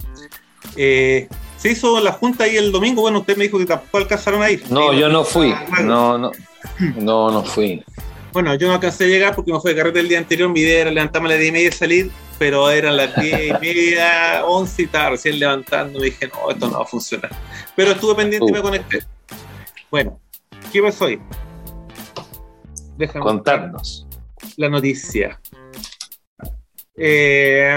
Eh, 0.76 1.26
se 1.56 1.70
hizo 1.70 1.98
la 2.00 2.12
junta 2.12 2.44
ahí 2.44 2.56
el 2.56 2.70
domingo, 2.70 3.00
bueno, 3.00 3.20
usted 3.20 3.36
me 3.38 3.44
dijo 3.44 3.58
que 3.58 3.64
tampoco 3.64 3.96
alcanzaron 3.98 4.42
a 4.42 4.50
ir. 4.50 4.62
No, 4.70 4.92
yo 4.92 5.08
no 5.08 5.24
fui. 5.24 5.54
No, 5.82 6.18
no. 6.18 6.30
No, 6.96 7.30
no 7.30 7.42
fui. 7.44 7.82
Bueno, 8.34 8.54
yo 8.56 8.66
no 8.66 8.74
alcancé 8.74 9.04
a 9.04 9.06
llegar 9.08 9.34
porque 9.34 9.52
me 9.52 9.60
fue 9.60 9.72
de 9.72 9.78
carrete 9.78 10.00
el 10.00 10.08
día 10.08 10.18
anterior. 10.18 10.50
Mi 10.50 10.60
idea 10.60 10.82
era 10.82 10.90
levantarme 10.90 11.28
a 11.28 11.30
las 11.32 11.38
10 11.38 11.48
y 11.48 11.52
media 11.52 11.68
y 11.68 11.72
salir, 11.72 12.10
pero 12.38 12.70
eran 12.70 12.96
las 12.96 13.14
10 13.16 13.48
y 13.48 13.52
media, 13.60 14.44
11 14.44 14.82
y 14.82 14.84
estaba 14.86 15.10
recién 15.10 15.38
levantando. 15.38 15.98
Me 16.00 16.06
dije, 16.06 16.28
no, 16.28 16.50
esto 16.50 16.68
no 16.68 16.78
va 16.78 16.84
a 16.84 16.86
funcionar. 16.86 17.30
Pero 17.76 17.92
estuve 17.92 18.14
pendiente 18.16 18.46
y 18.48 18.52
me 18.52 18.60
Uh. 18.60 18.62
conecté. 18.62 19.02
Bueno, 19.90 20.20
¿qué 20.72 20.82
pasó 20.82 21.04
hoy? 21.06 21.20
Déjame 22.96 23.24
Contarnos. 23.24 24.06
la 24.56 24.68
noticia. 24.68 25.40
Eh, 26.96 27.76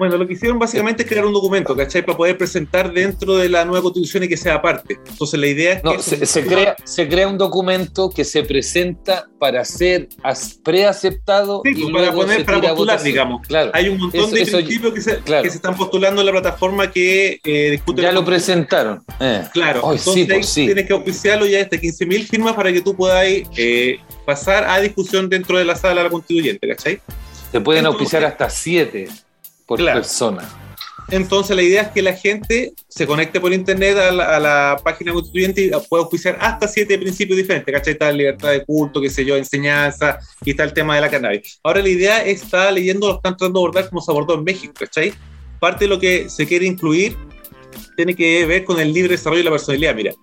bueno, 0.00 0.16
lo 0.16 0.26
que 0.26 0.32
hicieron 0.32 0.58
básicamente 0.58 1.02
es 1.04 1.08
crear 1.08 1.24
un 1.24 1.32
documento, 1.32 1.76
¿cachai? 1.76 2.04
Para 2.04 2.16
poder 2.16 2.36
presentar 2.36 2.92
dentro 2.92 3.36
de 3.36 3.48
la 3.48 3.64
nueva 3.64 3.82
constitución 3.82 4.24
y 4.24 4.28
que 4.28 4.36
sea 4.36 4.60
parte. 4.60 4.98
Entonces 5.08 5.38
la 5.38 5.46
idea 5.46 5.74
es 5.74 5.84
No, 5.84 5.92
que... 5.92 6.02
se, 6.02 6.26
se 6.26 6.44
crea, 6.44 6.74
se 6.84 7.06
crea 7.08 7.28
un 7.28 7.38
documento 7.38 8.10
que 8.10 8.24
se 8.24 8.42
presenta 8.42 9.28
para 9.38 9.64
ser 9.64 10.08
preaceptado 10.64 11.62
Sí, 11.64 11.70
y 11.70 11.74
pues, 11.82 11.92
para 11.92 12.04
luego 12.06 12.22
poner- 12.22 12.38
se 12.38 12.44
para 12.44 12.60
tira 12.60 12.70
postular, 12.70 12.94
votación. 12.96 13.12
digamos. 13.12 13.46
Claro. 13.46 13.70
Hay 13.74 13.88
un 13.88 13.98
montón 13.98 14.20
Eso- 14.20 14.30
de 14.34 14.42
eso- 14.42 14.56
principios 14.56 14.94
que 14.94 15.00
se, 15.02 15.18
claro. 15.18 15.42
que 15.42 15.50
se 15.50 15.56
están 15.56 15.76
postulando 15.76 16.20
en 16.22 16.26
la 16.26 16.32
plataforma 16.32 16.90
que 16.90 17.38
eh, 17.44 17.70
discuten. 17.70 18.02
Ya 18.04 18.12
lo 18.12 18.24
presentaron. 18.24 19.02
Eh. 19.20 19.42
Claro, 19.52 19.82
Ay, 19.84 19.98
entonces 19.98 20.14
sí, 20.14 20.24
pues 20.32 20.48
sí. 20.48 20.64
tienes 20.66 20.86
que 20.86 20.92
oficiarlo 20.94 21.46
ya 21.46 21.60
hasta 21.60 21.76
15.000 21.76 22.26
firmas 22.26 22.54
para 22.54 22.72
que 22.72 22.80
tú 22.80 22.96
puedas 22.96 23.24
eh, 23.26 23.98
pasar 24.24 24.64
a 24.64 24.80
discusión 24.80 25.28
dentro 25.28 25.58
de 25.58 25.64
la 25.64 25.76
sala 25.76 25.96
de 25.96 26.04
la 26.04 26.10
constituyente, 26.10 26.66
¿cachai? 26.68 27.00
Se 27.52 27.60
pueden 27.60 27.80
Entonces- 27.84 28.00
auspiciar 28.00 28.24
hasta 28.24 28.48
siete 28.48 29.08
por 29.70 29.78
Claro. 29.78 30.00
persona. 30.00 30.42
Entonces 31.12 31.54
la 31.54 31.62
idea 31.62 31.82
es 31.82 31.88
que 31.88 32.02
la 32.02 32.12
gente 32.12 32.72
se 32.88 33.06
conecte 33.06 33.40
por 33.40 33.52
internet 33.52 33.96
a 33.98 34.10
la, 34.10 34.36
a 34.36 34.40
la 34.40 34.80
página 34.82 35.12
constituyente 35.12 35.62
y 35.62 35.70
pueda 35.88 36.02
auspiciar 36.02 36.36
hasta 36.40 36.66
siete 36.66 36.98
principios 36.98 37.36
diferentes, 37.36 37.72
¿cachai? 37.72 37.92
Está 37.92 38.06
la 38.06 38.12
libertad 38.14 38.50
de 38.50 38.64
culto, 38.64 39.00
qué 39.00 39.08
sé 39.08 39.24
yo, 39.24 39.36
enseñanza, 39.36 40.18
y 40.44 40.50
está 40.50 40.64
el 40.64 40.72
tema 40.72 40.96
de 40.96 41.02
la 41.02 41.08
cannabis. 41.08 41.60
Ahora 41.62 41.82
la 41.82 41.88
idea 41.88 42.24
está 42.24 42.68
leyendo, 42.72 43.06
lo 43.06 43.14
están 43.14 43.36
tratando 43.36 43.60
de 43.60 43.64
abordar 43.64 43.88
como 43.88 44.00
se 44.00 44.10
abordó 44.10 44.34
en 44.34 44.42
México, 44.42 44.72
¿cachai? 44.76 45.12
Parte 45.60 45.84
de 45.84 45.88
lo 45.88 46.00
que 46.00 46.28
se 46.28 46.46
quiere 46.48 46.66
incluir 46.66 47.16
tiene 47.96 48.16
que 48.16 48.44
ver 48.46 48.64
con 48.64 48.80
el 48.80 48.92
libre 48.92 49.12
desarrollo 49.12 49.38
de 49.38 49.44
la 49.44 49.50
personalidad. 49.52 49.94
Mira, 49.94 50.14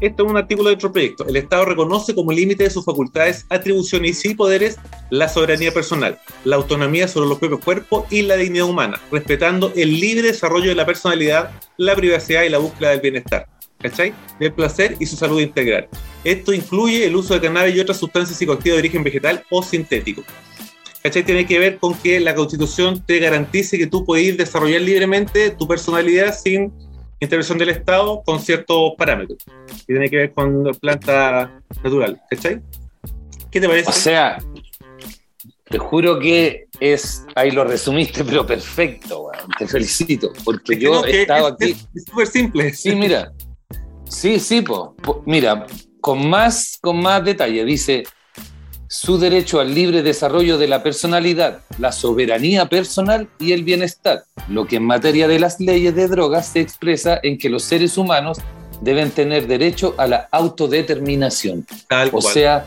esto 0.00 0.24
es 0.24 0.30
un 0.30 0.36
artículo 0.36 0.68
de 0.68 0.74
otro 0.74 0.92
proyecto. 0.92 1.26
El 1.26 1.36
Estado 1.36 1.64
reconoce 1.64 2.14
como 2.14 2.32
límite 2.32 2.64
de 2.64 2.70
sus 2.70 2.84
facultades, 2.84 3.46
atribuciones 3.48 4.24
y 4.24 4.34
poderes 4.34 4.76
la 5.10 5.28
soberanía 5.28 5.72
personal, 5.72 6.18
la 6.44 6.56
autonomía 6.56 7.08
sobre 7.08 7.28
los 7.28 7.38
propios 7.38 7.60
cuerpos 7.64 8.04
y 8.10 8.22
la 8.22 8.36
dignidad 8.36 8.66
humana, 8.66 9.00
respetando 9.10 9.72
el 9.76 10.00
libre 10.00 10.28
desarrollo 10.28 10.68
de 10.68 10.74
la 10.74 10.86
personalidad, 10.86 11.50
la 11.76 11.94
privacidad 11.94 12.42
y 12.42 12.48
la 12.48 12.58
búsqueda 12.58 12.90
del 12.90 13.00
bienestar. 13.00 13.46
¿Cachai? 13.78 14.14
Del 14.40 14.52
placer 14.52 14.96
y 14.98 15.04
su 15.04 15.14
salud 15.16 15.40
integral. 15.40 15.88
Esto 16.22 16.54
incluye 16.54 17.04
el 17.04 17.16
uso 17.16 17.34
de 17.34 17.40
cannabis 17.40 17.76
y 17.76 17.80
otras 17.80 17.98
sustancias 17.98 18.38
psicoactivas 18.38 18.76
de 18.76 18.78
origen 18.78 19.04
vegetal 19.04 19.44
o 19.50 19.62
sintético. 19.62 20.22
¿Cachai? 21.02 21.22
Tiene 21.22 21.46
que 21.46 21.58
ver 21.58 21.76
con 21.76 21.92
que 21.92 22.18
la 22.18 22.34
constitución 22.34 23.04
te 23.04 23.18
garantice 23.18 23.76
que 23.76 23.86
tú 23.86 24.06
puedes 24.06 24.38
desarrollar 24.38 24.80
libremente 24.80 25.50
tu 25.50 25.68
personalidad 25.68 26.34
sin 26.34 26.72
intervención 27.20 27.58
del 27.58 27.70
Estado 27.70 28.22
con 28.24 28.40
ciertos 28.40 28.92
parámetros. 28.98 29.38
Y 29.82 29.86
tiene 29.86 30.08
que 30.10 30.16
ver 30.16 30.32
con 30.32 30.64
planta 30.80 31.60
natural. 31.82 32.20
¿Cachai? 32.30 32.60
¿Qué 33.50 33.60
te 33.60 33.68
parece? 33.68 33.90
O 33.90 33.92
sea, 33.92 34.38
te 35.64 35.78
juro 35.78 36.18
que 36.18 36.66
es. 36.80 37.24
Ahí 37.34 37.50
lo 37.50 37.64
resumiste, 37.64 38.24
pero 38.24 38.46
perfecto, 38.46 39.22
weón. 39.24 39.48
Te 39.58 39.66
felicito. 39.66 40.32
Porque 40.44 40.74
Es 40.74 40.78
que 40.78 40.84
yo 40.84 40.94
no, 40.94 41.04
he 41.04 41.22
estado 41.22 41.48
es- 41.48 41.54
aquí. 41.54 41.70
es- 41.72 41.88
Es 41.94 42.04
súper 42.04 42.26
simple. 42.26 42.74
Sí, 42.74 42.94
mira. 42.94 43.32
Sí, 44.08 44.38
sí, 44.38 44.60
po. 44.62 44.94
Po- 44.96 45.22
Mira, 45.26 45.66
con 46.00 46.28
más, 46.28 46.78
con 46.80 47.00
más 47.00 47.24
detalle, 47.24 47.64
dice 47.64 48.04
su 48.94 49.18
derecho 49.18 49.58
al 49.58 49.74
libre 49.74 50.04
desarrollo 50.04 50.56
de 50.56 50.68
la 50.68 50.84
personalidad, 50.84 51.62
la 51.78 51.90
soberanía 51.90 52.68
personal 52.68 53.28
y 53.40 53.50
el 53.50 53.64
bienestar, 53.64 54.22
lo 54.48 54.66
que 54.68 54.76
en 54.76 54.84
materia 54.84 55.26
de 55.26 55.40
las 55.40 55.58
leyes 55.58 55.96
de 55.96 56.06
drogas 56.06 56.46
se 56.46 56.60
expresa 56.60 57.18
en 57.24 57.36
que 57.36 57.48
los 57.48 57.64
seres 57.64 57.98
humanos 57.98 58.38
deben 58.82 59.10
tener 59.10 59.48
derecho 59.48 59.96
a 59.98 60.06
la 60.06 60.28
autodeterminación. 60.30 61.66
Tal 61.88 62.08
O 62.08 62.20
cual. 62.20 62.34
sea, 62.34 62.66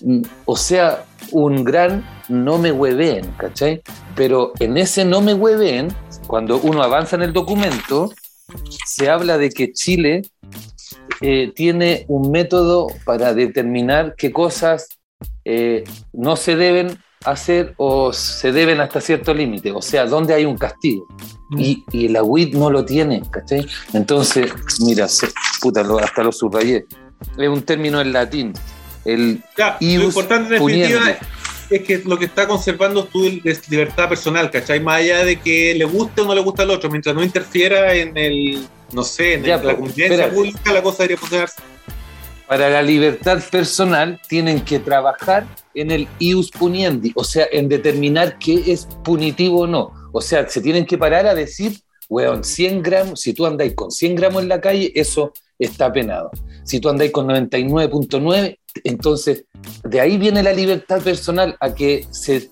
mm, 0.00 0.22
o 0.46 0.56
sea, 0.56 1.04
un 1.30 1.62
gran 1.62 2.04
no 2.28 2.58
me 2.58 2.72
hueveen, 2.72 3.30
¿cachai? 3.36 3.80
Pero 4.16 4.54
en 4.58 4.78
ese 4.78 5.04
no 5.04 5.20
me 5.20 5.32
hueveen, 5.32 5.94
cuando 6.26 6.58
uno 6.58 6.82
avanza 6.82 7.14
en 7.14 7.22
el 7.22 7.32
documento, 7.32 8.12
se 8.84 9.08
habla 9.08 9.38
de 9.38 9.50
que 9.50 9.72
Chile 9.72 10.22
eh, 11.20 11.52
tiene 11.54 12.04
un 12.08 12.32
método 12.32 12.88
para 13.04 13.32
determinar 13.32 14.16
qué 14.16 14.32
cosas 14.32 14.97
eh, 15.44 15.84
no 16.12 16.36
se 16.36 16.56
deben 16.56 16.98
hacer 17.24 17.74
o 17.78 18.12
se 18.12 18.52
deben 18.52 18.80
hasta 18.80 19.00
cierto 19.00 19.34
límite, 19.34 19.72
o 19.72 19.82
sea, 19.82 20.06
dónde 20.06 20.34
hay 20.34 20.44
un 20.44 20.56
castigo. 20.56 21.06
Y, 21.56 21.82
y 21.92 22.08
la 22.08 22.22
WIT 22.22 22.54
no 22.54 22.70
lo 22.70 22.84
tiene, 22.84 23.22
¿cachai? 23.30 23.66
Entonces, 23.94 24.52
mira, 24.80 25.08
se- 25.08 25.30
puta, 25.60 25.82
lo- 25.82 25.98
hasta 25.98 26.22
lo 26.22 26.30
subrayé. 26.30 26.84
Es 27.38 27.48
un 27.48 27.62
término 27.62 28.00
en 28.00 28.12
latín. 28.12 28.52
El 29.04 29.42
Ya, 29.56 29.78
lo 29.80 29.86
importante 30.04 30.56
en 30.56 30.62
definitiva 30.62 31.18
es 31.70 31.82
que 31.82 32.02
lo 32.04 32.18
que 32.18 32.26
está 32.26 32.46
conservando 32.46 33.04
tu 33.04 33.24
es 33.44 33.68
libertad 33.70 34.08
personal, 34.08 34.50
¿cachai? 34.50 34.78
Más 34.80 34.96
allá 34.98 35.24
de 35.24 35.40
que 35.40 35.74
le 35.74 35.84
guste 35.86 36.20
o 36.20 36.26
no 36.26 36.34
le 36.34 36.40
guste 36.42 36.62
al 36.62 36.70
otro, 36.70 36.90
mientras 36.90 37.14
no 37.14 37.22
interfiera 37.24 37.94
en 37.94 38.16
el, 38.16 38.66
no 38.92 39.02
sé, 39.02 39.34
en 39.34 39.44
Ya, 39.44 39.54
el- 39.56 39.66
la 39.66 39.76
convivencia 39.76 40.30
pública, 40.30 40.72
la 40.72 40.82
cosa 40.82 40.98
debería 41.02 41.16
funcionar. 41.16 41.48
Para 42.48 42.70
la 42.70 42.82
libertad 42.82 43.42
personal 43.50 44.18
tienen 44.28 44.62
que 44.62 44.78
trabajar 44.78 45.46
en 45.74 45.90
el 45.90 46.08
ius 46.18 46.50
puniendi, 46.50 47.12
o 47.14 47.22
sea, 47.22 47.46
en 47.52 47.68
determinar 47.68 48.38
qué 48.38 48.72
es 48.72 48.86
punitivo 49.04 49.60
o 49.60 49.66
no. 49.66 49.92
O 50.12 50.20
sea, 50.22 50.48
se 50.48 50.60
tienen 50.62 50.86
que 50.86 50.96
parar 50.96 51.26
a 51.26 51.34
decir, 51.34 51.78
weón, 52.08 52.42
100 52.42 52.82
gramos, 52.82 53.20
si 53.20 53.34
tú 53.34 53.44
andáis 53.44 53.74
con 53.74 53.90
100 53.90 54.14
gramos 54.14 54.42
en 54.42 54.48
la 54.48 54.60
calle, 54.62 54.90
eso 54.94 55.32
está 55.58 55.92
penado. 55.92 56.30
Si 56.64 56.80
tú 56.80 56.88
andáis 56.88 57.12
con 57.12 57.26
99.9, 57.28 58.58
entonces 58.84 59.44
de 59.84 60.00
ahí 60.00 60.16
viene 60.16 60.42
la 60.42 60.52
libertad 60.52 61.02
personal 61.02 61.56
a 61.60 61.74
que 61.74 62.06
se 62.10 62.48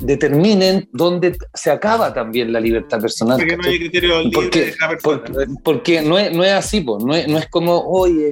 determinen 0.00 0.88
dónde 0.92 1.36
se 1.54 1.70
acaba 1.70 2.12
también 2.12 2.52
la 2.52 2.60
libertad 2.60 3.00
personal. 3.00 3.38
Porque 3.38 3.56
no 3.56 3.64
hay 3.68 3.78
criterio 3.78 4.18
libre 4.22 4.32
Porque- 4.34 4.64
de 4.66 4.76
cada 4.76 4.90
persona. 4.90 5.22
Por- 5.24 5.62
porque 5.62 6.02
no 6.02 6.18
es, 6.18 6.32
no 6.32 6.44
es 6.44 6.52
así, 6.52 6.80
po, 6.80 6.98
no, 6.98 7.14
es, 7.14 7.28
no 7.28 7.38
es 7.38 7.46
como, 7.48 7.78
oye, 7.80 8.30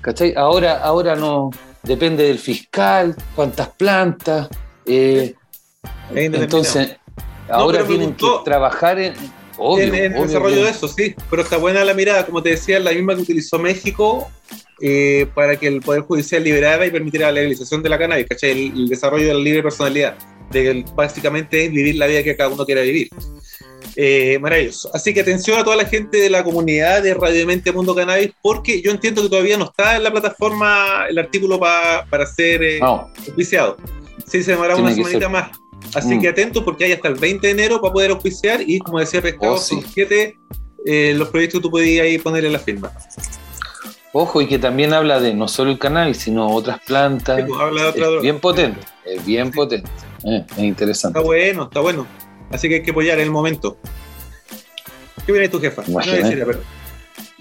¿cachai? 0.00 0.34
Ahora, 0.36 0.78
ahora 0.82 1.16
no, 1.16 1.50
depende 1.82 2.24
del 2.24 2.38
fiscal, 2.38 3.14
cuántas 3.34 3.68
plantas. 3.70 4.48
eh, 4.86 5.34
entonces, 6.14 6.96
ahora 7.48 7.84
tienen 7.86 8.10
gustó. 8.10 8.38
que 8.38 8.44
trabajar 8.44 8.98
en. 8.98 9.14
Obvio, 9.58 9.84
en, 9.84 9.94
en 9.94 10.16
el 10.16 10.26
desarrollo 10.26 10.64
de 10.64 10.70
eso, 10.70 10.86
sí. 10.86 11.14
Pero 11.30 11.42
está 11.42 11.56
buena 11.56 11.82
la 11.84 11.94
mirada, 11.94 12.26
como 12.26 12.42
te 12.42 12.50
decía, 12.50 12.78
la 12.78 12.92
misma 12.92 13.14
que 13.14 13.22
utilizó 13.22 13.58
México 13.58 14.30
eh, 14.82 15.26
para 15.34 15.56
que 15.56 15.66
el 15.66 15.80
Poder 15.80 16.02
Judicial 16.02 16.44
liberara 16.44 16.84
y 16.84 16.90
permitiera 16.90 17.28
la 17.28 17.32
legalización 17.32 17.82
de 17.82 17.88
la 17.88 17.98
cannabis, 17.98 18.26
¿cachai? 18.28 18.50
El, 18.50 18.58
el 18.80 18.88
desarrollo 18.88 19.26
de 19.26 19.32
la 19.32 19.40
libre 19.40 19.62
personalidad, 19.62 20.14
de 20.50 20.62
que 20.62 20.84
básicamente 20.94 21.64
es 21.64 21.70
vivir 21.72 21.94
la 21.94 22.06
vida 22.06 22.22
que 22.22 22.36
cada 22.36 22.50
uno 22.50 22.66
quiera 22.66 22.82
vivir. 22.82 23.08
Eh, 23.98 24.38
maravilloso. 24.40 24.90
Así 24.92 25.14
que 25.14 25.20
atención 25.20 25.58
a 25.58 25.64
toda 25.64 25.76
la 25.76 25.86
gente 25.86 26.18
de 26.18 26.28
la 26.28 26.44
comunidad 26.44 27.02
de 27.02 27.14
Radio 27.14 27.46
Mente 27.46 27.72
Mundo 27.72 27.94
Cannabis, 27.94 28.30
porque 28.42 28.82
yo 28.82 28.90
entiendo 28.90 29.22
que 29.22 29.28
todavía 29.30 29.56
no 29.56 29.64
está 29.64 29.96
en 29.96 30.02
la 30.02 30.10
plataforma 30.10 31.06
el 31.08 31.18
artículo 31.18 31.58
pa- 31.58 32.04
para 32.10 32.26
ser 32.26 32.62
eh, 32.62 32.78
No, 32.80 33.10
auspiciado. 33.26 33.76
Sí, 34.26 34.42
se 34.42 34.50
demorar 34.50 34.74
Tiene 34.76 34.88
una 34.92 34.96
semanita 34.96 35.20
ser. 35.20 35.30
más. 35.30 35.50
Así 35.94 36.14
Mm. 36.16 36.20
que 36.20 36.28
atentos 36.28 36.62
porque 36.62 36.84
hay 36.84 36.92
hasta 36.92 37.08
el 37.08 37.14
20 37.14 37.46
de 37.46 37.52
enero 37.52 37.80
para 37.80 37.92
poder 37.94 38.10
auspiciar 38.10 38.60
y 38.66 38.78
como 38.80 38.98
decía 39.00 39.22
Pescado, 39.22 39.54
Oh, 39.54 39.58
sí. 39.58 39.76
son 39.80 39.84
siete 39.92 40.38
eh, 40.84 41.14
los 41.16 41.28
proyectos 41.30 41.60
que 41.60 41.62
tú 41.62 41.70
podías 41.70 42.04
ahí 42.04 42.18
ponerle 42.18 42.50
la 42.50 42.58
firma. 42.60 42.92
ojo, 44.12 44.40
y 44.40 44.46
que 44.46 44.58
también 44.58 44.92
habla 44.94 45.20
de 45.20 45.34
no 45.34 45.46
solo 45.48 45.70
el 45.70 45.78
cannabis, 45.78 46.18
sino 46.18 46.48
otras 46.48 46.80
plantas. 46.86 47.38
Sí, 47.38 47.44
pues, 47.48 47.60
habla 47.60 47.82
de 47.82 47.88
otra 47.88 48.02
Es 48.02 48.06
droga. 48.08 48.22
bien 48.22 48.40
potente, 48.40 48.80
es 49.04 49.24
bien 49.26 49.50
potente. 49.50 49.90
eh, 50.24 50.44
es 50.52 50.58
interesante. 50.58 51.18
Está 51.18 51.26
bueno, 51.26 51.62
está 51.64 51.80
bueno. 51.80 52.06
Así 52.50 52.68
que 52.68 52.76
hay 52.76 52.82
que 52.82 52.90
apoyar 52.92 53.18
en 53.18 53.24
el 53.24 53.30
momento. 53.30 53.76
¿Qué 55.24 55.32
viene 55.32 55.48
tu 55.48 55.60
jefa? 55.60 55.82
No, 55.82 55.92
Imagínate. 55.94 56.20
en 56.22 56.28
serio, 56.28 56.44
pero- 56.46 56.60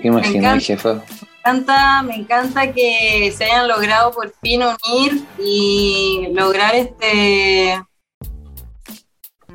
¿Qué 0.01 0.07
imaginas, 0.07 0.35
encanta. 0.35 0.65
jefa? 0.65 0.93
Me 0.93 1.51
encanta, 1.51 2.03
me 2.03 2.15
encanta 2.15 2.71
que 2.73 3.31
se 3.35 3.45
hayan 3.45 3.67
logrado 3.67 4.11
por 4.11 4.33
fin 4.41 4.61
unir 4.63 5.23
y 5.39 6.27
lograr 6.33 6.75
este 6.75 7.79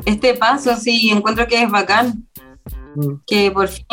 este 0.07 0.35
paso, 0.35 0.77
sí, 0.77 1.11
encuentro 1.11 1.47
que 1.47 1.63
es 1.63 1.71
bacán. 1.71 2.27
Que 3.27 3.51
por 3.51 3.69
fin 3.69 3.87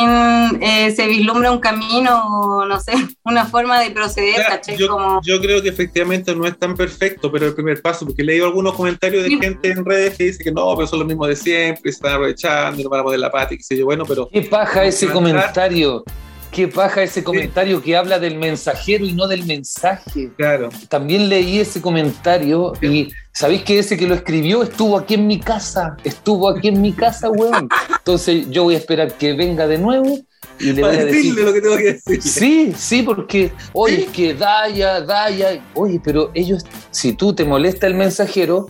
eh, 0.61 0.91
se 0.95 1.07
vislumbra 1.07 1.51
un 1.51 1.59
camino, 1.59 2.65
no 2.67 2.79
sé, 2.79 2.93
una 3.25 3.45
forma 3.45 3.79
de 3.79 3.91
proceder, 3.91 4.35
yo, 4.77 4.87
Como, 4.87 5.21
yo 5.23 5.39
creo 5.39 5.61
que 5.61 5.69
efectivamente 5.69 6.35
no 6.35 6.45
es 6.45 6.57
tan 6.57 6.75
perfecto, 6.75 7.31
pero 7.31 7.45
el 7.47 7.53
primer 7.53 7.81
paso, 7.81 8.05
porque 8.05 8.21
he 8.21 8.25
leído 8.25 8.45
algunos 8.45 8.73
comentarios 8.73 9.23
de 9.23 9.29
Sí. 9.29 9.39
gente 9.39 9.71
en 9.71 9.85
redes 9.85 10.17
que 10.17 10.23
dice 10.25 10.43
que 10.43 10.51
no, 10.51 10.75
pero 10.75 10.87
son 10.87 10.99
los 10.99 11.07
mismos 11.07 11.27
de 11.27 11.35
siempre, 11.35 11.91
se 11.91 11.97
están 11.97 12.13
aprovechando 12.13 12.79
y 12.79 12.83
no 12.83 12.89
van 12.89 13.01
a 13.01 13.03
poner 13.03 13.19
la 13.19 13.31
pata 13.31 13.53
y 13.53 13.57
qué 13.57 13.63
sé 13.63 13.77
yo. 13.77 13.85
Bueno, 13.85 14.03
pero 14.07 14.29
¿Qué 14.31 14.41
paja 14.43 14.85
ese 14.85 15.07
comentario? 15.07 16.03
¿Qué 16.51 16.67
paja 16.67 17.03
ese 17.03 17.23
comentario 17.23 17.81
que 17.81 17.95
habla 17.95 18.19
del 18.19 18.37
mensajero 18.37 19.05
y 19.05 19.13
no 19.13 19.27
del 19.27 19.45
mensaje? 19.45 20.31
claro, 20.37 20.69
También 20.89 21.29
leí 21.29 21.59
ese 21.59 21.81
comentario 21.81 22.73
y 22.81 23.09
sabéis 23.33 23.63
que 23.63 23.79
ese 23.79 23.97
que 23.97 24.07
lo 24.07 24.15
escribió 24.15 24.63
estuvo 24.63 24.97
aquí 24.97 25.15
en 25.15 25.27
mi 25.27 25.39
casa, 25.39 25.97
estuvo 26.03 26.49
aquí 26.49 26.69
en 26.69 26.81
mi 26.81 26.93
casa, 26.93 27.29
weón. 27.29 27.69
Entonces 27.97 28.49
yo 28.49 28.63
voy 28.63 28.75
a 28.75 28.77
esperar 28.77 29.13
que 29.13 29.33
venga 29.33 29.67
de 29.67 29.77
nuevo 29.77 30.19
y 30.59 30.73
le 30.73 30.81
voy 30.81 30.95
a 30.95 31.05
decir, 31.05 31.35
lo 31.35 31.53
que 31.53 31.61
tengo 31.61 31.77
que 31.77 31.93
decir. 31.93 32.21
Sí, 32.21 32.73
sí, 32.75 33.03
porque, 33.03 33.51
oye, 33.73 34.03
es 34.03 34.09
que 34.09 34.33
Daya, 34.33 35.01
Daya, 35.01 35.61
oye, 35.75 36.01
pero 36.03 36.31
ellos, 36.33 36.65
si 36.89 37.13
tú 37.13 37.33
te 37.33 37.45
molesta 37.45 37.85
el 37.85 37.93
mensajero, 37.93 38.67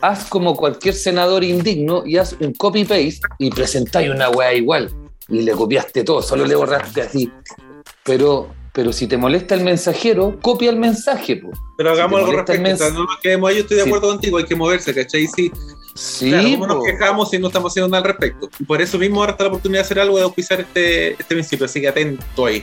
haz 0.00 0.24
como 0.26 0.56
cualquier 0.56 0.94
senador 0.94 1.44
indigno 1.44 2.06
y 2.06 2.16
haz 2.16 2.36
un 2.40 2.52
copy-paste 2.54 3.20
y 3.38 3.50
presentáis 3.50 4.10
una 4.10 4.30
weá 4.30 4.54
igual. 4.54 4.90
Y 5.28 5.42
le 5.42 5.52
copiaste 5.52 6.04
todo, 6.04 6.22
solo 6.22 6.46
le 6.46 6.54
borraste 6.54 7.02
así. 7.02 7.32
Pero, 8.04 8.48
pero 8.72 8.92
si 8.92 9.06
te 9.06 9.16
molesta 9.16 9.54
el 9.54 9.62
mensajero, 9.64 10.38
copia 10.40 10.70
el 10.70 10.76
mensaje, 10.76 11.36
po. 11.36 11.50
Pero 11.76 11.90
Si 11.94 12.00
hagamos 12.00 12.18
te 12.20 12.24
algo 12.26 12.40
el 12.40 12.46
respecto. 12.46 12.90
no 12.92 13.04
nos 13.04 13.16
quedemos 13.20 13.50
ahí, 13.50 13.56
yo 13.56 13.62
estoy 13.62 13.76
de 13.78 13.82
Sí. 13.84 13.88
acuerdo 13.88 14.08
contigo, 14.08 14.38
hay 14.38 14.44
que 14.44 14.54
moverse, 14.54 14.94
¿cachai? 14.94 15.26
Sí, 15.26 15.50
Sí, 15.94 16.28
claro, 16.28 16.48
¿cómo 16.50 16.66
nos 16.66 16.84
quejamos 16.84 17.30
si 17.30 17.38
no 17.38 17.46
estamos 17.46 17.72
haciendo 17.72 17.88
nada 17.88 18.02
al 18.02 18.04
respecto? 18.04 18.50
Y 18.58 18.64
por 18.64 18.82
eso 18.82 18.98
mismo 18.98 19.20
ahora 19.20 19.32
está 19.32 19.44
la 19.44 19.48
oportunidad 19.48 19.80
de 19.80 19.84
hacer 19.86 19.98
algo, 19.98 20.18
de 20.18 20.24
auspiciar 20.24 20.60
este, 20.60 21.12
este 21.12 21.24
principio, 21.24 21.64
así 21.64 21.80
que 21.80 21.88
atento 21.88 22.44
ahí. 22.44 22.62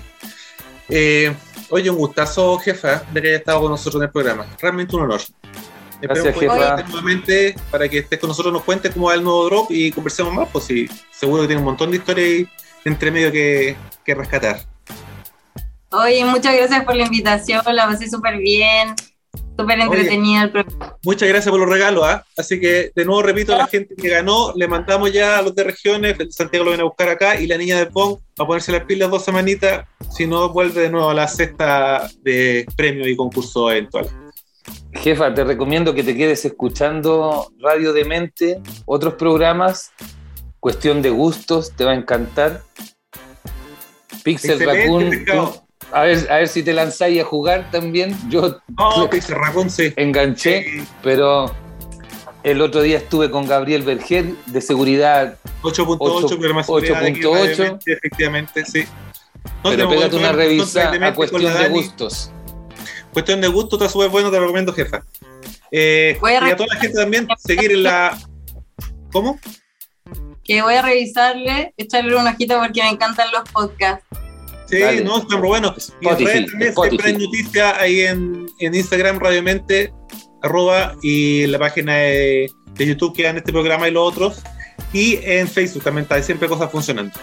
Eh, 0.88 1.34
oye, 1.70 1.90
un 1.90 1.98
gustazo, 1.98 2.58
jefa, 2.60 3.02
de 3.12 3.22
que 3.22 3.28
haya 3.30 3.38
estado 3.38 3.62
con 3.62 3.72
nosotros 3.72 3.96
en 4.02 4.04
el 4.04 4.12
programa. 4.12 4.46
Realmente 4.62 4.96
un 4.96 5.02
honor. 5.04 5.22
Gracias, 6.04 6.38
jefa. 6.38 6.84
nuevamente 6.84 7.56
para 7.72 7.88
que 7.88 8.00
estés 8.00 8.20
con 8.20 8.28
nosotros, 8.28 8.52
nos 8.52 8.64
cuentes 8.64 8.92
cómo 8.94 9.08
va 9.08 9.14
el 9.14 9.24
nuevo 9.24 9.46
drop 9.46 9.72
y 9.72 9.90
conversemos 9.90 10.34
más, 10.34 10.50
pues 10.52 10.66
sí, 10.66 10.86
seguro 11.12 11.44
que 11.44 11.48
tiene 11.48 11.62
un 11.62 11.66
montón 11.66 11.92
de 11.92 11.98
historias 11.98 12.28
ahí 12.28 12.48
entre 12.84 13.10
medio 13.10 13.32
que, 13.32 13.78
que 14.04 14.14
rescatar. 14.14 14.60
oye, 15.92 16.26
muchas 16.26 16.58
gracias 16.58 16.84
por 16.84 16.98
la 16.98 17.06
invitación, 17.06 17.62
la 17.68 17.88
pasé 17.88 18.10
súper 18.10 18.38
bien, 18.38 18.96
súper 19.58 19.80
entretenida 19.80 20.44
el 20.44 20.52
programa. 20.52 20.98
Muchas 21.04 21.30
gracias 21.30 21.50
por 21.50 21.62
los 21.62 21.70
regalos, 21.70 22.04
¿ah? 22.04 22.26
Así 22.36 22.60
que 22.60 22.92
de 22.94 23.06
nuevo 23.06 23.22
repito, 23.22 23.56
a 23.56 23.60
la 23.60 23.68
gente 23.68 23.96
que 23.96 24.10
ganó, 24.10 24.52
le 24.58 24.68
mandamos 24.68 25.14
ya 25.14 25.38
a 25.38 25.42
los 25.42 25.56
de 25.56 25.64
regiones, 25.64 26.18
Santiago 26.32 26.66
lo 26.66 26.72
viene 26.72 26.82
a 26.82 26.88
buscar 26.88 27.08
acá, 27.08 27.40
y 27.40 27.48
la 27.48 27.58
niña 27.58 27.78
de 27.78 27.86
Pong 27.86 28.18
va 28.38 28.44
a 28.44 28.48
ponerse 28.48 28.74
las 28.74 28.84
pilas 28.84 29.10
dos 29.10 29.24
semanitas, 29.24 29.88
si 30.12 30.28
no 30.28 30.50
vuelve 30.50 30.82
de 30.82 30.90
nuevo 30.90 31.12
a 31.12 31.14
la 31.14 31.30
cesta 31.30 32.10
de 32.24 32.66
premios 32.76 33.08
y 33.08 33.16
concursos 33.16 33.72
eventuales. 33.72 34.12
Jefa, 34.94 35.34
te 35.34 35.44
recomiendo 35.44 35.94
que 35.94 36.04
te 36.04 36.16
quedes 36.16 36.46
escuchando 36.46 37.52
Radio 37.60 37.94
de 37.94 38.06
Mente, 38.06 38.62
otros 38.86 39.16
programas, 39.16 39.92
Cuestión 40.60 41.02
de 41.02 41.10
Gustos, 41.10 41.74
te 41.76 41.84
va 41.84 41.92
a 41.92 41.96
encantar. 41.96 42.62
Pixel 44.24 44.62
Excelente, 44.62 45.32
Raccoon, 45.32 45.64
a 45.92 46.02
ver, 46.04 46.32
a 46.32 46.38
ver 46.38 46.48
si 46.48 46.64
te 46.64 46.74
lanzáis 46.74 47.22
a 47.22 47.26
jugar 47.26 47.70
también. 47.72 48.16
Yo 48.30 48.60
No, 48.78 49.10
Pixel 49.12 49.36
Raccoon, 49.36 49.70
sí. 49.70 49.92
enganché, 49.98 50.64
Sí, 50.64 50.88
pero 51.02 51.54
el 52.44 52.62
otro 52.62 52.82
día 52.82 52.98
estuve 52.98 53.30
con 53.30 53.48
Gabriel 53.48 53.84
Berger 53.84 54.34
de 54.46 54.62
seguridad, 54.62 55.38
8.8, 55.64 56.38
pero 56.40 56.54
más 56.54 56.66
seguridad 56.66 57.02
de 57.02 57.08
aquí, 57.10 57.22
8.8. 57.22 57.28
obviamente, 57.28 57.94
efectivamente, 57.94 58.66
sí. 58.66 58.86
No, 59.64 59.72
pero 59.72 59.90
pégate 59.90 60.16
una 60.16 60.32
revisa 60.32 60.92
a 60.92 61.14
Cuestión 61.14 61.54
de. 61.54 61.70
Gustos. 61.70 62.32
Cuestión 63.14 63.42
de 63.42 63.48
gusto, 63.48 63.76
está 63.76 63.88
súper 63.90 64.10
bueno, 64.10 64.30
te 64.30 64.38
lo 64.38 64.42
recomiendo, 64.44 64.74
jefa. 64.74 65.04
Eh, 65.72 66.18
Voy 66.20 66.34
a 66.34 66.48
y 66.48 66.52
a 66.52 66.56
toda 66.56 66.74
la 66.74 66.80
gente 66.80 66.98
también, 66.98 67.28
seguir 67.38 67.72
en 67.72 67.84
la... 67.84 68.18
¿Cómo? 69.12 69.40
Que 70.44 70.62
voy 70.62 70.74
a 70.74 70.82
revisarle, 70.82 71.74
echarle 71.78 72.16
una 72.16 72.32
hojita 72.32 72.60
porque 72.60 72.82
me 72.82 72.90
encantan 72.90 73.32
los 73.32 73.48
podcasts. 73.50 74.06
Sí, 74.68 74.80
Dale. 74.80 75.04
no, 75.04 75.20
están 75.20 75.40
muy 75.40 75.50
buenos. 75.50 75.94
Y 76.02 76.08
Spotify, 76.08 76.46
también 76.46 76.70
Spotify. 76.70 76.98
siempre 76.98 77.08
hay 77.08 77.26
noticias 77.26 77.78
ahí 77.78 78.02
en, 78.02 78.48
en 78.60 78.76
Instagram, 78.76 79.20
Radiomente, 79.20 79.94
arroba, 80.42 80.96
y 81.02 81.46
la 81.48 81.60
página 81.60 81.94
de, 81.96 82.52
de 82.74 82.86
YouTube 82.86 83.16
que 83.16 83.24
dan 83.24 83.38
este 83.38 83.52
programa 83.52 83.88
y 83.88 83.92
los 83.92 84.12
otros. 84.12 84.42
Y 84.92 85.20
en 85.24 85.48
Facebook 85.48 85.84
también 85.84 86.04
está, 86.04 86.16
hay 86.16 86.24
siempre 86.24 86.48
cosas 86.48 86.72
funcionando. 86.72 87.14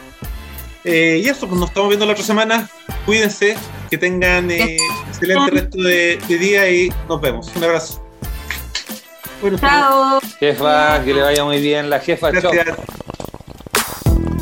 Eh, 0.85 1.21
y 1.25 1.29
eso, 1.29 1.47
pues 1.47 1.61
nos 1.61 1.69
estamos 1.69 1.89
viendo 1.89 2.07
la 2.07 2.13
otra 2.13 2.25
semana. 2.25 2.69
Cuídense, 3.07 3.57
que 3.91 3.99
tengan 3.99 4.51
eh, 4.51 4.77
excelente 5.09 5.51
resto 5.51 5.79
de, 5.83 6.19
de 6.27 6.39
día 6.39 6.71
y 6.71 6.93
nos 7.09 7.21
vemos. 7.21 7.51
Un 7.55 7.65
abrazo. 7.65 8.05
Bueno, 9.41 9.59
Chao. 9.59 10.21
Jefa, 10.39 11.03
que 11.05 11.15
le 11.15 11.23
vaya 11.23 11.45
muy 11.45 11.61
bien. 11.61 11.89
La 11.91 12.01
jefa, 12.01 12.31
chao. 12.41 12.53
gracias. 12.53 12.77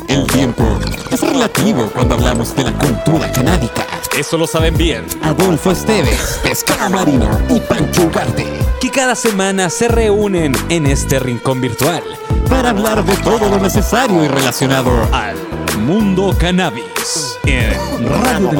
El 0.07 0.25
tiempo 0.27 0.63
es 1.11 1.21
relativo 1.21 1.89
cuando 1.93 2.15
hablamos 2.15 2.55
de 2.55 2.63
la 2.63 2.73
cultura 2.73 3.31
canábica. 3.31 3.85
Eso 4.17 4.37
lo 4.37 4.47
saben 4.47 4.75
bien. 4.75 5.05
Adolfo 5.23 5.71
Esteves, 5.71 6.39
Pescado 6.43 6.89
Marina 6.89 7.45
y 7.49 7.59
Pancho 7.59 8.03
Ugarte. 8.03 8.45
Que 8.81 8.89
cada 8.89 9.15
semana 9.15 9.69
se 9.69 9.87
reúnen 9.87 10.53
en 10.69 10.87
este 10.87 11.19
rincón 11.19 11.59
virtual 11.59 12.01
Para 12.49 12.69
hablar 12.69 13.03
de 13.03 13.15
todo 13.17 13.49
lo 13.49 13.59
necesario 13.59 14.23
y 14.23 14.27
relacionado 14.29 14.91
al 15.11 15.35
mundo 15.77 16.35
cannabis. 16.37 17.37
En 17.45 18.07
Radio 18.07 18.51